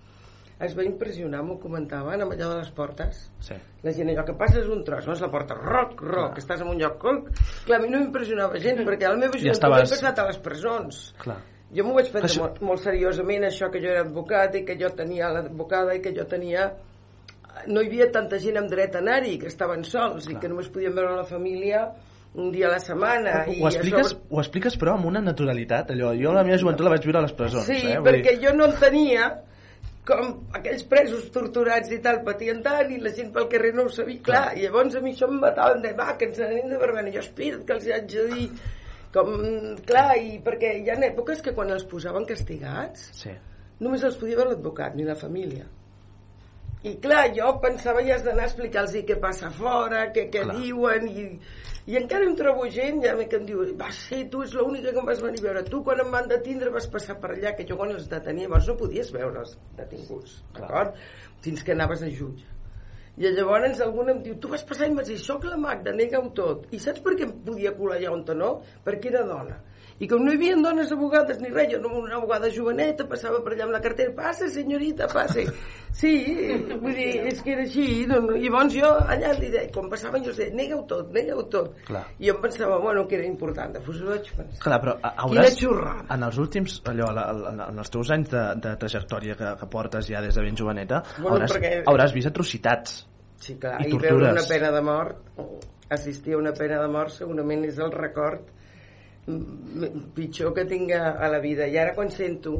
[0.64, 3.26] es va impressionar, m'ho comentaven, amb allò de les portes.
[3.44, 3.56] Sí.
[3.84, 6.40] La gent, allò que passa és un tros, no és la porta, roc, roc, que
[6.40, 7.28] estàs en un lloc, roc.
[7.66, 10.20] Clar, a mi no m'impressionava gens, perquè a la meva Ja joventut estaves- he passat
[10.24, 11.02] a les presons.
[11.20, 11.42] Clar.
[11.76, 14.78] Jo m'ho vaig prendre Això- molt, molt seriosament, això que jo era advocat i que
[14.80, 16.72] jo tenia l'advocada i que jo tenia...
[17.68, 20.70] No hi havia tanta gent amb dret a anar-hi, que estaven sols i que només
[20.70, 21.88] podien veure la família
[22.36, 23.46] un dia a la setmana.
[23.48, 24.22] i Ho expliques, això...
[24.30, 26.14] ho expliques però amb una naturalitat, allò.
[26.20, 28.00] Jo la meva joventut la vaig viure a les presons, Sí, eh?
[28.04, 29.30] Perquè dir, jo no entenia
[30.06, 33.90] com aquells presos torturats i tal patien tant i la gent pel carrer no ho
[33.90, 36.68] sabia clar, i llavors a mi això em matava em deia, va, que ens n'anem
[36.70, 38.44] de verbena jo espera't que els haig de dir
[39.16, 39.32] com,
[39.88, 43.34] clar, i perquè hi ha èpoques que quan els posaven castigats Sí.
[43.80, 45.66] només els podia veure l'advocat ni la família
[46.86, 50.58] i clar, jo pensava ja has d'anar a explicar-los què passa fora, què, què Clar.
[50.62, 51.24] diuen i,
[51.90, 55.02] i encara em trobo gent ja que em diu, va ser tu és l'única que
[55.02, 57.66] em vas venir a veure tu quan em van detindre vas passar per allà, que
[57.66, 61.00] jo quan els detenia llavors no podies veure els detinguts d'acord?
[61.46, 62.46] fins que anaves a jutge
[63.18, 65.96] i llavors algun em diu tu vas passar i em vas dir, soc la Magda,
[65.96, 68.60] nega-ho tot i saps per què em podia colar allà on no?
[68.86, 69.58] perquè era dona
[70.04, 73.40] i com no hi havia dones abogades ni res, jo no una abogada joveneta passava
[73.46, 75.46] per allà amb la cartera, passa senyorita, passe
[75.96, 76.12] sí,
[76.82, 78.36] vull dir, és que era així no, no.
[78.36, 82.04] i llavors jo allà li deia quan passaven jo deia, nega-ho tot, nega-ho tot Clar.
[82.20, 85.14] i jo em pensava, bueno, que era important després ho vaig pensar Clar, però a-
[85.16, 86.06] Quina hauràs, xurrada.
[86.18, 89.68] en els últims, allò, la- la- en els teus anys de, de trajectòria que, que
[89.72, 93.06] portes ja des de ben joveneta, Bueno, hauràs, perquè- hauràs vist atrocitats.
[93.40, 94.48] Sí, clar, I i, veure una tortures.
[94.52, 95.18] pena de mort,
[95.90, 98.52] assistir a una pena de mort segurament és el record
[99.26, 101.68] pitjor que tinga a la vida.
[101.68, 102.56] I ara quan sento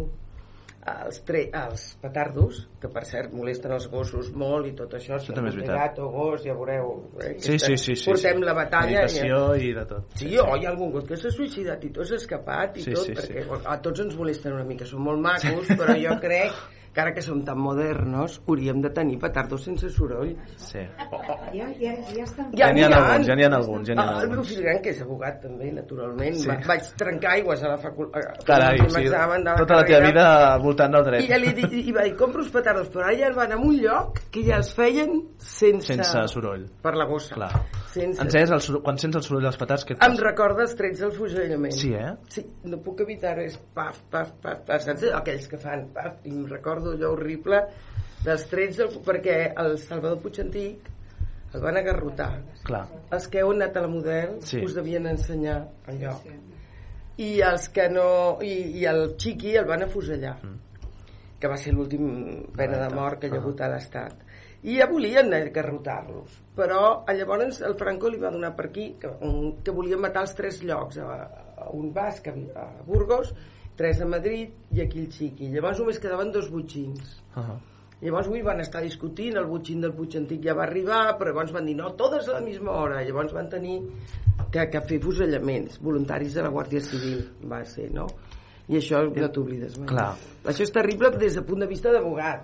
[0.86, 5.34] els, tre els petardos, que per cert molesten els gossos molt i tot això, si
[5.34, 5.80] també és veritat.
[5.80, 8.06] gat o gos, ja veureu, eh, Sí, sí, sí, sí.
[8.12, 8.46] portem sí.
[8.46, 9.02] la batalla.
[9.02, 10.14] Meditació i, i de tot.
[10.22, 12.94] Sí, o hi ha algun gos que s'ha suïcidat i tot s'ha escapat i Sí,
[12.94, 13.34] tot, sí, sí.
[13.34, 16.54] perquè a tots ens molesten una mica, són molt macos, però jo crec
[16.96, 20.32] que ara que som tan modernos hauríem de tenir petardos sense soroll.
[20.56, 20.80] Sí.
[21.54, 22.48] Ja, ja, ja estan...
[22.56, 24.48] Ja n'hi ha alguns, ja n'hi ha alguns, ja n'hi ha Ah, el meu alguns.
[24.54, 26.48] fill gran, que és abogat també, naturalment, Sí.
[26.48, 28.44] Va, vaig trencar aigües a la facultat.
[28.48, 31.24] Carai, o sigui, tota la teva vida voltant del dret.
[31.26, 33.58] I, ja li, di- i va dir, compro uns petardos, però ara ja van a
[33.60, 36.66] un lloc que ja els feien sense, Sense soroll.
[36.82, 37.36] per la gossa.
[37.36, 37.52] Clar.
[37.92, 38.22] sense...
[38.22, 40.16] Encès, el soroll, quan sents el soroll dels petards, què et Em
[40.66, 41.72] els trets del fusellament.
[41.74, 42.14] Sí, eh?
[42.30, 45.04] Sí, no puc evitar-ho, és paf, paf, paf, paf, saps?
[45.16, 47.62] Aquells que fan paf, i em recordo allò horrible
[48.26, 50.92] dels trets, del, perquè el Salvador Puigantic
[51.56, 52.32] el van agarrotar.
[52.68, 52.84] Clar.
[53.16, 54.60] Els que heu anat a la model Sí.
[54.66, 55.62] us devien ensenyar
[56.00, 56.26] lloc.
[57.18, 58.38] I els que no...
[58.44, 60.60] I, i el Chiqui el van afusellar, Mm.
[61.40, 64.14] que va ser l'últim pena de mort que hi ha hagut a l'Estat.
[64.66, 69.08] I ja volien agarrotar-los, però a llavors el Franco li va donar per aquí que,
[69.22, 71.18] un, que volia matar els tres llocs, a,
[71.68, 73.32] a un basc, a, a Burgos,
[73.76, 75.52] tres a Madrid i aquí el Chiqui.
[75.54, 77.22] Llavors només quedaven dos butxins.
[77.36, 77.58] Uh -huh.
[78.02, 81.52] Llavors avui van estar discutint, el butxin del Puig Antic ja va arribar, però llavors
[81.56, 83.04] van dir no, totes a la misma hora.
[83.04, 83.82] Llavors van tenir
[84.52, 88.08] que, que fer fusellaments voluntaris de la Guàrdia Civil, va ser, no?
[88.68, 89.88] I això no t'oblides mai.
[89.92, 90.08] Clar.
[90.46, 92.44] Això és terrible des del punt de vista d'abogat.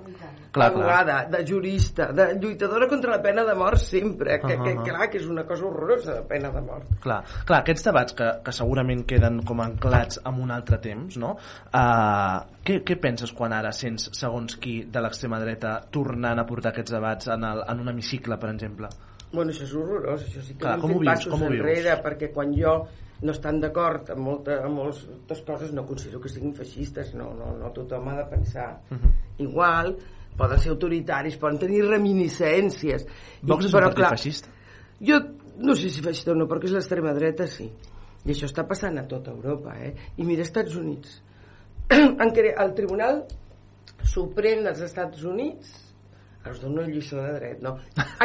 [0.52, 4.73] Clar, D'abogada, de jurista, de lluitadora contra la pena de mort sempre, que, Ah, que,
[4.73, 4.84] ah, ah.
[4.84, 6.88] clar, que és una cosa horrorosa, la pena de mort.
[7.02, 11.35] Clar, clar aquests debats que, que segurament queden com anclats en un altre temps, no?
[11.72, 16.73] Uh, què, què penses quan ara sents segons qui de l'extrema dreta tornant a portar
[16.76, 18.89] aquests debats en, el, en un hemicicle, per exemple?
[19.31, 21.61] Bueno, això és horrorós, això sí que Clar, com ho vius, passos com ho vius?
[21.64, 22.76] enrere, perquè quan jo
[23.22, 27.52] no estan d'acord amb, molta, amb moltes coses no considero que siguin feixistes, no, no,
[27.60, 29.11] no tothom ha de pensar Uh -huh.
[29.38, 29.95] igual,
[30.38, 33.06] poden ser autoritaris, poden tenir reminiscències.
[33.41, 34.49] Vox és un partit feixista?
[34.99, 35.19] Jo
[35.57, 37.72] no sé si feixista o no, perquè és l'extrema dreta, sí.
[38.26, 39.95] I això està passant a tota Europa, eh?
[40.18, 41.22] I mira, Estats Units.
[41.91, 43.26] El Tribunal
[44.03, 45.91] Suprem dels Estats Units
[46.49, 47.76] us dono una lliçó de dret, no?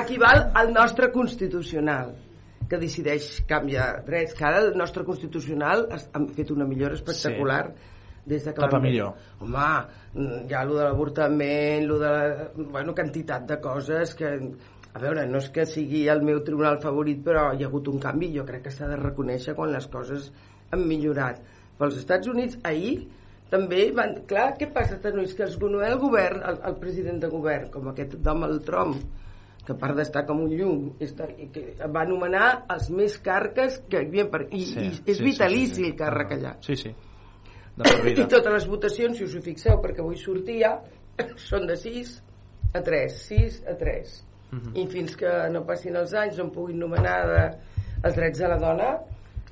[0.01, 2.15] Equival al nostre constitucional
[2.69, 7.63] que decideix canviar drets, que ara el nostre constitucional han fet una millora espectacular
[8.27, 9.15] des de que Cap a millor.
[9.41, 9.67] Home,
[10.15, 14.33] mm, ja allò de l'avortament, allò de la bueno, quantitat de coses que...
[14.97, 17.99] A veure, no és que sigui el meu tribunal favorit, però hi ha hagut un
[18.01, 18.31] canvi.
[18.33, 20.31] Jo crec que s'ha de reconèixer quan les coses
[20.73, 21.43] han millorat.
[21.77, 22.95] Però als Estats Units, ahir,
[23.53, 24.17] també van...
[24.31, 25.35] Clar, què passa Units?
[25.37, 29.05] Que es el govern, el, el president de govern, com aquest Donald Trump,
[29.67, 33.81] que a part d'estar com un llum, està, i que va anomenar els més carques
[33.91, 34.45] que hi havia per...
[34.55, 35.89] I, Sí, i és sí, vitalici sí, sí, sí.
[35.91, 36.53] el càrrec allà.
[36.63, 36.93] Sí, sí.
[37.77, 38.23] De vida.
[38.23, 40.77] I totes les votacions, si us ho fixeu, perquè avui sortia,
[41.49, 42.15] són de 6
[42.79, 44.15] a 3, 6 a 3.
[44.53, 44.73] Mhm.
[44.79, 47.45] I fins que no passin els anys, no en puguin nomenar de,
[48.07, 48.93] els drets de la dona,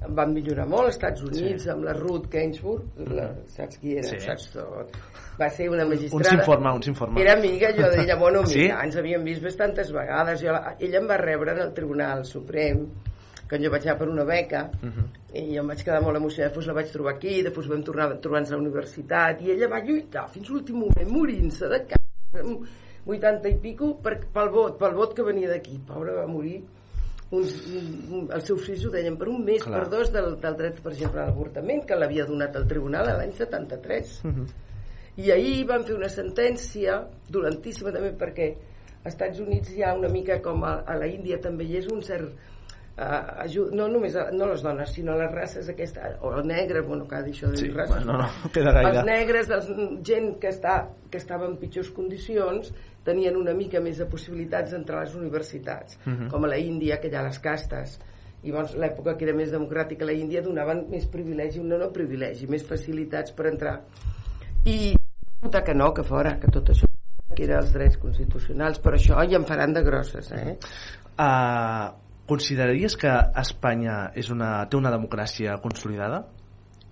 [0.09, 1.71] van millorar molt als Estats Units, Sí.
[1.71, 4.21] amb la Ruth Ginsburg, la, saps qui era, Sí.
[4.21, 4.91] saps tot.
[5.41, 6.31] Va ser una Un magistrada.
[6.31, 7.21] s'informa, un s'informa.
[7.21, 8.59] Era amiga jo d'ella, bueno, Sí?
[8.59, 10.41] mira, ens havíem vist bastantes vegades.
[10.43, 12.87] Jo, la- ella em va rebre en el Tribunal Suprem,
[13.49, 15.05] que jo vaig anar per una beca, Mhm.
[15.35, 18.13] i jo em vaig quedar molt emocionada, després la vaig trobar aquí, després vam tornar
[18.13, 21.87] a trobar-nos a la universitat, i ella va lluitar fins l'últim moment, morint-se de
[22.41, 22.67] amb
[23.07, 25.79] 80 i pico, per, pel vot, pel vot que venia d'aquí.
[25.87, 26.63] Pobra va morir
[27.31, 27.89] uns, un,
[28.19, 29.81] un, els seus fills ho deien per un mes, Clar.
[29.81, 33.33] per dos del, del dret, per exemple, a l'avortament, que l'havia donat el tribunal l'any
[33.33, 34.21] 73.
[34.25, 34.47] Mhm.
[35.17, 36.97] I ahir van fer una sentència
[37.31, 38.49] dolentíssima també perquè
[39.05, 41.87] als Estats Units hi ha una mica com a, a la Índia també hi és
[41.93, 42.33] un cert
[42.99, 46.81] uh, ajut, no només a, no les dones sinó les races aquesta, o el negre
[46.83, 48.91] bueno, que ha dit això de Sí, races bueno, no, queda gaire.
[48.99, 49.71] els negres, els,
[50.03, 50.81] gent que, està,
[51.11, 52.73] que estava en pitjors condicions
[53.05, 56.29] tenien una mica més de possibilitats d'entrar a les universitats Mhm.
[56.31, 57.99] com a la Índia, que hi ha les castes
[58.43, 61.91] i llavors l'època que era més democràtica a la Índia donaven més privilegi, no, no
[61.93, 63.81] privilegi més facilitats per entrar
[64.65, 64.95] i
[65.43, 66.89] votar que no, que fora que tot això
[67.35, 70.57] que era els drets constitucionals però això ja en faran de grosses eh?
[71.19, 71.93] Uh,
[72.27, 73.11] consideraries que
[73.41, 76.25] Espanya és una, té una democràcia consolidada?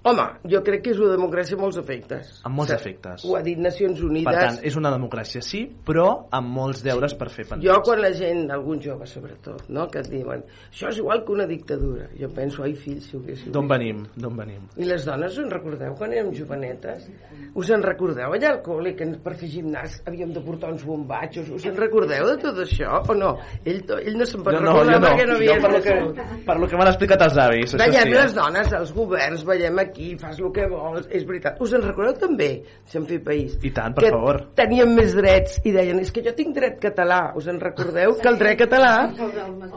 [0.05, 3.25] Home, jo crec que és una democràcia amb molts efectes Amb molts O sigui, efectes.
[3.25, 7.15] ho ha dit Nacions Unides Per tant, és una democràcia, sí, però amb molts deures
[7.15, 7.65] per fer pendents.
[7.69, 10.43] Jo quan la gent, alguns joves sobretot, no, que et diuen
[10.73, 13.73] això és igual que una dictadura, jo penso, ai fills, si ho haguéssiu D'on vist."
[13.79, 14.03] venim?
[14.17, 14.67] D'on venim?
[14.77, 17.09] I les dones, us en recordeu quan érem jovenetes?
[17.55, 21.51] Us en recordeu allà al col·le que per fer gimnàs havíem de portar uns bombatxos?
[21.51, 23.37] Us en recordeu de tot això o no?
[23.65, 25.07] Ell, to- ell no se'n pot no, recordar jo no.
[25.07, 26.45] perquè no havia Jo per lo que, nascut.
[26.47, 28.13] per lo que m'han explicat els avis, això Veiem sí.
[28.17, 28.23] eh?
[28.23, 31.61] les dones, els governs, veiem aquí, fas el que vols, és veritat.
[31.65, 32.51] Us en recordeu també,
[32.89, 33.59] si en fer país?
[33.63, 34.41] I tant, per que favor.
[34.59, 37.21] teníem més drets i deien, és que jo tinc dret català.
[37.39, 38.95] Us en recordeu que el dret català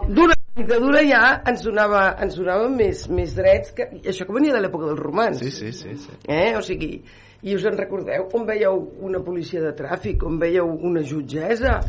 [0.07, 1.21] d'una dictadura ja
[1.51, 5.01] ens donava, ens donava més, més drets que, i això que venia de l'època dels
[5.03, 5.43] romans.
[5.43, 5.97] Sí, sí, sí.
[5.99, 6.17] sí.
[6.31, 6.55] Eh?
[6.55, 6.93] O sigui,
[7.43, 11.79] i us en recordeu on veieu una policia de tràfic, on veieu una jutgessa,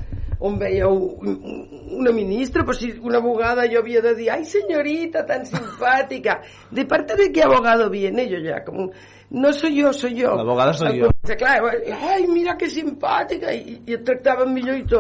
[0.40, 1.68] on veieu un-
[1.98, 6.84] una ministra, però si una abogada jo havia de dir, ai senyorita, tan simpàtica, de
[6.84, 8.90] parte de qué abogado viene, jo ja, com un,
[9.30, 10.36] no soy yo, soy yo.
[10.36, 11.08] L'abogada soy jo.
[11.26, 11.60] Clar,
[12.12, 14.94] ai, mira que simpàtica, i, i et tractaven millor i tot.